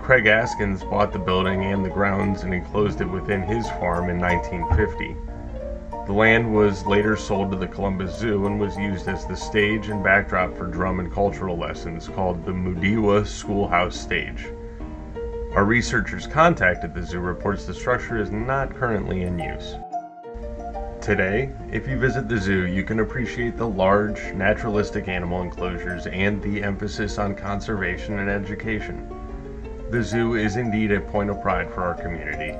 Craig 0.00 0.24
Askins 0.24 0.88
bought 0.88 1.12
the 1.12 1.18
building 1.18 1.64
and 1.64 1.84
the 1.84 1.90
grounds 1.90 2.44
and 2.44 2.54
enclosed 2.54 3.02
it 3.02 3.10
within 3.10 3.42
his 3.42 3.68
farm 3.72 4.08
in 4.08 4.18
1950. 4.18 5.31
The 6.12 6.18
land 6.18 6.54
was 6.54 6.84
later 6.84 7.16
sold 7.16 7.52
to 7.52 7.56
the 7.56 7.66
Columbus 7.66 8.18
Zoo 8.18 8.44
and 8.44 8.60
was 8.60 8.76
used 8.76 9.08
as 9.08 9.24
the 9.24 9.34
stage 9.34 9.88
and 9.88 10.04
backdrop 10.04 10.54
for 10.54 10.66
drum 10.66 11.00
and 11.00 11.10
cultural 11.10 11.56
lessons 11.56 12.06
called 12.06 12.44
the 12.44 12.52
Mudiwa 12.52 13.26
Schoolhouse 13.26 13.98
Stage. 13.98 14.44
Our 15.54 15.64
researchers 15.64 16.26
contacted 16.26 16.92
the 16.92 17.02
zoo 17.02 17.18
reports 17.18 17.64
the 17.64 17.72
structure 17.72 18.18
is 18.18 18.30
not 18.30 18.74
currently 18.74 19.22
in 19.22 19.38
use. 19.38 19.76
Today, 21.00 21.50
if 21.72 21.88
you 21.88 21.98
visit 21.98 22.28
the 22.28 22.36
zoo, 22.36 22.66
you 22.66 22.84
can 22.84 23.00
appreciate 23.00 23.56
the 23.56 23.66
large, 23.66 24.34
naturalistic 24.34 25.08
animal 25.08 25.40
enclosures 25.40 26.06
and 26.08 26.42
the 26.42 26.62
emphasis 26.62 27.16
on 27.16 27.34
conservation 27.34 28.18
and 28.18 28.28
education. 28.28 29.08
The 29.90 30.02
zoo 30.02 30.34
is 30.34 30.56
indeed 30.56 30.92
a 30.92 31.00
point 31.00 31.30
of 31.30 31.40
pride 31.40 31.72
for 31.72 31.82
our 31.82 31.94
community, 31.94 32.54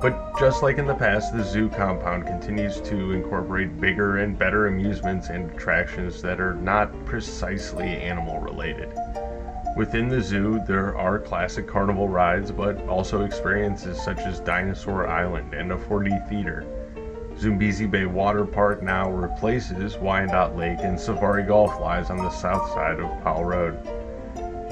but 0.00 0.38
just 0.38 0.62
like 0.62 0.78
in 0.78 0.86
the 0.86 0.94
past, 0.94 1.36
the 1.36 1.44
zoo 1.44 1.68
compound 1.68 2.26
continues 2.26 2.80
to 2.80 3.12
incorporate 3.12 3.78
bigger 3.80 4.18
and 4.18 4.38
better 4.38 4.66
amusements 4.66 5.28
and 5.28 5.50
attractions 5.50 6.22
that 6.22 6.40
are 6.40 6.54
not 6.54 7.04
precisely 7.04 7.84
animal 7.84 8.40
related. 8.40 8.90
Within 9.76 10.08
the 10.08 10.22
zoo, 10.22 10.60
there 10.66 10.96
are 10.96 11.18
classic 11.18 11.66
carnival 11.66 12.08
rides, 12.08 12.50
but 12.50 12.80
also 12.88 13.24
experiences 13.24 14.02
such 14.02 14.20
as 14.20 14.40
Dinosaur 14.40 15.06
Island 15.06 15.52
and 15.52 15.70
a 15.70 15.76
4D 15.76 16.28
theater. 16.28 16.64
Zoombezi 17.36 17.90
Bay 17.90 18.06
Water 18.06 18.44
Park 18.44 18.82
now 18.82 19.10
replaces 19.10 19.96
Wyandotte 19.98 20.56
Lake, 20.56 20.78
and 20.80 20.98
Safari 20.98 21.42
Golf 21.42 21.78
lies 21.78 22.10
on 22.10 22.18
the 22.18 22.30
south 22.30 22.70
side 22.72 23.00
of 23.00 23.22
Powell 23.22 23.44
Road. 23.44 23.99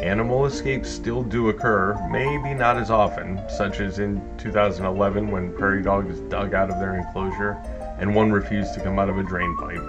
Animal 0.02 0.46
escapes 0.46 0.88
still 0.88 1.24
do 1.24 1.48
occur, 1.48 1.98
maybe 2.08 2.54
not 2.54 2.76
as 2.76 2.88
often, 2.88 3.40
such 3.48 3.80
as 3.80 3.98
in 3.98 4.22
2011 4.38 5.28
when 5.28 5.52
prairie 5.52 5.82
dogs 5.82 6.20
dug 6.20 6.54
out 6.54 6.70
of 6.70 6.78
their 6.78 6.94
enclosure 6.94 7.56
and 7.98 8.14
one 8.14 8.30
refused 8.30 8.74
to 8.74 8.80
come 8.80 9.00
out 9.00 9.08
of 9.08 9.18
a 9.18 9.24
drain 9.24 9.56
pipe. 9.56 9.82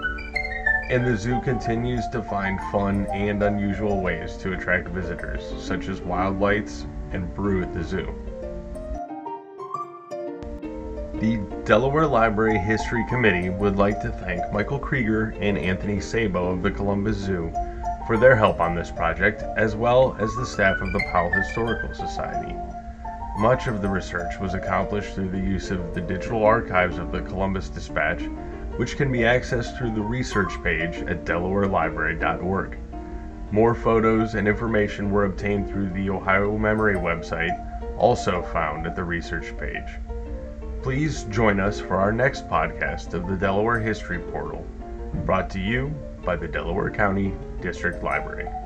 And 0.90 1.06
the 1.06 1.16
zoo 1.16 1.40
continues 1.42 2.08
to 2.08 2.22
find 2.22 2.58
fun 2.72 3.06
and 3.12 3.40
unusual 3.40 4.00
ways 4.02 4.36
to 4.38 4.52
attract 4.52 4.88
visitors, 4.88 5.44
such 5.62 5.86
as 5.86 6.00
wild 6.00 6.40
lights 6.40 6.86
and 7.12 7.32
brew 7.32 7.62
at 7.62 7.72
the 7.72 7.84
zoo. 7.84 8.12
The 11.20 11.36
Delaware 11.64 12.08
Library 12.08 12.58
History 12.58 13.04
Committee 13.08 13.50
would 13.50 13.76
like 13.76 14.00
to 14.00 14.10
thank 14.10 14.52
Michael 14.52 14.80
Krieger 14.80 15.36
and 15.38 15.56
Anthony 15.56 16.00
Sabo 16.00 16.50
of 16.50 16.62
the 16.62 16.70
Columbus 16.72 17.16
Zoo 17.16 17.52
for 18.10 18.18
their 18.18 18.34
help 18.34 18.58
on 18.58 18.74
this 18.74 18.90
project, 18.90 19.44
as 19.56 19.76
well 19.76 20.16
as 20.18 20.34
the 20.34 20.44
staff 20.44 20.80
of 20.80 20.92
the 20.92 20.98
Powell 21.12 21.30
Historical 21.30 21.94
Society. 21.94 22.56
Much 23.38 23.68
of 23.68 23.82
the 23.82 23.88
research 23.88 24.36
was 24.40 24.52
accomplished 24.52 25.14
through 25.14 25.28
the 25.28 25.38
use 25.38 25.70
of 25.70 25.94
the 25.94 26.00
digital 26.00 26.44
archives 26.44 26.98
of 26.98 27.12
the 27.12 27.20
Columbus 27.20 27.68
Dispatch, 27.68 28.22
which 28.78 28.96
can 28.96 29.12
be 29.12 29.20
accessed 29.20 29.78
through 29.78 29.94
the 29.94 30.00
research 30.00 30.60
page 30.64 30.96
at 31.06 31.24
delawarelibrary.org. 31.24 32.78
More 33.52 33.76
photos 33.76 34.34
and 34.34 34.48
information 34.48 35.12
were 35.12 35.26
obtained 35.26 35.68
through 35.68 35.90
the 35.90 36.10
Ohio 36.10 36.58
Memory 36.58 36.96
website, 36.96 37.56
also 37.96 38.42
found 38.42 38.88
at 38.88 38.96
the 38.96 39.04
research 39.04 39.56
page. 39.56 40.00
Please 40.82 41.22
join 41.30 41.60
us 41.60 41.78
for 41.78 41.94
our 41.94 42.10
next 42.10 42.48
podcast 42.48 43.14
of 43.14 43.28
the 43.28 43.36
Delaware 43.36 43.78
History 43.78 44.18
Portal, 44.18 44.66
brought 45.24 45.48
to 45.50 45.60
you 45.60 45.94
by 46.24 46.34
the 46.34 46.48
Delaware 46.48 46.90
County 46.90 47.32
District 47.60 48.02
Library. 48.02 48.59